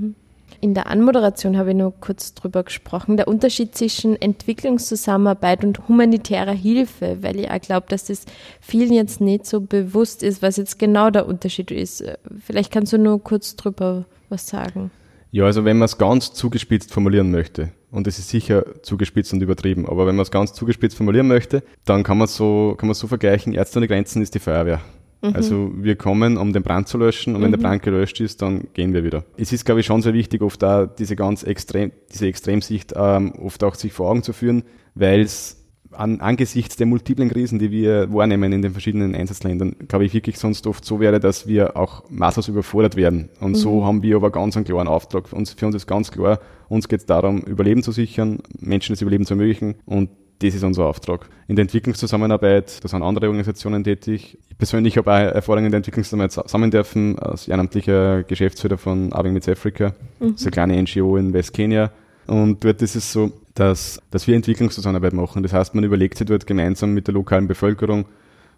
In 0.63 0.73
der 0.73 0.87
Anmoderation 0.87 1.59
habe 1.59 1.71
ich 1.71 1.77
nur 1.77 1.93
kurz 2.01 2.33
drüber 2.33 2.63
gesprochen, 2.63 3.19
der 3.19 3.29
Unterschied 3.29 3.75
zwischen 3.75 4.17
Entwicklungszusammenarbeit 4.21 5.65
und 5.65 5.87
humanitärer 5.89 6.53
Hilfe, 6.55 7.19
weil 7.21 7.39
ich 7.41 7.51
auch 7.51 7.61
glaube, 7.61 7.87
dass 7.89 8.05
das 8.05 8.25
vielen 8.61 8.93
jetzt 8.93 9.21
nicht 9.21 9.47
so 9.47 9.61
bewusst 9.61 10.23
ist, 10.23 10.41
was 10.43 10.57
jetzt 10.57 10.79
genau 10.79 11.11
der 11.11 11.27
Unterschied 11.29 11.71
ist. 11.71 12.05
Vielleicht 12.45 12.73
kannst 12.73 12.93
du 12.93 12.99
nur 12.99 13.23
kurz 13.23 13.57
drüber 13.57 14.07
was 14.29 14.47
sagen. 14.49 14.91
Ja, 15.37 15.45
also 15.45 15.67
wenn 15.67 15.77
man 15.77 15.85
es 15.85 15.99
ganz 15.99 16.33
zugespitzt 16.33 16.95
formulieren 16.95 17.31
möchte, 17.31 17.69
und 17.91 18.07
es 18.07 18.19
ist 18.19 18.31
sicher 18.31 18.65
zugespitzt 18.83 19.35
und 19.35 19.43
übertrieben, 19.43 19.85
aber 19.85 20.07
wenn 20.07 20.17
man 20.17 20.23
es 20.23 20.31
ganz 20.31 20.55
zugespitzt 20.55 20.97
formulieren 20.97 21.29
möchte, 21.29 21.63
dann 21.85 22.05
kann 22.05 22.17
man 22.17 22.27
so, 22.27 22.75
kann 22.79 22.87
man 22.89 22.95
so 22.95 23.07
vergleichen, 23.07 23.53
Ärzte 23.53 23.79
ohne 23.79 23.87
Grenzen 23.87 24.23
ist 24.23 24.35
die 24.35 24.39
Feuerwehr. 24.39 24.81
Also 25.21 25.73
wir 25.77 25.97
kommen, 25.97 26.39
um 26.39 26.55
den 26.55 26.63
Brand 26.63 26.89
zu 26.89 26.97
löschen 26.97 27.37
und 27.37 27.43
wenn 27.43 27.51
der 27.51 27.59
Brand 27.59 27.83
gelöscht 27.83 28.19
ist, 28.21 28.41
dann 28.41 28.69
gehen 28.73 28.95
wir 28.95 29.05
wieder. 29.05 29.25
Es 29.37 29.53
ist, 29.53 29.67
glaube 29.67 29.81
ich, 29.81 29.87
schon 29.87 30.01
sehr 30.01 30.15
wichtig, 30.15 30.41
oft 30.41 30.63
da 30.63 30.87
diese 30.87 31.17
ganz 31.17 31.43
extrem, 31.43 31.93
diese 32.11 32.29
Extremsicht 32.29 32.95
ähm, 32.97 33.33
oft 33.33 33.63
auch 33.63 33.75
sich 33.75 33.93
vor 33.93 34.09
Augen 34.09 34.23
zu 34.23 34.33
führen, 34.33 34.63
weil 34.95 35.21
es 35.21 35.56
an, 35.99 36.21
angesichts 36.21 36.77
der 36.77 36.87
multiplen 36.87 37.29
Krisen, 37.29 37.59
die 37.59 37.71
wir 37.71 38.13
wahrnehmen 38.13 38.53
in 38.53 38.63
den 38.63 38.73
verschiedenen 38.73 39.15
Einsatzländern, 39.15 39.77
glaube 39.89 40.05
ich 40.05 40.15
wirklich 40.15 40.39
sonst 40.39 40.67
oft 40.67 40.85
so 40.85 41.01
wäre, 41.01 41.21
dass 41.21 41.47
wir 41.47 41.77
auch 41.77 42.05
maßlos 42.11 42.49
überfordert 42.49 42.97
werden. 42.97 43.29
Und 43.41 43.57
so 43.57 43.85
haben 43.85 44.03
wir 44.03 44.17
aber 44.17 44.31
ganz 44.31 44.57
einen 44.57 44.65
klaren 44.65 44.89
Auftrag. 44.89 45.33
Uns, 45.33 45.53
für 45.53 45.67
uns 45.67 45.77
ist 45.77 45.87
ganz 45.87 46.11
klar, 46.11 46.41
uns 46.69 46.89
geht 46.89 47.01
es 47.01 47.07
darum, 47.07 47.41
Überleben 47.43 47.83
zu 47.83 47.93
sichern, 47.93 48.41
Menschen 48.59 48.93
das 48.93 49.03
Überleben 49.03 49.25
zu 49.25 49.35
ermöglichen 49.35 49.77
und 49.85 50.11
das 50.41 50.55
ist 50.55 50.65
unser 50.65 50.85
Auftrag. 50.85 51.29
In 51.49 51.57
der 51.57 51.63
Entwicklungszusammenarbeit, 51.63 52.85
da 52.85 52.89
sind 52.89 53.03
andere 53.03 53.27
Organisationen 53.27 53.85
tätig. 53.85 54.39
Ich 54.51 54.59
persönlich 54.59 54.99
habe 54.99 55.11
auch 55.11 55.35
Erfahrungen 55.35 55.67
in 55.67 55.73
der 55.73 55.79
Entwicklungszusammenarbeit 55.79 56.51
sammeln 56.51 56.71
dürfen, 56.71 57.19
als 57.19 57.49
ehrenamtlicher 57.49 58.23
Geschäftsführer 58.25 58.77
von 58.77 59.13
Aving 59.13 59.33
Meets 59.33 59.49
Africa. 59.49 59.95
Das 60.21 60.33
ist 60.33 60.43
eine 60.43 60.51
kleine 60.51 60.83
NGO 60.83 61.17
in 61.17 61.33
Westkenia. 61.33 61.91
Und 62.27 62.63
dort 62.65 62.83
ist 62.83 62.97
es 62.97 63.11
so, 63.13 63.33
dass, 63.57 64.01
dass 64.11 64.27
wir 64.27 64.37
Entwicklungszusammenarbeit 64.37 65.15
machen. 65.15 65.43
Das 65.43 65.53
heißt, 65.53 65.75
man 65.75 65.83
überlegt 65.83 66.19
sich 66.19 66.27
dort 66.27 66.47
gemeinsam 66.47 66.93
mit 66.93 67.07
der 67.09 67.15
lokalen 67.15 67.49
Bevölkerung, 67.49 68.05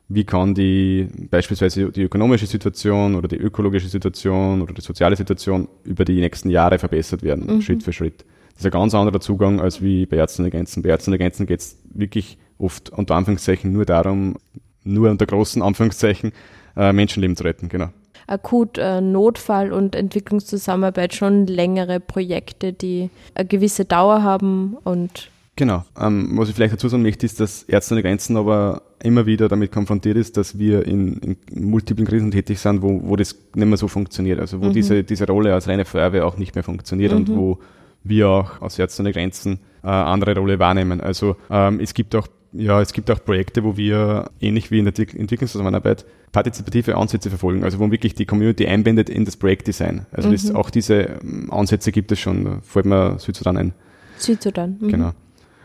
wie 0.08 0.24
kann 0.24 0.54
die 0.54 1.06
beispielsweise 1.30 1.92
die 1.92 2.02
ökonomische 2.02 2.46
Situation 2.46 3.14
oder 3.14 3.28
die 3.28 3.36
ökologische 3.36 3.88
Situation 3.88 4.60
oder 4.60 4.72
die 4.72 4.80
soziale 4.80 5.16
Situation 5.16 5.68
über 5.84 6.04
die 6.04 6.20
nächsten 6.20 6.50
Jahre 6.50 6.78
verbessert 6.78 7.22
werden, 7.22 7.62
Schritt 7.62 7.82
für 7.82 7.92
Schritt. 7.92 8.24
Das 8.54 8.62
ist 8.62 8.66
ein 8.66 8.72
ganz 8.72 8.94
anderer 8.94 9.20
Zugang 9.20 9.60
als 9.60 9.82
wie 9.82 10.06
bei 10.06 10.16
Ärzten 10.16 10.42
ohne 10.42 10.50
Grenzen. 10.50 10.82
Bei 10.82 10.88
Ärzten 10.88 11.10
ohne 11.10 11.18
Grenzen 11.18 11.46
geht 11.46 11.60
es 11.60 11.78
wirklich 11.94 12.38
oft 12.58 12.90
unter 12.90 13.14
Anführungszeichen 13.14 13.70
nur 13.70 13.84
darum, 13.84 14.36
nur 14.82 15.10
unter 15.10 15.26
großen 15.26 15.62
Anführungszeichen, 15.62 16.32
äh, 16.76 16.92
Menschenleben 16.92 17.36
zu 17.36 17.44
retten, 17.44 17.68
genau. 17.68 17.90
Akut 18.28 18.78
äh, 18.78 19.00
Notfall 19.00 19.72
und 19.72 19.94
Entwicklungszusammenarbeit 19.94 21.14
schon 21.14 21.46
längere 21.46 22.00
Projekte, 22.00 22.72
die 22.72 23.10
eine 23.34 23.46
gewisse 23.46 23.84
Dauer 23.84 24.22
haben 24.22 24.76
und 24.84 25.30
Genau. 25.56 25.84
Ähm, 26.00 26.38
was 26.38 26.48
ich 26.48 26.54
vielleicht 26.54 26.74
dazu 26.74 26.88
sagen 26.88 27.02
möchte, 27.02 27.26
ist, 27.26 27.40
dass 27.40 27.64
Ärzte 27.64 27.94
ohne 27.94 28.02
Grenzen 28.02 28.36
aber 28.36 28.82
immer 29.02 29.26
wieder 29.26 29.48
damit 29.48 29.72
konfrontiert 29.72 30.16
ist, 30.16 30.36
dass 30.36 30.56
wir 30.56 30.86
in, 30.86 31.14
in 31.16 31.36
multiplen 31.68 32.06
Krisen 32.06 32.30
tätig 32.30 32.60
sind, 32.60 32.80
wo, 32.80 33.00
wo 33.02 33.16
das 33.16 33.34
nicht 33.56 33.66
mehr 33.66 33.76
so 33.76 33.88
funktioniert. 33.88 34.38
Also 34.38 34.62
wo 34.62 34.70
diese, 34.70 35.02
diese 35.02 35.26
Rolle 35.26 35.52
als 35.52 35.66
reine 35.66 35.84
Feuerwehr 35.84 36.26
auch 36.26 36.36
nicht 36.36 36.54
mehr 36.54 36.62
funktioniert 36.62 37.12
und 37.12 37.28
wo 37.34 37.58
wir 38.04 38.28
auch 38.28 38.60
aus 38.62 38.78
Ärzte 38.78 39.02
ohne 39.02 39.12
Grenzen 39.12 39.58
äh, 39.82 39.88
andere 39.88 40.38
Rolle 40.38 40.60
wahrnehmen. 40.60 41.00
Also 41.00 41.34
ähm, 41.50 41.80
es 41.80 41.92
gibt 41.92 42.14
auch 42.14 42.28
ja, 42.52 42.80
es 42.80 42.92
gibt 42.92 43.10
auch 43.10 43.22
Projekte, 43.24 43.64
wo 43.64 43.76
wir 43.76 44.30
ähnlich 44.40 44.70
wie 44.70 44.78
in 44.78 44.84
der 44.84 44.94
Entwick- 44.94 45.14
Entwicklungszusammenarbeit 45.14 46.06
partizipative 46.32 46.96
Ansätze 46.96 47.30
verfolgen, 47.30 47.64
also 47.64 47.78
wo 47.78 47.90
wirklich 47.90 48.14
die 48.14 48.26
Community 48.26 48.66
einbindet 48.66 49.08
in 49.08 49.24
das 49.24 49.36
Projektdesign. 49.36 50.06
Also 50.12 50.30
das, 50.30 50.54
auch 50.54 50.70
diese 50.70 51.18
ähm, 51.22 51.50
Ansätze 51.50 51.92
gibt 51.92 52.12
es 52.12 52.20
schon. 52.20 52.44
Da 52.44 52.58
fällt 52.62 52.86
mir 52.86 53.18
Südsudan 53.18 53.56
ein. 53.56 53.72
Südsudan. 54.18 54.76
Mhm. 54.80 54.88
Genau. 54.88 55.12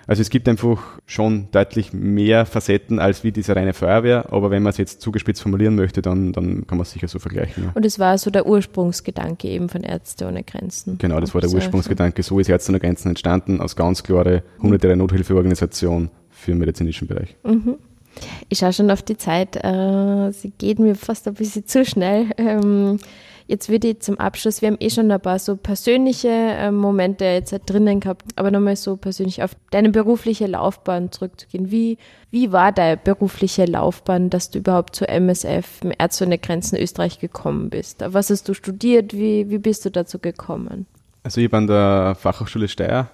Also 0.05 0.21
es 0.21 0.29
gibt 0.29 0.49
einfach 0.49 0.99
schon 1.05 1.47
deutlich 1.51 1.93
mehr 1.93 2.45
Facetten 2.45 2.99
als 2.99 3.23
wie 3.23 3.31
diese 3.31 3.55
reine 3.55 3.73
Feuerwehr, 3.73 4.33
aber 4.33 4.51
wenn 4.51 4.61
man 4.61 4.71
es 4.71 4.77
jetzt 4.77 5.01
zugespitzt 5.01 5.41
formulieren 5.41 5.75
möchte, 5.75 6.01
dann, 6.01 6.33
dann 6.33 6.67
kann 6.67 6.77
man 6.77 6.83
es 6.83 6.91
sicher 6.91 7.07
so 7.07 7.19
vergleichen. 7.19 7.65
Ja. 7.65 7.71
Und 7.73 7.85
es 7.85 7.99
war 7.99 8.17
so 8.17 8.29
der 8.29 8.45
Ursprungsgedanke 8.45 9.47
eben 9.47 9.69
von 9.69 9.81
Ärzte 9.81 10.27
ohne 10.27 10.43
Grenzen. 10.43 10.97
Genau, 10.97 11.21
das 11.21 11.33
war 11.33 11.39
der 11.39 11.51
Ursprungsgedanke. 11.51 12.21
So 12.21 12.39
ist 12.39 12.49
Ärzte 12.49 12.73
ohne 12.73 12.81
Grenzen 12.81 13.09
entstanden, 13.09 13.61
als 13.61 13.77
ganz 13.77 14.03
klare 14.03 14.43
humanitäre 14.61 14.97
Nothilfeorganisation 14.97 16.09
für 16.43 16.51
den 16.51 16.59
medizinischen 16.59 17.07
Bereich. 17.07 17.35
Ich 18.49 18.59
schaue 18.59 18.73
schon 18.73 18.91
auf 18.91 19.01
die 19.01 19.17
Zeit. 19.17 19.55
Äh, 19.63 20.31
sie 20.31 20.51
geht 20.57 20.79
mir 20.79 20.95
fast 20.95 21.27
ein 21.27 21.33
bisschen 21.33 21.65
zu 21.65 21.85
schnell. 21.85 22.27
Ähm, 22.37 22.99
jetzt 23.47 23.69
würde 23.69 23.89
ich 23.89 23.99
zum 23.99 24.19
Abschluss, 24.19 24.61
wir 24.61 24.69
haben 24.69 24.77
eh 24.79 24.89
schon 24.89 25.11
ein 25.11 25.19
paar 25.19 25.39
so 25.39 25.55
persönliche 25.55 26.29
äh, 26.29 26.71
Momente 26.71 27.25
jetzt 27.25 27.51
halt 27.51 27.63
drinnen 27.65 27.99
gehabt, 27.99 28.25
aber 28.35 28.51
nochmal 28.51 28.75
so 28.75 28.95
persönlich 28.97 29.43
auf 29.43 29.55
deine 29.71 29.89
berufliche 29.89 30.47
Laufbahn 30.47 31.11
zurückzugehen. 31.11 31.71
Wie, 31.71 31.97
wie 32.31 32.51
war 32.51 32.71
deine 32.71 32.97
berufliche 32.97 33.65
Laufbahn, 33.65 34.29
dass 34.29 34.49
du 34.49 34.59
überhaupt 34.59 34.95
zur 34.95 35.09
MSF, 35.09 35.81
Ärzte 35.97 36.25
ohne 36.25 36.37
Grenzen 36.37 36.77
Österreich 36.77 37.19
gekommen 37.19 37.69
bist? 37.69 38.03
Was 38.05 38.29
hast 38.29 38.47
du 38.47 38.53
studiert? 38.53 39.13
Wie, 39.13 39.49
wie 39.49 39.59
bist 39.59 39.85
du 39.85 39.91
dazu 39.91 40.19
gekommen? 40.19 40.85
Also 41.23 41.39
ich 41.39 41.47
habe 41.47 41.57
an 41.57 41.67
der 41.67 42.15
Fachhochschule 42.19 42.67
Steyr, 42.67 43.09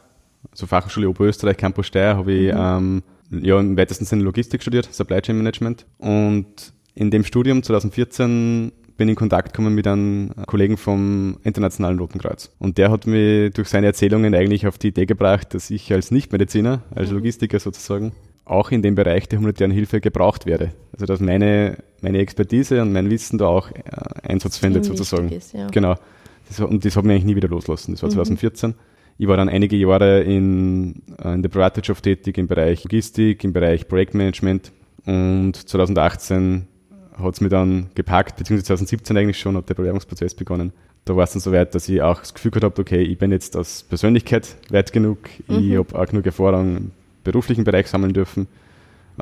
also 0.51 0.65
Fachhochschule 0.65 1.09
Oberösterreich, 1.09 1.57
Campus 1.57 1.87
Steyr, 1.87 2.17
habe 2.17 2.31
ich 2.31 2.53
ähm, 2.55 3.03
ja, 3.31 3.59
im 3.59 3.77
weitesten 3.77 4.05
Sinne 4.05 4.23
Logistik 4.23 4.61
studiert, 4.61 4.89
Supply 4.91 5.21
Chain 5.21 5.37
Management. 5.37 5.85
Und 5.97 6.73
in 6.95 7.11
dem 7.11 7.23
Studium 7.23 7.63
2014 7.63 8.71
bin 8.97 9.07
ich 9.07 9.13
in 9.13 9.15
Kontakt 9.15 9.53
gekommen 9.53 9.73
mit 9.73 9.87
einem 9.87 10.31
Kollegen 10.45 10.77
vom 10.77 11.37
Internationalen 11.43 11.99
Roten 11.99 12.19
Kreuz. 12.19 12.51
Und 12.59 12.77
der 12.77 12.91
hat 12.91 13.07
mich 13.07 13.53
durch 13.53 13.69
seine 13.69 13.87
Erzählungen 13.87 14.35
eigentlich 14.35 14.67
auf 14.67 14.77
die 14.77 14.89
Idee 14.89 15.05
gebracht, 15.05 15.53
dass 15.53 15.69
ich 15.69 15.91
als 15.93 16.11
Nichtmediziner, 16.11 16.83
als 16.93 17.09
Logistiker 17.09 17.59
sozusagen, 17.59 18.11
auch 18.43 18.71
in 18.71 18.81
dem 18.81 18.95
Bereich 18.95 19.29
der 19.29 19.39
humanitären 19.39 19.71
Hilfe 19.71 20.01
gebraucht 20.01 20.45
werde. 20.45 20.73
Also 20.91 21.05
dass 21.05 21.21
meine, 21.21 21.77
meine 22.01 22.17
Expertise 22.17 22.81
und 22.81 22.91
mein 22.91 23.09
Wissen 23.09 23.37
da 23.37 23.45
auch 23.45 23.71
äh, 23.71 23.81
Einsatz 24.23 24.57
findet 24.57 24.85
sozusagen. 24.85 25.29
ist, 25.29 25.53
ja. 25.53 25.67
Genau. 25.67 25.95
Das, 26.49 26.59
und 26.59 26.83
das 26.83 26.95
hat 26.95 27.05
mich 27.05 27.13
eigentlich 27.13 27.25
nie 27.25 27.35
wieder 27.35 27.47
loslassen. 27.47 27.93
Das 27.93 28.03
war 28.03 28.09
2014. 28.09 28.73
Ich 29.21 29.27
war 29.27 29.35
dann 29.35 29.49
einige 29.49 29.75
Jahre 29.75 30.21
in, 30.21 31.03
äh, 31.21 31.33
in 31.33 31.41
der 31.41 31.49
Privatwirtschaft 31.49 32.03
tätig 32.03 32.37
im 32.37 32.47
Bereich 32.47 32.85
Logistik, 32.85 33.43
im 33.43 33.51
Bereich 33.51 33.85
Projektmanagement. 33.85 34.71
Und 35.05 35.55
2018 35.55 36.65
hat 37.21 37.33
es 37.33 37.41
mir 37.41 37.49
dann 37.49 37.89
gepackt, 37.95 38.37
beziehungsweise 38.37 38.67
2017 38.67 39.17
eigentlich 39.17 39.37
schon, 39.37 39.57
hat 39.57 39.67
der 39.67 39.73
Bewerbungsprozess 39.73 40.33
begonnen. 40.33 40.71
Da 41.03 41.17
war 41.17 41.25
es 41.25 41.33
dann 41.33 41.41
soweit, 41.41 41.75
dass 41.75 41.89
ich 41.89 42.01
auch 42.01 42.21
das 42.21 42.33
Gefühl 42.33 42.51
gehabt 42.51 42.63
habe, 42.63 42.81
okay, 42.81 43.01
ich 43.01 43.17
bin 43.17 43.31
jetzt 43.31 43.57
als 43.57 43.83
Persönlichkeit 43.83 44.55
weit 44.69 44.93
genug, 44.93 45.17
ich 45.49 45.75
habe 45.75 45.99
auch 45.99 46.05
genug 46.05 46.25
Erfahrung 46.25 46.77
im 46.77 46.91
beruflichen 47.25 47.65
Bereich 47.65 47.87
sammeln 47.87 48.13
dürfen 48.13 48.47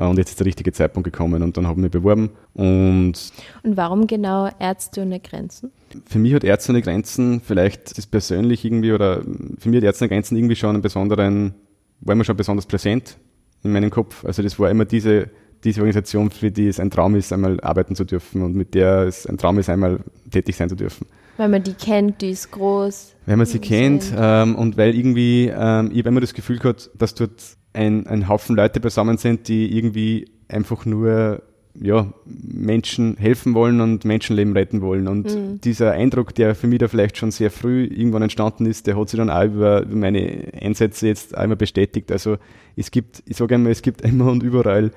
und 0.06 0.18
jetzt 0.18 0.30
ist 0.30 0.40
der 0.40 0.46
richtige 0.46 0.72
Zeitpunkt 0.72 1.04
gekommen 1.04 1.42
und 1.42 1.56
dann 1.56 1.66
habe 1.66 1.80
ich 1.80 1.82
mich 1.84 1.92
beworben 1.92 2.30
und 2.54 3.14
Und 3.62 3.76
warum 3.76 4.06
genau 4.06 4.50
Ärzte 4.58 5.02
ohne 5.02 5.20
Grenzen? 5.20 5.70
für 6.06 6.18
mich 6.18 6.34
hat 6.34 6.44
Ärzte 6.44 6.72
ohne 6.72 6.82
Grenzen 6.82 7.40
vielleicht 7.40 7.96
das 7.96 8.06
persönlich 8.06 8.64
irgendwie 8.64 8.92
oder 8.92 9.22
für 9.58 9.68
mich 9.68 9.78
hat 9.78 9.84
Ärzte 9.84 10.04
ohne 10.04 10.10
Grenzen 10.10 10.36
irgendwie 10.36 10.56
schon 10.56 10.70
einen 10.70 10.82
besonderen, 10.82 11.54
war 12.00 12.12
immer 12.12 12.24
schon 12.24 12.36
besonders 12.36 12.66
präsent 12.66 13.16
in 13.62 13.72
meinem 13.72 13.90
Kopf. 13.90 14.24
Also 14.24 14.42
das 14.42 14.58
war 14.58 14.70
immer 14.70 14.84
diese 14.84 15.30
diese 15.64 15.80
Organisation, 15.80 16.30
für 16.30 16.50
die 16.50 16.68
es 16.68 16.80
ein 16.80 16.90
Traum 16.90 17.14
ist, 17.16 17.32
einmal 17.32 17.60
arbeiten 17.60 17.94
zu 17.94 18.04
dürfen 18.04 18.42
und 18.42 18.54
mit 18.54 18.74
der 18.74 19.02
es 19.02 19.26
ein 19.26 19.38
Traum 19.38 19.58
ist, 19.58 19.68
einmal 19.68 20.00
tätig 20.30 20.56
sein 20.56 20.68
zu 20.68 20.76
dürfen. 20.76 21.06
Weil 21.36 21.48
man 21.48 21.62
die 21.62 21.74
kennt, 21.74 22.20
die 22.20 22.30
ist 22.30 22.50
groß. 22.50 23.14
Wenn 23.26 23.38
man 23.38 23.46
sie 23.46 23.58
kennt 23.58 24.12
ähm, 24.16 24.56
und 24.56 24.76
weil 24.76 24.94
irgendwie, 24.94 25.46
ähm, 25.46 25.90
ich 25.92 25.98
habe 25.98 26.08
immer 26.08 26.20
das 26.20 26.34
Gefühl 26.34 26.58
gehabt, 26.58 26.90
dass 26.98 27.14
dort 27.14 27.56
ein, 27.78 28.06
ein 28.08 28.28
Haufen 28.28 28.56
Leute 28.56 28.80
beisammen 28.80 29.18
sind, 29.18 29.46
die 29.46 29.76
irgendwie 29.76 30.28
einfach 30.48 30.84
nur 30.84 31.42
ja, 31.80 32.12
Menschen 32.24 33.16
helfen 33.18 33.54
wollen 33.54 33.80
und 33.80 34.04
Menschenleben 34.04 34.52
retten 34.52 34.80
wollen. 34.80 35.06
Und 35.06 35.32
mhm. 35.32 35.60
dieser 35.60 35.92
Eindruck, 35.92 36.34
der 36.34 36.56
für 36.56 36.66
mich 36.66 36.80
da 36.80 36.88
vielleicht 36.88 37.16
schon 37.16 37.30
sehr 37.30 37.52
früh 37.52 37.84
irgendwann 37.84 38.22
entstanden 38.22 38.66
ist, 38.66 38.88
der 38.88 38.98
hat 38.98 39.08
sich 39.08 39.18
dann 39.18 39.30
auch 39.30 39.44
über, 39.44 39.86
meine 39.86 40.48
Einsätze 40.60 41.06
jetzt 41.06 41.36
einmal 41.36 41.56
bestätigt. 41.56 42.10
Also 42.10 42.38
es 42.74 42.90
gibt, 42.90 43.22
ich 43.26 43.36
sage 43.36 43.54
einmal, 43.54 43.70
es 43.70 43.82
gibt 43.82 44.00
immer 44.02 44.30
und 44.32 44.42
überall 44.42 44.90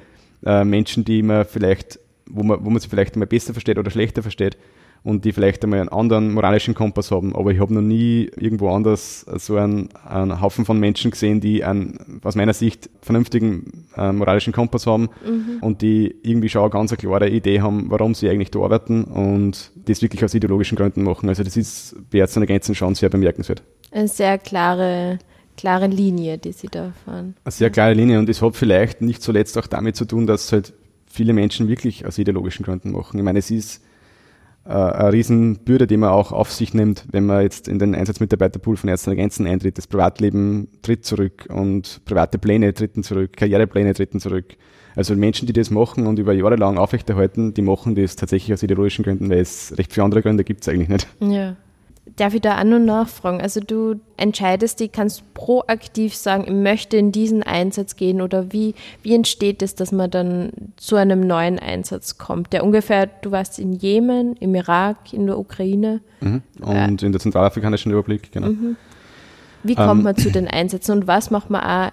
äh, 0.44 0.64
Menschen, 0.64 1.06
die 1.06 1.22
man 1.22 1.46
vielleicht, 1.46 2.00
wo 2.26 2.42
man, 2.42 2.66
wo 2.66 2.72
man 2.72 2.80
sie 2.80 2.90
vielleicht 2.90 3.16
mal 3.16 3.28
besser 3.28 3.54
versteht 3.54 3.78
oder 3.78 3.92
schlechter 3.92 4.24
versteht 4.24 4.58
und 5.04 5.26
die 5.26 5.32
vielleicht 5.32 5.64
einmal 5.64 5.80
einen 5.80 5.90
anderen 5.90 6.34
moralischen 6.34 6.76
Kompass 6.76 7.10
haben. 7.10 7.36
Aber 7.36 7.52
ich 7.52 7.60
habe 7.60 7.74
noch 7.74 7.82
nie 7.82 8.30
irgendwo 8.38 8.70
anders 8.70 9.22
so 9.38 9.56
einen, 9.56 9.90
einen 10.06 10.42
Haufen 10.42 10.64
von 10.64 10.80
Menschen 10.80 11.12
gesehen, 11.12 11.42
die 11.42 11.64
einen, 11.64 12.22
aus 12.24 12.36
meiner 12.36 12.54
Sicht, 12.54 12.90
vernünftigen 13.02 13.88
äh, 13.98 14.12
moralischen 14.12 14.54
Kompass 14.54 14.86
haben 14.86 15.10
mhm. 15.26 15.58
und 15.62 15.82
die 15.82 16.16
irgendwie 16.22 16.50
schon 16.50 16.62
eine 16.62 16.70
ganz 16.70 16.96
klare 16.96 17.30
Idee 17.30 17.62
haben, 17.62 17.90
warum 17.90 18.14
sie 18.14 18.30
eigentlich 18.30 18.52
da 18.52 18.60
arbeiten 18.60 19.04
und 19.04 19.72
das 19.86 20.04
wirklich 20.04 20.24
aus 20.24 20.36
ideologischen 20.36 20.78
Gründen 20.78 21.04
machen. 21.04 21.30
Also 21.30 21.44
das 21.44 21.58
ist 21.58 21.96
bei 22.12 22.20
Ärzten 22.20 22.46
Grenzen 22.46 22.76
schon 22.76 22.94
sehr 22.94 23.10
bemerkenswert. 23.10 23.64
Eine 23.92 24.08
sehr 24.08 24.38
klare 24.38 25.18
klare 25.58 25.88
Linie, 25.88 26.38
die 26.38 26.54
Sie 26.54 26.68
da 26.68 26.94
fahren. 27.06 27.36
Eine 27.44 27.52
sehr 27.52 27.70
klare 27.70 27.94
Linie 27.94 28.20
und 28.20 28.30
es 28.30 28.42
hat 28.42 28.56
vielleicht 28.56 29.02
nicht 29.02 29.22
zuletzt 29.22 29.58
auch 29.58 29.68
damit 29.68 29.96
zu 29.96 30.06
tun, 30.06 30.26
dass 30.26 30.52
halt 30.52 30.74
viele 31.06 31.34
Menschen 31.34 31.68
wirklich 31.68 32.06
aus 32.06 32.18
ideologischen 32.18 32.66
Gründen 32.66 32.92
machen. 32.92 33.18
Ich 33.18 33.24
meine, 33.24 33.40
es 33.40 33.52
ist 33.52 33.84
äh, 34.66 34.70
eine 34.70 35.14
Riesenbürde, 35.14 35.88
die 35.88 35.98
man 35.98 36.10
auch 36.10 36.32
auf 36.32 36.52
sich 36.52 36.74
nimmt, 36.74 37.06
wenn 37.12 37.26
man 37.26 37.42
jetzt 37.42 37.68
in 37.68 37.80
den 37.80 37.96
Einsatzmitarbeiterpool 37.96 38.78
von 38.78 38.90
Ärzten 38.90 39.16
Grenzen 39.16 39.48
eintritt. 39.48 39.78
Das 39.78 39.88
Privatleben 39.88 40.68
tritt 40.82 41.06
zurück 41.06 41.48
und 41.50 42.02
private 42.06 42.38
Pläne 42.38 42.74
treten 42.74 43.04
zurück, 43.04 43.36
Karrierepläne 43.36 43.94
treten 43.94 44.20
zurück. 44.20 44.58
Also 44.96 45.16
Menschen, 45.16 45.48
die 45.48 45.54
das 45.54 45.72
machen 45.72 46.06
und 46.06 46.20
über 46.20 46.34
Jahre 46.34 46.58
lang 46.58 46.78
aufrechterhalten, 46.78 47.54
die 47.54 47.62
machen 47.62 47.96
das 47.96 48.16
tatsächlich 48.16 48.54
aus 48.54 48.62
ideologischen 48.62 49.04
Gründen, 49.04 49.30
weil 49.30 49.40
es 49.40 49.74
recht 49.78 49.94
viele 49.94 50.04
andere 50.04 50.22
Gründe 50.22 50.44
gibt 50.44 50.62
es 50.62 50.70
eigentlich 50.70 50.90
nicht. 50.90 51.08
Ja. 51.22 51.56
Darf 52.16 52.34
ich 52.34 52.42
da 52.42 52.60
auch 52.60 52.64
nur 52.64 52.80
nachfragen? 52.80 53.42
Also 53.42 53.60
du 53.60 54.00
entscheidest 54.18 54.80
dich, 54.80 54.92
kannst 54.92 55.34
proaktiv 55.34 56.16
sagen, 56.16 56.46
ich 56.46 56.54
möchte 56.54 56.98
in 56.98 57.12
diesen 57.12 57.44
Einsatz 57.44 57.96
gehen 57.96 58.22
oder 58.22 58.52
wie, 58.52 58.74
wie 59.04 59.14
entsteht 59.14 59.62
es, 59.62 59.76
dass 59.76 59.92
man 59.92 60.10
dann 60.10 60.52
zu 60.78 60.96
einem 60.96 61.22
neuen 61.22 61.60
Einsatz 61.60 62.18
kommt? 62.18 62.54
Der 62.54 62.64
ungefähr, 62.64 63.06
du 63.06 63.32
warst 63.32 63.60
in 63.60 63.72
Jemen, 63.74 64.36
im 64.38 64.56
Irak, 64.56 65.14
in 65.14 65.28
der 65.28 65.38
Ukraine. 65.38 66.02
Mhm. 66.22 66.42
Und 66.60 67.04
äh, 67.04 67.06
in 67.06 67.12
der 67.12 67.22
Zentralafrikanischen 67.22 67.92
Republik, 67.92 68.32
genau. 68.32 68.48
Mhm. 68.48 68.78
Wie 69.64 69.76
kommt 69.76 70.00
ähm, 70.00 70.04
man 70.04 70.18
zu 70.18 70.32
den 70.32 70.48
Einsätzen 70.48 70.92
und 70.94 71.08
was 71.08 71.30
macht 71.30 71.50
man 71.50 71.62
auch 71.62 71.92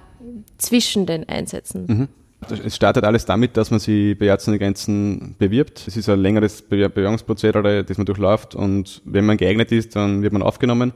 zwischen 0.57 1.05
den 1.05 1.29
Einsätzen? 1.29 1.87
Mhm. 1.87 2.09
Es 2.41 2.76
startet 2.76 3.05
alles 3.05 3.24
damit, 3.24 3.57
dass 3.57 3.70
man 3.70 3.80
sich 3.80 4.16
bei 4.18 4.26
Ärzte 4.26 4.51
ohne 4.51 4.59
Grenzen 4.59 5.34
bewirbt. 5.39 5.84
Es 5.86 5.97
ist 5.97 6.09
ein 6.09 6.20
längeres 6.20 6.62
Bewerbungsprozedere, 6.62 7.84
das 7.84 7.99
man 7.99 8.07
durchläuft 8.07 8.55
und 8.55 9.03
wenn 9.05 9.26
man 9.26 9.36
geeignet 9.36 9.72
ist, 9.72 9.97
dann 9.97 10.22
wird 10.22 10.32
man 10.32 10.43
aufgenommen 10.43 10.93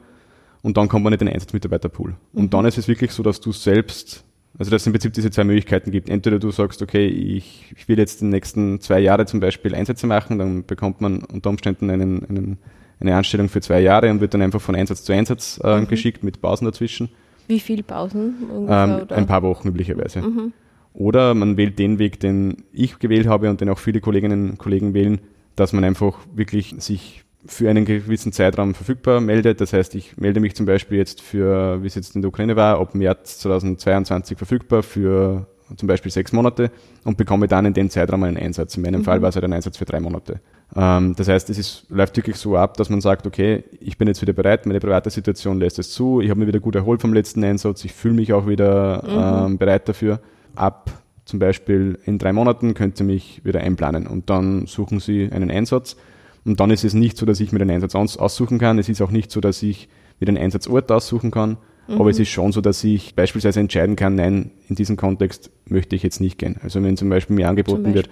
und 0.62 0.76
dann 0.76 0.88
kommt 0.88 1.04
man 1.04 1.12
in 1.12 1.18
den 1.18 1.28
Einsatzmitarbeiterpool. 1.28 2.14
Und 2.32 2.44
mhm. 2.44 2.50
dann 2.50 2.64
ist 2.64 2.78
es 2.78 2.88
wirklich 2.88 3.10
so, 3.10 3.22
dass 3.22 3.40
du 3.40 3.52
selbst, 3.52 4.24
also 4.56 4.70
dass 4.70 4.82
es 4.82 4.86
im 4.86 4.92
Prinzip 4.92 5.12
diese 5.12 5.30
zwei 5.30 5.44
Möglichkeiten 5.44 5.90
gibt. 5.90 6.08
Entweder 6.08 6.38
du 6.38 6.50
sagst, 6.52 6.80
okay, 6.80 7.06
ich, 7.06 7.74
ich 7.76 7.88
will 7.88 7.98
jetzt 7.98 8.20
die 8.20 8.26
nächsten 8.26 8.80
zwei 8.80 9.00
Jahre 9.00 9.26
zum 9.26 9.40
Beispiel 9.40 9.74
Einsätze 9.74 10.06
machen, 10.06 10.38
dann 10.38 10.64
bekommt 10.64 11.00
man 11.00 11.24
unter 11.24 11.50
Umständen 11.50 11.90
einen, 11.90 12.24
einen, 12.24 12.58
eine 13.00 13.16
Anstellung 13.16 13.48
für 13.48 13.60
zwei 13.60 13.80
Jahre 13.80 14.10
und 14.10 14.20
wird 14.20 14.32
dann 14.32 14.42
einfach 14.42 14.60
von 14.60 14.76
Einsatz 14.76 15.02
zu 15.02 15.12
Einsatz 15.12 15.60
äh, 15.64 15.80
mhm. 15.80 15.88
geschickt 15.88 16.22
mit 16.22 16.40
Pausen 16.40 16.66
dazwischen. 16.66 17.08
Wie 17.48 17.58
viele 17.58 17.82
Pausen? 17.82 18.34
Ähm, 18.68 19.06
ein 19.08 19.26
paar 19.26 19.42
Wochen 19.42 19.68
üblicherweise. 19.68 20.22
Mhm. 20.22 20.52
Oder 20.94 21.34
man 21.34 21.56
wählt 21.56 21.78
den 21.78 21.98
Weg, 21.98 22.20
den 22.20 22.64
ich 22.72 22.98
gewählt 22.98 23.26
habe 23.26 23.48
und 23.50 23.60
den 23.60 23.68
auch 23.68 23.78
viele 23.78 24.00
Kolleginnen 24.00 24.50
und 24.50 24.58
Kollegen 24.58 24.94
wählen, 24.94 25.20
dass 25.56 25.72
man 25.72 25.84
einfach 25.84 26.18
wirklich 26.34 26.74
sich 26.78 27.24
für 27.44 27.68
einen 27.68 27.84
gewissen 27.84 28.32
Zeitraum 28.32 28.74
verfügbar 28.74 29.20
meldet. 29.20 29.60
Das 29.60 29.72
heißt, 29.72 29.94
ich 29.94 30.16
melde 30.16 30.40
mich 30.40 30.54
zum 30.54 30.66
Beispiel 30.66 30.98
jetzt 30.98 31.20
für, 31.20 31.82
wie 31.82 31.86
es 31.86 31.94
jetzt 31.94 32.14
in 32.14 32.22
der 32.22 32.28
Ukraine 32.28 32.56
war, 32.56 32.78
ab 32.78 32.94
März 32.94 33.38
2022 33.38 34.38
verfügbar 34.38 34.82
für 34.82 35.46
zum 35.76 35.88
Beispiel 35.88 36.12
sechs 36.12 36.32
Monate 36.32 36.70
und 37.04 37.16
bekomme 37.16 37.48
dann 37.48 37.64
in 37.64 37.72
dem 37.72 37.88
Zeitraum 37.88 38.22
einen 38.24 38.36
Einsatz. 38.36 38.76
In 38.76 38.82
meinem 38.82 39.00
mhm. 39.00 39.04
Fall 39.04 39.22
war 39.22 39.30
es 39.30 39.36
halt 39.36 39.44
ein 39.44 39.52
Einsatz 39.54 39.78
für 39.78 39.86
drei 39.86 40.00
Monate. 40.00 40.40
Ähm, 40.76 41.14
das 41.16 41.28
heißt, 41.28 41.48
es 41.50 41.58
ist, 41.58 41.86
läuft 41.88 42.16
wirklich 42.16 42.36
so 42.36 42.56
ab, 42.56 42.76
dass 42.76 42.90
man 42.90 43.00
sagt, 43.00 43.26
okay, 43.26 43.64
ich 43.80 43.96
bin 43.96 44.06
jetzt 44.06 44.20
wieder 44.20 44.34
bereit, 44.34 44.66
meine 44.66 44.80
private 44.80 45.10
Situation 45.10 45.58
lässt 45.58 45.78
es 45.78 45.90
zu, 45.90 46.20
ich 46.20 46.28
habe 46.30 46.40
mich 46.40 46.48
wieder 46.48 46.60
gut 46.60 46.74
erholt 46.74 47.00
vom 47.00 47.14
letzten 47.14 47.42
Einsatz, 47.42 47.84
ich 47.84 47.92
fühle 47.92 48.14
mich 48.14 48.32
auch 48.32 48.46
wieder 48.46 49.46
mhm. 49.46 49.52
ähm, 49.52 49.58
bereit 49.58 49.88
dafür 49.88 50.20
ab 50.54 51.02
zum 51.24 51.38
Beispiel 51.38 51.98
in 52.04 52.18
drei 52.18 52.32
Monaten 52.32 52.74
könnt 52.74 53.00
ihr 53.00 53.06
mich 53.06 53.44
wieder 53.44 53.60
einplanen 53.60 54.06
und 54.06 54.28
dann 54.28 54.66
suchen 54.66 55.00
Sie 55.00 55.30
einen 55.30 55.50
Einsatz. 55.50 55.96
Und 56.44 56.58
dann 56.58 56.70
ist 56.70 56.84
es 56.84 56.94
nicht 56.94 57.16
so, 57.16 57.24
dass 57.24 57.38
ich 57.40 57.52
mir 57.52 57.60
den 57.60 57.70
Einsatz 57.70 57.94
aussuchen 57.94 58.58
kann. 58.58 58.78
Es 58.78 58.88
ist 58.88 59.00
auch 59.00 59.12
nicht 59.12 59.30
so, 59.30 59.40
dass 59.40 59.62
ich 59.62 59.88
mir 60.18 60.26
den 60.26 60.36
Einsatzort 60.36 60.90
aussuchen 60.90 61.30
kann. 61.30 61.58
Mhm. 61.86 62.00
Aber 62.00 62.10
es 62.10 62.18
ist 62.18 62.28
schon 62.28 62.52
so, 62.52 62.60
dass 62.60 62.82
ich 62.82 63.14
beispielsweise 63.14 63.60
entscheiden 63.60 63.96
kann, 63.96 64.16
nein, 64.16 64.50
in 64.68 64.76
diesem 64.76 64.96
Kontext 64.96 65.50
möchte 65.66 65.96
ich 65.96 66.02
jetzt 66.02 66.20
nicht 66.20 66.38
gehen. 66.38 66.56
Also 66.62 66.82
wenn 66.82 66.96
zum 66.96 67.08
Beispiel 67.08 67.36
mir 67.36 67.48
angeboten 67.48 67.94
wird, 67.94 68.10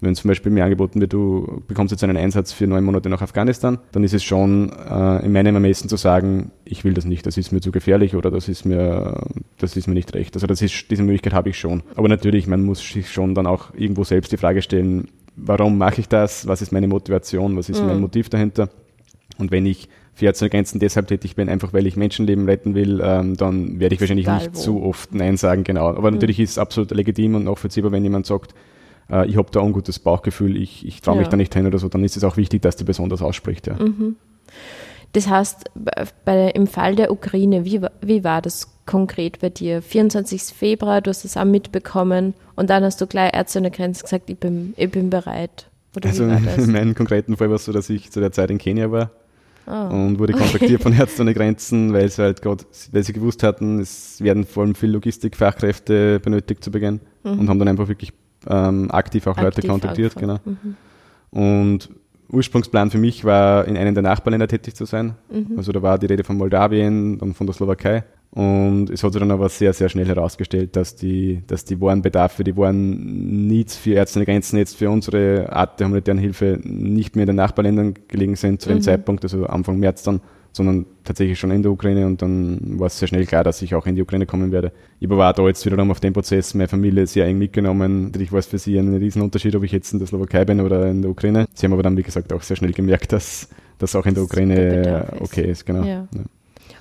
wenn 0.00 0.14
zum 0.14 0.28
Beispiel 0.28 0.52
mir 0.52 0.64
angeboten 0.64 1.00
wird, 1.00 1.12
du 1.12 1.62
bekommst 1.66 1.90
jetzt 1.90 2.04
einen 2.04 2.16
Einsatz 2.16 2.52
für 2.52 2.66
neun 2.66 2.84
Monate 2.84 3.08
nach 3.08 3.22
Afghanistan, 3.22 3.78
dann 3.92 4.04
ist 4.04 4.14
es 4.14 4.22
schon 4.22 4.70
äh, 4.70 5.24
in 5.24 5.32
meinem 5.32 5.54
Ermessen 5.54 5.88
zu 5.88 5.96
sagen, 5.96 6.50
ich 6.64 6.84
will 6.84 6.94
das 6.94 7.04
nicht, 7.04 7.26
das 7.26 7.38
ist 7.38 7.52
mir 7.52 7.60
zu 7.60 7.72
gefährlich 7.72 8.14
oder 8.14 8.30
das 8.30 8.48
ist 8.48 8.64
mir, 8.64 9.26
das 9.58 9.76
ist 9.76 9.86
mir 9.86 9.94
nicht 9.94 10.14
recht. 10.14 10.34
Also 10.34 10.46
das 10.46 10.60
ist, 10.60 10.90
diese 10.90 11.02
Möglichkeit 11.02 11.32
habe 11.32 11.48
ich 11.48 11.58
schon. 11.58 11.82
Aber 11.94 12.08
natürlich, 12.08 12.46
man 12.46 12.62
muss 12.62 12.80
sich 12.80 13.10
schon 13.10 13.34
dann 13.34 13.46
auch 13.46 13.74
irgendwo 13.74 14.04
selbst 14.04 14.32
die 14.32 14.36
Frage 14.36 14.60
stellen, 14.60 15.08
warum 15.36 15.78
mache 15.78 16.00
ich 16.00 16.08
das? 16.08 16.46
Was 16.46 16.62
ist 16.62 16.72
meine 16.72 16.88
Motivation? 16.88 17.56
Was 17.56 17.68
ist 17.68 17.80
mhm. 17.80 17.86
mein 17.86 18.00
Motiv 18.00 18.28
dahinter? 18.28 18.68
Und 19.38 19.50
wenn 19.50 19.66
ich 19.66 19.88
für 20.14 20.24
Ärzte 20.24 20.48
Grenzen 20.48 20.80
deshalb 20.80 21.08
tätig 21.08 21.36
bin, 21.36 21.50
einfach 21.50 21.74
weil 21.74 21.86
ich 21.86 21.96
Menschenleben 21.96 22.46
retten 22.46 22.74
will, 22.74 23.02
ähm, 23.04 23.36
dann 23.36 23.78
werde 23.78 23.94
ich 23.94 24.00
wahrscheinlich 24.00 24.26
Egal 24.26 24.38
nicht 24.38 24.54
wo. 24.54 24.58
zu 24.58 24.82
oft 24.82 25.14
Nein 25.14 25.36
sagen, 25.36 25.62
genau. 25.62 25.88
Aber 25.88 26.10
mhm. 26.10 26.16
natürlich 26.16 26.40
ist 26.40 26.52
es 26.52 26.58
absolut 26.58 26.90
legitim 26.90 27.34
und 27.34 27.44
nachvollziehbar, 27.44 27.92
wenn 27.92 28.02
jemand 28.02 28.24
sagt, 28.24 28.54
äh, 29.10 29.26
ich 29.26 29.36
habe 29.36 29.50
da 29.50 29.60
ein 29.62 29.72
gutes 29.72 29.98
Bauchgefühl, 29.98 30.56
ich, 30.56 30.86
ich 30.86 31.00
traue 31.00 31.16
mich 31.16 31.26
ja. 31.26 31.30
da 31.30 31.36
nicht 31.36 31.54
hin 31.54 31.66
oder 31.66 31.78
so, 31.78 31.88
dann 31.88 32.04
ist 32.04 32.16
es 32.16 32.24
auch 32.24 32.36
wichtig, 32.36 32.62
dass 32.62 32.76
die 32.76 32.84
Person 32.84 33.08
das 33.08 33.22
ausspricht. 33.22 33.66
Ja. 33.66 33.74
Mhm. 33.74 34.16
Das 35.12 35.28
heißt, 35.28 35.70
bei, 36.24 36.50
im 36.50 36.66
Fall 36.66 36.94
der 36.94 37.10
Ukraine, 37.10 37.64
wie, 37.64 37.80
wie 38.02 38.22
war 38.22 38.42
das 38.42 38.68
konkret 38.84 39.38
bei 39.40 39.48
dir? 39.48 39.80
24. 39.80 40.42
Februar, 40.42 41.00
du 41.00 41.10
hast 41.10 41.24
es 41.24 41.36
auch 41.36 41.44
mitbekommen 41.44 42.34
und 42.54 42.68
dann 42.70 42.84
hast 42.84 43.00
du 43.00 43.06
gleich 43.06 43.34
Ärzte 43.34 43.60
ohne 43.60 43.70
Grenzen 43.70 44.02
gesagt, 44.02 44.28
ich 44.28 44.38
bin, 44.38 44.74
ich 44.76 44.90
bin 44.90 45.08
bereit. 45.08 45.70
Oder 45.96 46.10
also 46.10 46.24
in 46.58 46.72
meinem 46.72 46.94
konkreten 46.94 47.36
Fall 47.36 47.48
war 47.48 47.56
es 47.56 47.64
so, 47.64 47.72
dass 47.72 47.88
ich 47.88 48.10
zu 48.10 48.20
der 48.20 48.32
Zeit 48.32 48.50
in 48.50 48.58
Kenia 48.58 48.90
war 48.90 49.10
oh. 49.66 49.94
und 49.94 50.18
wurde 50.18 50.32
kontaktiert 50.34 50.82
von 50.82 50.92
Ärzte 50.92 51.22
ohne 51.22 51.32
Grenzen, 51.32 51.92
weil 51.92 52.08
sie 52.10 52.22
halt 52.22 52.42
gerade, 52.42 52.64
weil 52.92 53.02
sie 53.02 53.12
gewusst 53.14 53.42
hatten, 53.42 53.80
es 53.80 54.20
werden 54.20 54.44
vor 54.44 54.64
allem 54.64 54.74
viele 54.74 54.92
Logistikfachkräfte 54.92 56.20
benötigt 56.20 56.62
zu 56.62 56.70
Beginn 56.70 57.00
mhm. 57.24 57.38
und 57.38 57.48
haben 57.48 57.58
dann 57.58 57.68
einfach 57.68 57.88
wirklich 57.88 58.12
ähm, 58.48 58.90
aktiv 58.90 59.26
auch 59.26 59.36
aktiv 59.36 59.44
Leute 59.44 59.68
kontaktiert, 59.68 60.16
genau. 60.16 60.38
Mhm. 60.44 60.76
Und 61.30 61.90
Ursprungsplan 62.28 62.90
für 62.90 62.98
mich 62.98 63.24
war, 63.24 63.66
in 63.66 63.76
einem 63.76 63.94
der 63.94 64.02
Nachbarländer 64.02 64.48
tätig 64.48 64.74
zu 64.74 64.84
sein. 64.84 65.14
Mhm. 65.30 65.56
Also 65.56 65.72
da 65.72 65.82
war 65.82 65.98
die 65.98 66.06
Rede 66.06 66.24
von 66.24 66.36
Moldawien 66.36 67.20
und 67.20 67.34
von 67.34 67.46
der 67.46 67.54
Slowakei. 67.54 68.04
Und 68.32 68.90
es 68.90 69.02
hat 69.02 69.12
sich 69.12 69.20
dann 69.20 69.30
aber 69.30 69.48
sehr, 69.48 69.72
sehr 69.72 69.88
schnell 69.88 70.06
herausgestellt, 70.06 70.76
dass 70.76 70.96
die, 70.96 71.42
dass 71.46 71.64
die 71.64 71.80
wahren 71.80 72.02
Bedarfe, 72.02 72.44
die 72.44 72.56
wahren 72.56 73.46
Needs 73.46 73.76
für 73.76 73.92
Ärzte 73.92 74.18
ohne 74.18 74.26
Grenzen 74.26 74.58
jetzt 74.58 74.76
für 74.76 74.90
unsere 74.90 75.50
Art 75.52 75.78
der 75.80 75.86
humanitären 75.86 76.18
Hilfe 76.18 76.58
nicht 76.62 77.16
mehr 77.16 77.22
in 77.22 77.28
den 77.28 77.36
Nachbarländern 77.36 77.94
gelegen 78.08 78.36
sind 78.36 78.60
zu 78.60 78.68
dem 78.68 78.78
mhm. 78.78 78.82
Zeitpunkt, 78.82 79.24
also 79.24 79.46
Anfang 79.46 79.78
März 79.78 80.02
dann, 80.02 80.20
sondern 80.56 80.86
tatsächlich 81.04 81.38
schon 81.38 81.50
in 81.50 81.62
der 81.62 81.70
Ukraine 81.70 82.06
und 82.06 82.22
dann 82.22 82.78
war 82.80 82.86
es 82.86 82.98
sehr 82.98 83.08
schnell 83.08 83.26
klar, 83.26 83.44
dass 83.44 83.60
ich 83.60 83.74
auch 83.74 83.86
in 83.86 83.94
die 83.94 84.02
Ukraine 84.02 84.24
kommen 84.24 84.52
werde. 84.52 84.72
Ich 84.98 85.08
war 85.08 85.32
da 85.32 85.46
jetzt 85.46 85.64
wiederum 85.66 85.90
auf 85.90 86.00
dem 86.00 86.14
Prozess 86.14 86.54
meine 86.54 86.68
Familie 86.68 87.06
sehr 87.06 87.26
eng 87.26 87.38
mitgenommen. 87.38 88.04
Natürlich 88.06 88.32
war 88.32 88.38
es 88.38 88.46
für 88.46 88.58
sie 88.58 88.78
ein 88.78 88.94
Riesenunterschied, 88.94 89.54
ob 89.54 89.64
ich 89.64 89.72
jetzt 89.72 89.92
in 89.92 89.98
der 89.98 90.08
Slowakei 90.08 90.44
bin 90.46 90.60
oder 90.60 90.86
in 90.86 91.02
der 91.02 91.10
Ukraine. 91.10 91.46
Sie 91.54 91.66
haben 91.66 91.74
aber 91.74 91.82
dann, 91.82 91.96
wie 91.96 92.02
gesagt, 92.02 92.32
auch 92.32 92.42
sehr 92.42 92.56
schnell 92.56 92.72
gemerkt, 92.72 93.12
dass 93.12 93.48
das 93.78 93.94
auch 93.94 94.06
in 94.06 94.14
der 94.14 94.24
Ukraine 94.24 95.06
okay 95.20 95.50
ist, 95.50 95.66
genau. 95.66 95.84
Ja. 95.84 96.08
Ja. 96.14 96.24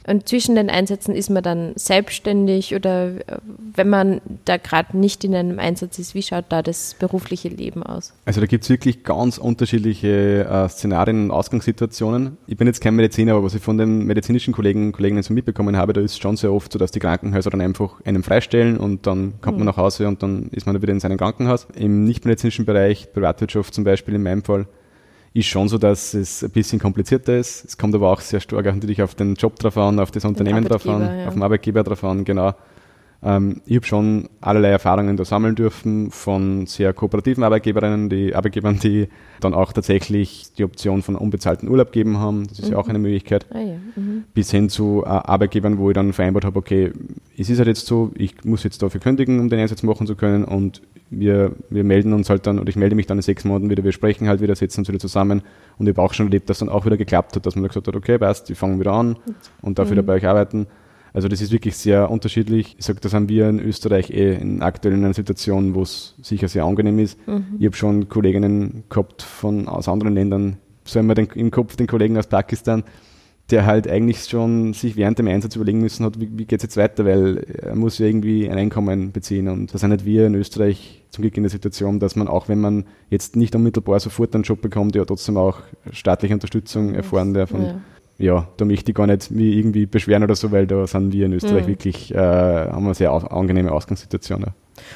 Und 0.08 0.30
zwischen 0.30 0.56
den 0.56 0.70
Einsätzen 0.70 1.16
ist 1.16 1.30
man 1.30 1.42
dann 1.42 1.74
selbstständig 1.76 2.76
oder 2.76 3.08
äh, 3.08 3.38
wenn 3.74 3.90
man 3.90 4.22
da 4.46 4.58
gerade 4.58 4.98
nicht 4.98 5.24
in 5.24 5.34
einem 5.34 5.58
Einsatz 5.58 5.98
ist, 5.98 6.14
wie 6.14 6.22
schaut 6.22 6.46
da 6.50 6.62
das 6.62 6.96
berufliche 7.00 7.50
Leben 7.50 7.82
aus? 7.82 8.14
Also 8.26 8.40
da 8.40 8.46
gibt 8.46 8.64
es 8.64 8.70
wirklich 8.70 9.04
ganz 9.04 9.38
unterschiedliche 9.38 10.46
äh, 10.46 10.70
Szenarien 10.70 11.26
und 11.26 11.32
Ausgangssituationen. 11.32 12.38
Ich 12.46 12.58
bin 12.58 12.68
jetzt 12.68 12.82
kein 12.82 12.96
Mediziner, 12.96 13.34
aber 13.34 13.44
was 13.44 13.56
ich 13.56 13.62
von 13.62 13.78
den 13.78 14.06
medizinischen 14.06 14.54
Kollegen 14.54 14.88
und 14.88 14.92
Kolleginnen 14.92 15.24
so 15.24 15.34
mitbekommen 15.34 15.76
habe, 15.76 15.94
da 15.94 16.02
ist 16.02 16.22
schon 16.22 16.38
sehr 16.38 16.54
oft 16.54 16.72
so, 16.72 16.78
dass 16.78 16.92
die 16.92 17.00
Krankenhäuser 17.00 17.50
dann 17.50 17.62
einfach 17.62 18.00
einen 18.06 18.22
freistellen 18.22 18.78
und 18.78 19.08
dann 19.08 19.42
kommt 19.42 19.58
mhm. 19.58 19.66
man 19.66 19.74
nach 19.74 19.78
Hause 19.78 20.08
und 20.08 20.22
dann 20.22 20.50
ist 20.52 20.68
man 20.68 20.80
wieder 20.80 20.94
in 20.94 21.00
seinem 21.00 21.18
Krankenhaus. 21.18 21.68
Im 21.76 22.06
nichtmedizinischen 22.06 22.66
Bereich, 22.66 23.12
Privatwirtschaft 23.12 23.74
zum 23.74 23.84
Beispiel 23.84 24.14
in 24.14 24.24
meinem 24.24 24.44
Fall, 24.44 24.68
ist 25.36 25.48
schon 25.48 25.68
so, 25.68 25.78
dass 25.78 26.14
es 26.14 26.44
ein 26.44 26.50
bisschen 26.50 26.80
komplizierter 26.80 27.38
ist. 27.38 27.66
Es 27.66 27.78
kommt 27.78 27.94
aber 27.94 28.10
auch 28.10 28.22
sehr 28.22 28.40
stark 28.40 28.66
natürlich 28.66 29.02
auf 29.02 29.16
den 29.16 29.36
Job 29.36 29.60
drauf 29.60 29.78
an, 29.78 30.00
auf 30.00 30.10
das 30.10 30.24
Unternehmen 30.24 30.64
drauf 30.64 30.88
an, 30.88 31.02
ja. 31.02 31.28
auf 31.28 31.34
den 31.34 31.44
Arbeitgeber 31.44 31.84
drauf 31.84 32.06
an, 32.06 32.24
genau. 32.24 32.54
Ähm, 33.24 33.62
ich 33.66 33.76
habe 33.78 33.86
schon 33.86 34.30
allerlei 34.42 34.70
Erfahrungen 34.70 35.18
da 35.18 35.26
sammeln 35.26 35.56
dürfen 35.56 36.12
von 36.12 36.68
sehr 36.68 36.94
kooperativen 36.94 37.44
Arbeitgeberinnen, 37.44 38.10
die 38.10 38.36
Arbeitgebern, 38.36 38.80
die 38.80 39.08
dann 39.40 39.54
auch 39.54 39.74
tatsächlich 39.74 40.54
die 40.58 40.64
Option 40.64 41.02
von 41.02 41.16
unbezahlten 41.16 41.70
Urlaub 41.70 41.92
geben 41.92 42.20
haben. 42.20 42.48
Das 42.48 42.60
ist 42.60 42.68
mhm. 42.68 42.74
ja 42.74 42.78
auch 42.78 42.88
eine 42.88 43.00
Möglichkeit. 43.00 43.46
Ah, 43.52 43.60
ja. 43.60 43.78
mhm. 43.96 44.26
Bis 44.34 44.52
hin 44.52 44.70
zu 44.70 45.04
äh, 45.06 45.10
Arbeitgebern, 45.10 45.78
wo 45.78 45.90
ich 45.90 45.96
dann 45.96 46.14
vereinbart 46.14 46.46
habe, 46.46 46.60
okay, 46.60 46.92
es 47.38 47.50
ist 47.50 47.58
halt 47.58 47.68
jetzt 47.68 47.88
so, 47.88 48.12
ich 48.16 48.44
muss 48.44 48.64
jetzt 48.64 48.82
dafür 48.82 49.02
kündigen, 49.02 49.40
um 49.40 49.50
den 49.50 49.60
Einsatz 49.60 49.84
machen 49.84 50.08
zu 50.08 50.16
können 50.16 50.44
und 50.44 50.82
wir, 51.10 51.52
wir 51.70 51.84
melden 51.84 52.14
uns 52.14 52.30
halt 52.30 52.48
dann, 52.48 52.60
oder 52.60 52.70
ich 52.70 52.76
melde 52.76 52.96
mich 52.96 53.06
dann 53.06 53.18
in 53.18 53.22
sechs 53.22 53.44
Monaten 53.44 53.70
wieder, 53.70 53.84
wir 53.84 53.92
sprechen 53.92 54.28
halt 54.28 54.42
wieder, 54.42 54.56
setzen 54.56 54.82
uns 54.82 54.88
wieder 54.88 55.00
zusammen 55.00 55.42
und 55.78 55.88
ich 55.88 55.96
habe 55.96 56.02
auch 56.02 56.14
schon 56.14 56.28
erlebt, 56.28 56.50
dass 56.50 56.60
dann 56.60 56.70
auch 56.70 56.86
wieder 56.86 56.98
geklappt 56.98 57.36
hat, 57.36 57.46
dass 57.46 57.56
man 57.56 57.68
gesagt 57.68 57.88
hat, 57.88 57.96
okay, 57.96 58.18
passt, 58.18 58.50
wir 58.50 58.56
fangen 58.56 58.80
wieder 58.80 58.94
an 58.94 59.18
und 59.62 59.80
darf 59.80 59.88
mhm. 59.88 59.94
wieder 59.94 60.04
bei 60.04 60.14
euch 60.14 60.28
arbeiten. 60.28 60.68
Also 61.16 61.30
das 61.30 61.40
ist 61.40 61.54
wirklich 61.54 61.78
sehr 61.78 62.12
unterschiedlich. 62.12 62.76
Ich 62.78 62.86
sage, 62.86 63.00
das 63.00 63.14
haben 63.14 63.30
wir 63.30 63.48
in 63.48 63.62
Österreich 63.62 64.10
eh 64.10 64.36
in 64.36 64.62
aktuell 64.62 64.96
in 64.96 65.06
einer 65.06 65.14
Situation, 65.14 65.74
wo 65.74 65.82
es 65.82 66.14
sicher 66.22 66.50
sehr 66.50 66.66
angenehm 66.66 67.00
ist. 67.00 67.18
Mhm. 67.26 67.46
Ich 67.58 67.66
habe 67.66 67.76
schon 67.78 68.10
Kolleginnen 68.10 68.84
gehabt 68.90 69.22
von 69.22 69.70
aus 69.70 69.88
anderen 69.88 70.14
Ländern, 70.14 70.58
so 70.84 71.00
haben 71.00 71.08
wir 71.08 71.16
den, 71.16 71.28
im 71.36 71.52
Kopf 71.52 71.78
den 71.78 71.88
Kollegen 71.88 72.18
aus 72.18 72.28
Pakistan, 72.28 72.84
der 73.50 73.66
halt 73.66 73.88
eigentlich 73.88 74.26
schon 74.26 74.74
sich 74.74 74.98
während 74.98 75.18
dem 75.18 75.28
Einsatz 75.28 75.56
überlegen 75.56 75.80
müssen 75.80 76.06
hat, 76.06 76.20
wie, 76.20 76.30
wie 76.38 76.46
geht 76.46 76.60
es 76.60 76.64
jetzt 76.64 76.78
weiter, 76.78 77.06
weil 77.06 77.38
er 77.38 77.76
muss 77.76 77.98
ja 77.98 78.08
irgendwie 78.08 78.50
ein 78.50 78.58
Einkommen 78.58 79.14
beziehen. 79.14 79.48
Und 79.48 79.74
da 79.74 79.78
sind 79.78 79.92
nicht 79.92 80.04
wir 80.04 80.28
in 80.28 80.36
Österreich 80.36 81.04
zum 81.12 81.22
Glück 81.22 81.38
in 81.38 81.44
der 81.44 81.50
Situation, 81.50 82.02
dass 82.02 82.18
man 82.18 82.28
auch, 82.28 82.50
wenn 82.50 82.60
man 82.60 82.86
jetzt 83.10 83.38
nicht 83.38 83.56
unmittelbar 83.56 84.02
sofort 84.02 84.36
einen 84.36 84.44
Job 84.44 84.62
bekommt, 84.62 84.96
ja 84.96 85.06
trotzdem 85.06 85.38
auch 85.38 85.62
staatliche 85.92 86.34
Unterstützung 86.34 86.94
erfahren 86.94 87.34
darf. 87.34 87.52
Und 87.52 87.64
ja. 87.64 87.82
Ja, 88.18 88.48
da 88.58 88.66
möchte 88.66 88.92
ich 88.92 88.96
gar 88.96 89.08
nicht 89.08 89.32
mich 89.32 89.58
irgendwie 89.58 89.86
beschweren 89.86 90.24
oder 90.24 90.36
so, 90.36 90.52
weil 90.52 90.68
da 90.68 90.88
sind 90.88 91.12
wir 91.12 91.26
in 91.26 91.34
Österreich 91.34 91.64
mhm. 91.64 91.68
wirklich, 91.68 92.14
äh, 92.14 92.18
haben 92.18 92.84
wir 92.84 92.88
eine 92.88 92.94
sehr 92.94 93.12
angenehme 93.12 93.72
Ausgangssituation. 93.72 94.42
Ja. 94.42 94.54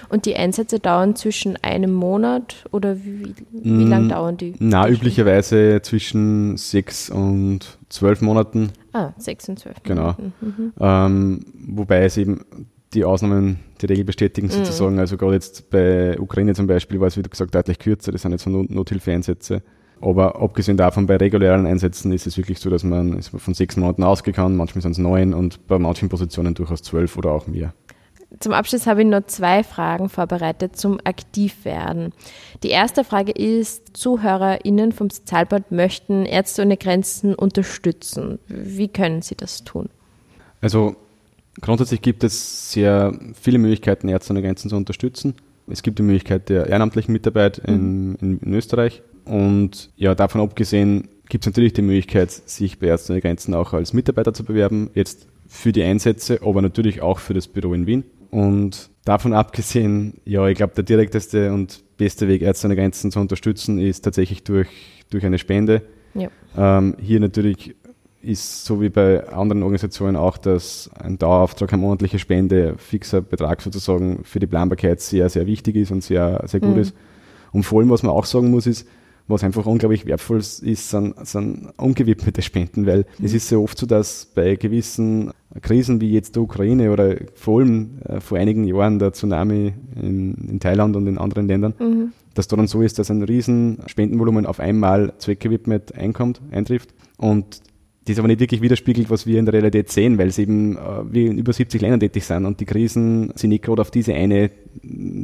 Und 0.09 0.25
die 0.25 0.35
Einsätze 0.35 0.79
dauern 0.79 1.15
zwischen 1.15 1.57
einem 1.57 1.93
Monat 1.93 2.65
oder 2.71 2.97
wie, 2.97 3.33
wie 3.51 3.69
mm, 3.69 3.87
lang 3.87 4.09
dauern 4.09 4.37
die? 4.37 4.53
Na, 4.59 4.89
üblicherweise 4.89 5.81
zwischen 5.81 6.57
sechs 6.57 7.09
und 7.09 7.77
zwölf 7.89 8.21
Monaten. 8.21 8.71
Ah, 8.93 9.11
sechs 9.17 9.47
und 9.47 9.59
zwölf 9.59 9.81
genau. 9.83 10.01
Monaten. 10.01 10.33
Mhm. 10.41 10.73
Ähm, 10.79 11.45
wobei 11.67 12.03
es 12.03 12.17
eben 12.17 12.41
die 12.93 13.05
Ausnahmen 13.05 13.59
die 13.81 13.85
Regel 13.85 14.03
bestätigen 14.03 14.47
mhm. 14.47 14.51
sozusagen. 14.51 14.93
Mhm. 14.93 14.99
Also 14.99 15.17
gerade 15.17 15.33
jetzt 15.33 15.69
bei 15.69 16.19
Ukraine 16.19 16.55
zum 16.55 16.67
Beispiel 16.67 16.99
war 16.99 17.07
es, 17.07 17.17
wie 17.17 17.21
du 17.21 17.29
gesagt, 17.29 17.53
deutlich 17.55 17.79
kürzer. 17.79 18.11
Das 18.11 18.21
sind 18.21 18.31
jetzt 18.31 18.43
so 18.43 18.49
Not 18.49 18.69
Nothilfeeinsätze. 18.69 19.61
Aber 20.01 20.41
abgesehen 20.41 20.77
davon, 20.77 21.07
bei 21.07 21.17
regulären 21.17 21.65
Einsätzen 21.65 22.11
ist 22.11 22.25
es 22.25 22.37
wirklich 22.37 22.59
so, 22.59 22.69
dass 22.69 22.83
man 22.83 23.21
von 23.21 23.53
sechs 23.53 23.75
Monaten 23.75 24.03
ausgehen 24.03 24.35
kann. 24.35 24.55
Manchmal 24.55 24.81
sind 24.81 24.93
es 24.93 24.97
neun 24.97 25.33
und 25.33 25.67
bei 25.67 25.77
manchen 25.77 26.09
Positionen 26.09 26.53
durchaus 26.53 26.83
zwölf 26.83 27.17
oder 27.17 27.31
auch 27.31 27.47
mehr. 27.47 27.73
Zum 28.39 28.53
Abschluss 28.53 28.85
habe 28.85 29.01
ich 29.01 29.07
noch 29.07 29.25
zwei 29.25 29.63
Fragen 29.63 30.07
vorbereitet 30.07 30.77
zum 30.77 30.99
Aktivwerden. 31.03 32.13
Die 32.61 32.69
erste 32.69 33.03
Frage 33.03 33.31
ist, 33.31 33.97
ZuhörerInnen 33.97 34.91
vom 34.91 35.09
Sozialbad 35.09 35.71
möchten 35.71 36.25
Ärzte 36.25 36.61
ohne 36.61 36.77
Grenzen 36.77 37.33
unterstützen. 37.33 38.37
Wie 38.47 38.87
können 38.87 39.23
sie 39.23 39.35
das 39.35 39.63
tun? 39.63 39.89
Also 40.61 40.95
grundsätzlich 41.59 42.03
gibt 42.03 42.23
es 42.23 42.71
sehr 42.71 43.17
viele 43.33 43.57
Möglichkeiten, 43.57 44.07
Ärzte 44.07 44.31
ohne 44.31 44.43
Grenzen 44.43 44.69
zu 44.69 44.75
unterstützen. 44.75 45.33
Es 45.67 45.81
gibt 45.81 45.97
die 45.97 46.03
Möglichkeit 46.03 46.49
der 46.49 46.67
ehrenamtlichen 46.67 47.11
Mitarbeit 47.11 47.57
in, 47.57 48.09
mhm. 48.09 48.17
in, 48.21 48.39
in 48.39 48.53
Österreich. 48.53 49.01
Und 49.25 49.91
ja, 49.95 50.15
davon 50.15 50.41
abgesehen 50.41 51.09
gibt 51.29 51.43
es 51.43 51.47
natürlich 51.47 51.73
die 51.73 51.81
Möglichkeit, 51.81 52.31
sich 52.31 52.79
bei 52.79 52.87
Ärzte 52.87 53.13
ohne 53.13 53.21
Grenzen 53.21 53.53
auch 53.53 53.73
als 53.73 53.93
Mitarbeiter 53.93 54.33
zu 54.33 54.43
bewerben. 54.43 54.89
Jetzt 54.93 55.27
für 55.47 55.71
die 55.71 55.83
Einsätze, 55.83 56.39
aber 56.43 56.61
natürlich 56.61 57.01
auch 57.01 57.19
für 57.19 57.33
das 57.33 57.47
Büro 57.47 57.73
in 57.73 57.87
Wien. 57.87 58.03
Und 58.31 58.89
davon 59.05 59.33
abgesehen, 59.33 60.15
ja, 60.25 60.47
ich 60.47 60.57
glaube, 60.57 60.73
der 60.75 60.83
direkteste 60.83 61.51
und 61.51 61.83
beste 61.97 62.27
Weg, 62.27 62.41
Ärzte 62.41 62.67
ohne 62.67 62.75
Grenzen 62.75 63.11
zu 63.11 63.19
unterstützen, 63.19 63.79
ist 63.79 64.01
tatsächlich 64.01 64.43
durch, 64.43 64.67
durch 65.09 65.25
eine 65.25 65.39
Spende. 65.39 65.81
Ja. 66.13 66.29
Ähm, 66.57 66.95
hier 66.99 67.19
natürlich 67.19 67.75
ist 68.21 68.65
so 68.65 68.81
wie 68.81 68.89
bei 68.89 69.27
anderen 69.29 69.63
Organisationen 69.63 70.15
auch, 70.15 70.37
dass 70.37 70.89
ein 70.99 71.17
Dauerauftrag, 71.17 71.71
eine 71.73 71.81
monatliche 71.81 72.19
Spende, 72.19 72.75
fixer 72.77 73.21
Betrag 73.21 73.61
sozusagen 73.61 74.23
für 74.23 74.39
die 74.39 74.47
Planbarkeit 74.47 74.99
sehr, 75.01 75.29
sehr 75.29 75.45
wichtig 75.47 75.75
ist 75.77 75.91
und 75.91 76.03
sehr, 76.03 76.43
sehr 76.45 76.59
gut 76.59 76.75
mhm. 76.75 76.81
ist. 76.81 76.95
Und 77.51 77.63
vor 77.63 77.79
allem, 77.79 77.89
was 77.89 78.03
man 78.03 78.11
auch 78.11 78.25
sagen 78.25 78.51
muss, 78.51 78.67
ist, 78.67 78.87
was 79.29 79.43
einfach 79.43 79.65
unglaublich 79.65 80.05
wertvoll 80.05 80.39
ist, 80.39 80.89
sind, 80.89 81.15
sind 81.25 81.69
ungewidmete 81.77 82.41
Spenden, 82.41 82.85
weil 82.85 83.05
mhm. 83.17 83.25
es 83.25 83.33
ist 83.33 83.47
sehr 83.47 83.61
oft 83.61 83.77
so, 83.77 83.85
dass 83.85 84.25
bei 84.25 84.55
gewissen 84.55 85.31
Krisen 85.61 86.01
wie 86.01 86.11
jetzt 86.11 86.35
der 86.35 86.43
Ukraine 86.43 86.91
oder 86.91 87.15
vor 87.35 87.59
allem 87.59 87.99
äh, 88.05 88.19
vor 88.19 88.37
einigen 88.37 88.65
Jahren 88.65 88.99
der 88.99 89.13
Tsunami 89.13 89.73
in, 89.95 90.33
in 90.49 90.59
Thailand 90.59 90.95
und 90.95 91.07
in 91.07 91.17
anderen 91.17 91.47
Ländern, 91.47 91.73
mhm. 91.79 92.11
dass 92.33 92.47
da 92.47 92.55
dann 92.55 92.67
so 92.67 92.81
ist, 92.81 92.97
dass 92.97 93.11
ein 93.11 93.21
riesen 93.21 93.79
Spendenvolumen 93.85 94.45
auf 94.47 94.59
einmal 94.59 95.13
zweckgewidmet 95.19 95.93
einkommt, 95.93 96.41
eintrifft 96.51 96.93
und 97.17 97.61
das 98.09 98.19
aber 98.19 98.27
nicht 98.27 98.39
wirklich 98.39 98.61
widerspiegelt, 98.61 99.09
was 99.09 99.25
wir 99.25 99.39
in 99.39 99.45
der 99.45 99.53
Realität 99.53 99.91
sehen, 99.91 100.17
weil 100.17 100.27
es 100.27 100.37
eben 100.37 100.77
äh, 100.77 100.79
wir 101.09 101.31
in 101.31 101.37
über 101.37 101.53
70 101.53 101.81
Ländern 101.81 101.99
tätig 101.99 102.25
sind 102.25 102.45
und 102.45 102.59
die 102.59 102.65
Krisen 102.65 103.31
sind 103.35 103.49
nicht 103.49 103.63
gerade 103.63 103.81
auf 103.81 103.91
diese 103.91 104.13
eine 104.13 104.51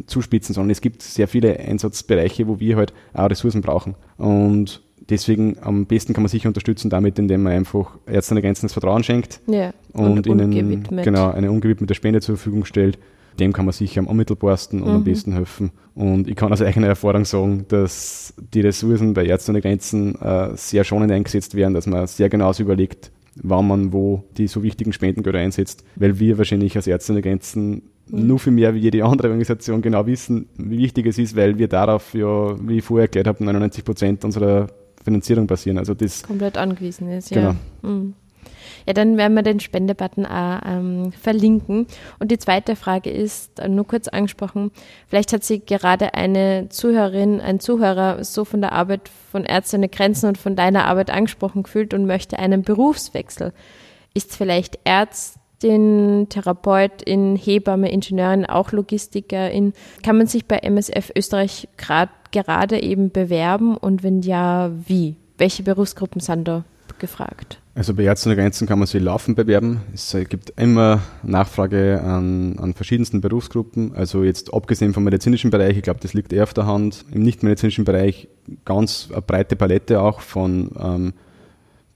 zuspitzen, 0.08 0.54
sondern 0.54 0.72
es 0.72 0.82
gibt 0.82 1.02
sehr 1.02 1.28
viele 1.28 1.60
Einsatzbereiche, 1.60 2.48
wo 2.48 2.60
wir 2.60 2.78
halt 2.78 2.94
auch 3.14 3.30
Ressourcen 3.30 3.62
brauchen. 3.62 3.96
Und 4.18 4.82
deswegen 5.10 5.58
am 5.62 5.86
besten 5.86 6.14
kann 6.14 6.24
man 6.24 6.30
sich 6.30 6.48
unterstützen 6.48 6.90
damit, 6.90 7.20
indem 7.20 7.44
man 7.44 7.54
einfach 7.54 7.98
Ärzte 8.06 8.36
an 8.36 8.42
Grenzen 8.42 8.66
das 8.66 8.74
Vertrauen 8.74 9.04
schenkt 9.04 9.42
ja, 9.48 9.74
und, 9.94 10.28
und 10.28 10.44
ihnen 10.54 10.84
genau, 11.04 11.32
eine 11.32 11.52
ungewidmete 11.52 11.96
Spende 11.96 12.22
zur 12.22 12.38
Verfügung 12.38 12.66
stellt. 12.66 12.98
Dem 13.40 13.54
kann 13.54 13.66
man 13.66 13.74
sicher 13.74 14.00
am 14.00 14.08
unmittelbarsten 14.08 14.82
und 14.82 14.90
mhm. 14.90 14.96
am 14.96 15.04
besten 15.04 15.34
helfen. 15.34 15.72
Und 15.94 16.28
ich 16.28 16.36
kann 16.36 16.52
aus 16.52 16.62
eigener 16.62 16.88
Erfahrung 16.88 17.26
sagen, 17.26 17.66
dass 17.68 18.34
die 18.54 18.62
Ressourcen 18.62 19.14
bei 19.14 19.26
Ärzten 19.26 19.52
ohne 19.52 19.62
Grenzen 19.62 20.16
äh, 20.22 20.56
sehr 20.56 20.84
schonend 20.84 21.12
eingesetzt 21.12 21.56
werden, 21.56 21.74
dass 21.74 21.88
man 21.88 22.08
sehr 22.08 22.30
genau 22.30 22.52
überlegt, 22.58 23.12
wann 23.42 23.68
man 23.68 23.94
wo 23.94 24.24
die 24.38 24.48
so 24.48 24.64
wichtigen 24.64 24.94
Spendengelder 24.94 25.40
einsetzt, 25.40 25.84
weil 25.96 26.20
wir 26.20 26.38
wahrscheinlich 26.38 26.76
als 26.76 26.88
Ärzte 26.88 27.12
ohne 27.12 27.22
Grenzen 27.22 27.84
mhm. 28.08 28.28
nur 28.28 28.40
viel 28.40 28.54
mehr 28.54 28.74
wie 28.74 28.80
jede 28.80 29.04
andere 29.04 29.28
Organisation 29.28 29.82
genau 29.82 30.06
wissen, 30.06 30.48
wie 30.58 30.78
wichtig 30.78 31.06
es 31.08 31.18
ist, 31.18 31.36
weil 31.36 31.58
wir 31.58 31.68
darauf 31.68 32.14
ja, 32.14 32.56
wie 32.68 32.78
ich 32.78 32.84
vorher 32.84 33.04
erklärt 33.06 33.28
habe, 33.28 33.44
99 33.44 33.84
Prozent 33.84 34.26
unserer 34.26 34.68
Finanzierung 35.04 35.48
basieren. 35.48 35.78
Also 35.78 35.94
das 35.94 36.24
komplett 36.24 36.58
angewiesen 36.58 37.10
ist, 37.10 37.30
ja. 37.30 37.56
Genau. 37.82 37.94
Mhm. 37.94 38.14
Ja, 38.86 38.94
dann 38.94 39.18
werden 39.18 39.34
wir 39.34 39.42
den 39.42 39.60
Spendebutton 39.60 40.26
auch 40.26 40.60
ähm, 40.66 41.12
verlinken. 41.12 41.88
Und 42.20 42.32
die 42.32 42.38
zweite 42.38 42.76
Frage 42.76 43.10
ist, 43.10 43.60
äh, 43.60 43.68
nur 43.68 43.88
kurz 43.88 44.08
angesprochen, 44.08 44.72
vielleicht 45.08 45.34
hat 45.34 45.44
sich 45.44 45.66
gerade 45.66 46.14
eine 46.14 46.68
Zuhörerin, 46.70 47.42
ein 47.42 47.60
Zuhörer 47.60 48.24
so 48.24 48.46
von 48.46 48.62
der 48.62 48.74
Arbeit 48.74 49.10
von 49.32 49.44
Ärzte 49.44 49.78
ohne 49.78 49.90
Grenzen 49.90 50.28
und 50.28 50.38
von 50.38 50.56
deiner 50.56 50.86
Arbeit 50.86 51.10
angesprochen 51.10 51.64
gefühlt 51.64 51.94
und 51.94 52.06
möchte 52.06 52.38
einen 52.38 52.62
Berufswechsel. 52.62 53.54
Ist 54.14 54.36
vielleicht 54.36 54.80
Ärztin, 54.84 56.28
Therapeutin, 56.30 57.36
Hebamme, 57.36 57.92
Ingenieurin, 57.92 58.46
auch 58.46 58.72
Logistikerin. 58.72 59.74
Kann 60.04 60.18
man 60.18 60.28
sich 60.28 60.46
bei 60.46 60.60
MSF 60.60 61.12
Österreich 61.16 61.68
grad, 61.78 62.10
gerade 62.32 62.82
eben 62.82 63.12
bewerben 63.12 63.78
und 63.78 64.04
wenn 64.04 64.22
ja, 64.22 64.72
wie? 64.86 65.16
Welche 65.38 65.64
Berufsgruppen 65.64 66.22
sind 66.22 66.48
da 66.48 66.64
gefragt? 67.00 67.60
Also 67.78 67.94
bei 67.94 68.04
Ärzte 68.04 68.30
ohne 68.30 68.38
Grenzen 68.38 68.68
kann 68.68 68.80
man 68.80 68.88
sich 68.88 69.04
laufend 69.04 69.36
bewerben. 69.36 69.82
Es 69.94 70.14
äh, 70.14 70.24
gibt 70.24 70.54
immer 70.58 71.02
Nachfrage 71.24 72.02
an, 72.02 72.58
an 72.58 72.74
verschiedensten 72.74 73.20
Berufsgruppen. 73.20 73.94
Also 73.94 74.24
jetzt 74.24 74.54
abgesehen 74.54 74.94
vom 74.94 75.04
medizinischen 75.04 75.52
Bereich, 75.52 75.76
ich 75.76 75.84
glaube, 75.84 76.00
das 76.02 76.14
liegt 76.14 76.32
eher 76.32 76.44
auf 76.44 76.54
der 76.54 76.68
Hand. 76.68 77.04
Im 77.12 77.22
nichtmedizinischen 77.24 77.84
Bereich 77.84 78.30
ganz 78.64 79.10
eine 79.12 79.22
breite 79.22 79.58
Palette 79.58 80.00
auch 80.00 80.22
von 80.22 80.72
ähm, 80.80 81.14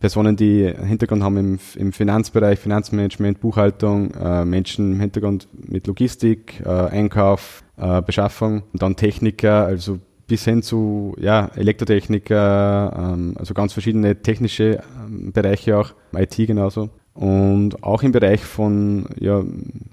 Personen, 0.02 0.36
die 0.36 0.70
Hintergrund 0.70 1.24
haben 1.24 1.38
im, 1.38 1.60
im 1.76 1.94
Finanzbereich, 1.94 2.60
Finanzmanagement, 2.60 3.40
Buchhaltung, 3.40 4.12
äh, 4.16 4.44
Menschen 4.44 4.94
im 4.94 5.00
Hintergrund 5.00 5.48
mit 5.54 5.88
Logistik, 5.88 6.62
äh, 6.66 6.70
Einkauf, 6.70 7.64
äh, 7.78 8.02
Beschaffung 8.02 8.64
und 8.74 8.82
dann 8.82 8.98
Techniker, 8.98 9.66
also 9.66 10.00
bis 10.30 10.46
hin 10.46 10.62
zu 10.62 11.16
ja, 11.20 11.52
Elektrotechniker, 11.56 13.14
ähm, 13.14 13.36
also 13.38 13.54
ganz 13.54 13.74
verschiedene 13.74 14.22
technische 14.22 14.82
ähm, 15.06 15.34
Bereiche 15.34 15.78
auch, 15.78 15.92
IT 16.16 16.38
genauso. 16.38 16.90
Und 17.16 17.84
auch 17.84 18.02
im 18.04 18.14
Bereich 18.14 18.40
von 18.40 19.08
ja, 19.20 19.44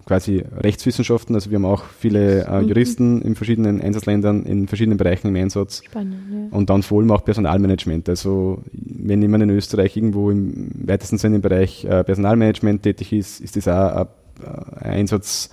quasi 0.05 0.45
Rechtswissenschaften, 0.59 1.35
also 1.35 1.51
wir 1.51 1.57
haben 1.57 1.65
auch 1.65 1.83
viele 1.83 2.45
äh, 2.45 2.63
Mhm. 2.63 2.69
Juristen 2.69 3.23
in 3.23 3.35
verschiedenen 3.35 3.81
Einsatzländern, 3.81 4.45
in 4.45 4.69
verschiedenen 4.69 4.97
Bereichen 4.97 5.27
im 5.29 5.37
Einsatz. 5.37 5.83
Spannend, 5.85 6.15
ja. 6.31 6.57
Und 6.57 6.71
dann 6.71 6.85
vor 6.85 7.01
allem 7.01 7.11
auch 7.11 7.25
Personalmanagement. 7.25 8.09
Also 8.09 8.63
wenn 8.73 9.23
jemand 9.23 9.43
in 9.43 9.51
Österreich 9.51 9.97
irgendwo 9.97 10.31
im 10.31 10.71
weitesten 10.87 11.19
Sinne 11.19 11.37
im 11.37 11.43
Bereich 11.43 11.85
äh, 11.85 12.05
Personalmanagement 12.05 12.85
tätig 12.85 13.13
ist, 13.13 13.41
ist 13.41 13.57
das 13.57 13.67
auch 13.67 13.97
ein, 13.97 14.07
ein 14.77 14.91
Einsatz, 14.93 15.51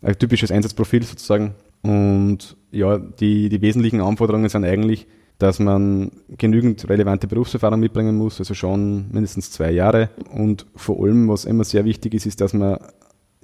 ein 0.00 0.18
typisches 0.18 0.50
Einsatzprofil 0.50 1.04
sozusagen. 1.04 1.54
Und 1.82 2.56
ja, 2.72 2.98
die, 2.98 3.48
die 3.48 3.62
wesentlichen 3.62 4.00
Anforderungen 4.00 4.48
sind 4.48 4.64
eigentlich, 4.64 5.06
dass 5.38 5.58
man 5.58 6.10
genügend 6.38 6.88
relevante 6.88 7.26
Berufserfahrung 7.26 7.80
mitbringen 7.80 8.16
muss, 8.16 8.38
also 8.38 8.54
schon 8.54 9.10
mindestens 9.12 9.50
zwei 9.50 9.70
Jahre. 9.70 10.10
Und 10.32 10.66
vor 10.74 11.02
allem, 11.02 11.28
was 11.28 11.44
immer 11.44 11.64
sehr 11.64 11.84
wichtig 11.84 12.14
ist, 12.14 12.26
ist, 12.26 12.40
dass 12.40 12.54
man 12.54 12.78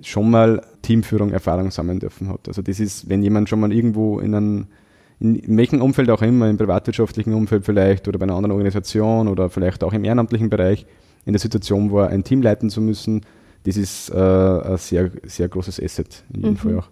schon 0.01 0.31
mal 0.31 0.63
Teamführung 0.83 1.33
Erfahrung 1.33 1.71
sammeln 1.71 1.99
dürfen 1.99 2.29
hat. 2.29 2.47
Also 2.49 2.63
das 2.63 2.79
ist, 2.81 3.09
wenn 3.09 3.23
jemand 3.23 3.49
schon 3.49 3.61
mal 3.61 3.73
irgendwo 3.73 4.21
in 4.21 4.35
einem 4.35 4.67
in 5.21 5.57
welchem 5.57 5.83
Umfeld 5.83 6.11
auch 6.11 6.23
immer, 6.23 6.49
im 6.49 6.57
privatwirtschaftlichen 6.57 7.35
Umfeld 7.35 7.65
vielleicht 7.65 8.07
oder 8.07 8.19
bei 8.19 8.25
einer 8.25 8.37
anderen 8.37 8.53
Organisation 8.53 9.27
oder 9.27 9.51
vielleicht 9.51 9.83
auch 9.83 9.93
im 9.93 10.05
ehrenamtlichen 10.05 10.49
Bereich, 10.49 10.87
in 11.25 11.33
der 11.33 11.41
Situation 11.41 11.91
war, 11.91 12.09
ein 12.09 12.23
Team 12.23 12.41
leiten 12.41 12.71
zu 12.71 12.81
müssen, 12.81 13.23
das 13.65 13.77
ist 13.77 14.11
äh, 14.11 14.15
ein 14.15 14.77
sehr, 14.77 15.11
sehr 15.25 15.49
großes 15.49 15.83
Asset 15.83 16.25
in 16.33 16.41
jedem 16.41 16.53
Mhm. 16.53 16.57
Fall 16.57 16.79
auch. 16.79 16.89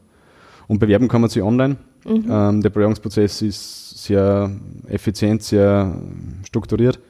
Und 0.66 0.80
bewerben 0.80 1.07
kann 1.07 1.20
man 1.20 1.30
sich 1.30 1.43
online. 1.43 1.76
Ähm, 2.07 2.61
der 2.62 2.70
Bewerbungsprozess 2.70 3.42
ist 3.42 4.04
sehr 4.04 4.50
effizient, 4.88 5.42
sehr 5.42 6.00
strukturiert 6.44 7.00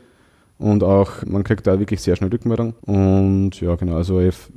und 0.58 0.82
auch, 0.82 1.22
man 1.26 1.44
kriegt 1.44 1.66
da 1.66 1.78
wirklich 1.78 2.00
sehr 2.00 2.16
schnell 2.16 2.30
Rückmeldung. 2.30 2.74
Und 2.82 3.60
ja, 3.60 3.74
genau, 3.74 3.96
also 3.96 4.18
auf 4.18 4.50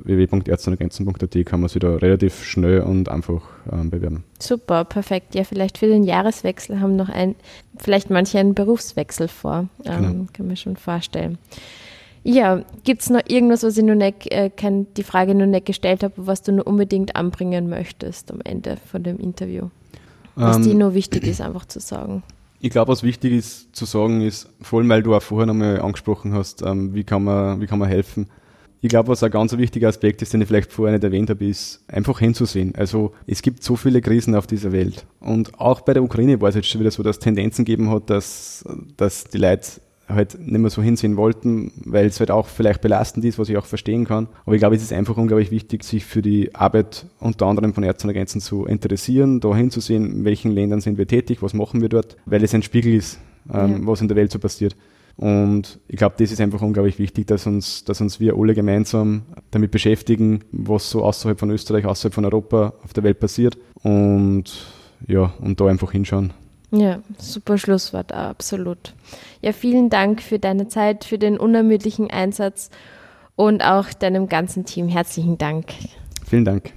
kann 1.44 1.60
man 1.60 1.68
sich 1.68 1.80
da 1.80 1.94
relativ 1.96 2.42
schnell 2.44 2.80
und 2.80 3.10
einfach 3.10 3.42
ähm, 3.70 3.90
bewerben. 3.90 4.24
Super, 4.38 4.84
perfekt. 4.84 5.34
Ja, 5.34 5.44
vielleicht 5.44 5.76
für 5.76 5.88
den 5.88 6.04
Jahreswechsel 6.04 6.80
haben 6.80 6.96
noch 6.96 7.10
ein, 7.10 7.34
vielleicht 7.76 8.08
manche 8.08 8.38
einen 8.38 8.54
Berufswechsel 8.54 9.28
vor. 9.28 9.68
Ähm, 9.84 10.00
Genau. 10.00 10.26
Kann 10.32 10.46
man 10.46 10.56
schon 10.56 10.76
vorstellen. 10.76 11.36
Ja, 12.22 12.62
gibt 12.84 13.02
es 13.02 13.10
noch 13.10 13.22
irgendwas, 13.28 13.62
was 13.62 13.76
ich 13.76 13.84
noch 13.84 13.94
nicht, 13.94 14.30
äh, 14.32 14.50
kein, 14.54 14.86
die 14.94 15.02
Frage 15.02 15.34
noch 15.34 15.46
nicht 15.46 15.66
gestellt 15.66 16.02
habe, 16.02 16.14
was 16.16 16.42
du 16.42 16.52
noch 16.52 16.66
unbedingt 16.66 17.16
anbringen 17.16 17.68
möchtest 17.68 18.30
am 18.30 18.40
Ende 18.42 18.76
von 18.90 19.02
dem 19.02 19.18
Interview? 19.18 19.68
Was 20.34 20.58
Ähm, 20.58 20.62
dir 20.62 20.74
nur 20.74 20.94
wichtig 20.94 21.26
ist, 21.26 21.40
einfach 21.40 21.66
zu 21.66 21.80
sagen. 21.80 22.22
Ich 22.60 22.70
glaube, 22.70 22.92
was 22.92 23.02
wichtig 23.02 23.32
ist 23.32 23.74
zu 23.74 23.86
sagen 23.86 24.20
ist, 24.20 24.48
vor 24.60 24.80
allem 24.80 24.88
weil 24.88 25.02
du 25.02 25.14
auch 25.14 25.22
vorher 25.22 25.46
nochmal 25.46 25.80
angesprochen 25.80 26.34
hast, 26.34 26.62
ähm, 26.62 26.94
wie, 26.94 27.04
kann 27.04 27.24
man, 27.24 27.60
wie 27.60 27.66
kann 27.66 27.78
man 27.78 27.88
helfen. 27.88 28.28
Ich 28.82 28.88
glaube, 28.88 29.08
was 29.08 29.22
ein 29.22 29.30
ganz 29.30 29.56
wichtiger 29.56 29.88
Aspekt 29.88 30.22
ist, 30.22 30.32
den 30.32 30.40
ich 30.40 30.48
vielleicht 30.48 30.72
vorher 30.72 30.96
nicht 30.96 31.04
erwähnt 31.04 31.28
habe, 31.28 31.46
ist 31.46 31.84
einfach 31.86 32.18
hinzusehen. 32.18 32.74
Also 32.74 33.12
es 33.26 33.42
gibt 33.42 33.62
so 33.62 33.76
viele 33.76 34.00
Krisen 34.00 34.34
auf 34.34 34.46
dieser 34.46 34.72
Welt. 34.72 35.06
Und 35.20 35.58
auch 35.60 35.82
bei 35.82 35.92
der 35.92 36.02
Ukraine 36.02 36.40
war 36.40 36.48
es 36.48 36.54
jetzt 36.54 36.68
schon 36.68 36.80
wieder 36.80 36.90
so, 36.90 37.02
dass 37.02 37.16
es 37.16 37.20
Tendenzen 37.20 37.64
gegeben 37.64 37.90
hat, 37.90 38.08
dass, 38.08 38.64
dass 38.96 39.24
die 39.24 39.38
Leute 39.38 39.82
halt 40.12 40.38
nicht 40.38 40.58
mehr 40.60 40.70
so 40.70 40.82
hinsehen 40.82 41.16
wollten, 41.16 41.72
weil 41.84 42.06
es 42.06 42.20
halt 42.20 42.30
auch 42.30 42.46
vielleicht 42.46 42.80
belastend 42.80 43.24
ist, 43.24 43.38
was 43.38 43.48
ich 43.48 43.56
auch 43.56 43.66
verstehen 43.66 44.04
kann. 44.04 44.28
Aber 44.44 44.54
ich 44.54 44.60
glaube, 44.60 44.76
es 44.76 44.82
ist 44.82 44.92
einfach 44.92 45.16
unglaublich 45.16 45.50
wichtig, 45.50 45.84
sich 45.84 46.04
für 46.04 46.22
die 46.22 46.54
Arbeit 46.54 47.06
unter 47.18 47.46
anderem 47.46 47.74
von 47.74 47.82
Ärzten 47.84 48.08
ohne 48.08 48.14
Grenzen 48.14 48.40
zu 48.40 48.66
interessieren, 48.66 49.40
da 49.40 49.54
hinzusehen, 49.54 50.10
in 50.12 50.24
welchen 50.24 50.50
Ländern 50.52 50.80
sind 50.80 50.98
wir 50.98 51.06
tätig, 51.06 51.42
was 51.42 51.54
machen 51.54 51.80
wir 51.80 51.88
dort, 51.88 52.16
weil 52.26 52.42
es 52.44 52.54
ein 52.54 52.62
Spiegel 52.62 52.94
ist, 52.94 53.18
ähm, 53.52 53.70
Ja. 53.72 53.86
was 53.86 54.00
in 54.00 54.08
der 54.08 54.16
Welt 54.16 54.30
so 54.32 54.38
passiert. 54.38 54.76
Und 55.16 55.78
ich 55.88 55.96
glaube, 55.96 56.14
das 56.18 56.32
ist 56.32 56.40
einfach 56.40 56.62
unglaublich 56.62 56.98
wichtig, 56.98 57.26
dass 57.26 57.46
uns, 57.46 57.84
dass 57.84 58.00
uns 58.00 58.20
wir 58.20 58.36
alle 58.38 58.54
gemeinsam 58.54 59.22
damit 59.50 59.70
beschäftigen, 59.70 60.40
was 60.50 60.88
so 60.90 61.04
außerhalb 61.04 61.38
von 61.38 61.50
Österreich, 61.50 61.84
außerhalb 61.84 62.14
von 62.14 62.24
Europa 62.24 62.72
auf 62.82 62.94
der 62.94 63.02
Welt 63.04 63.20
passiert. 63.20 63.58
Und 63.82 64.44
ja, 65.06 65.32
und 65.40 65.60
da 65.60 65.66
einfach 65.66 65.92
hinschauen. 65.92 66.32
Ja, 66.72 67.00
super 67.18 67.58
Schlusswort, 67.58 68.12
absolut. 68.12 68.94
Ja, 69.42 69.52
vielen 69.52 69.90
Dank 69.90 70.22
für 70.22 70.38
deine 70.38 70.68
Zeit, 70.68 71.04
für 71.04 71.18
den 71.18 71.36
unermüdlichen 71.36 72.10
Einsatz 72.10 72.70
und 73.34 73.64
auch 73.64 73.92
deinem 73.92 74.28
ganzen 74.28 74.64
Team. 74.64 74.88
Herzlichen 74.88 75.36
Dank. 75.36 75.66
Vielen 76.24 76.44
Dank. 76.44 76.72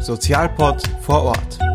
Sozialpod 0.00 0.82
vor 1.02 1.22
Ort. 1.24 1.69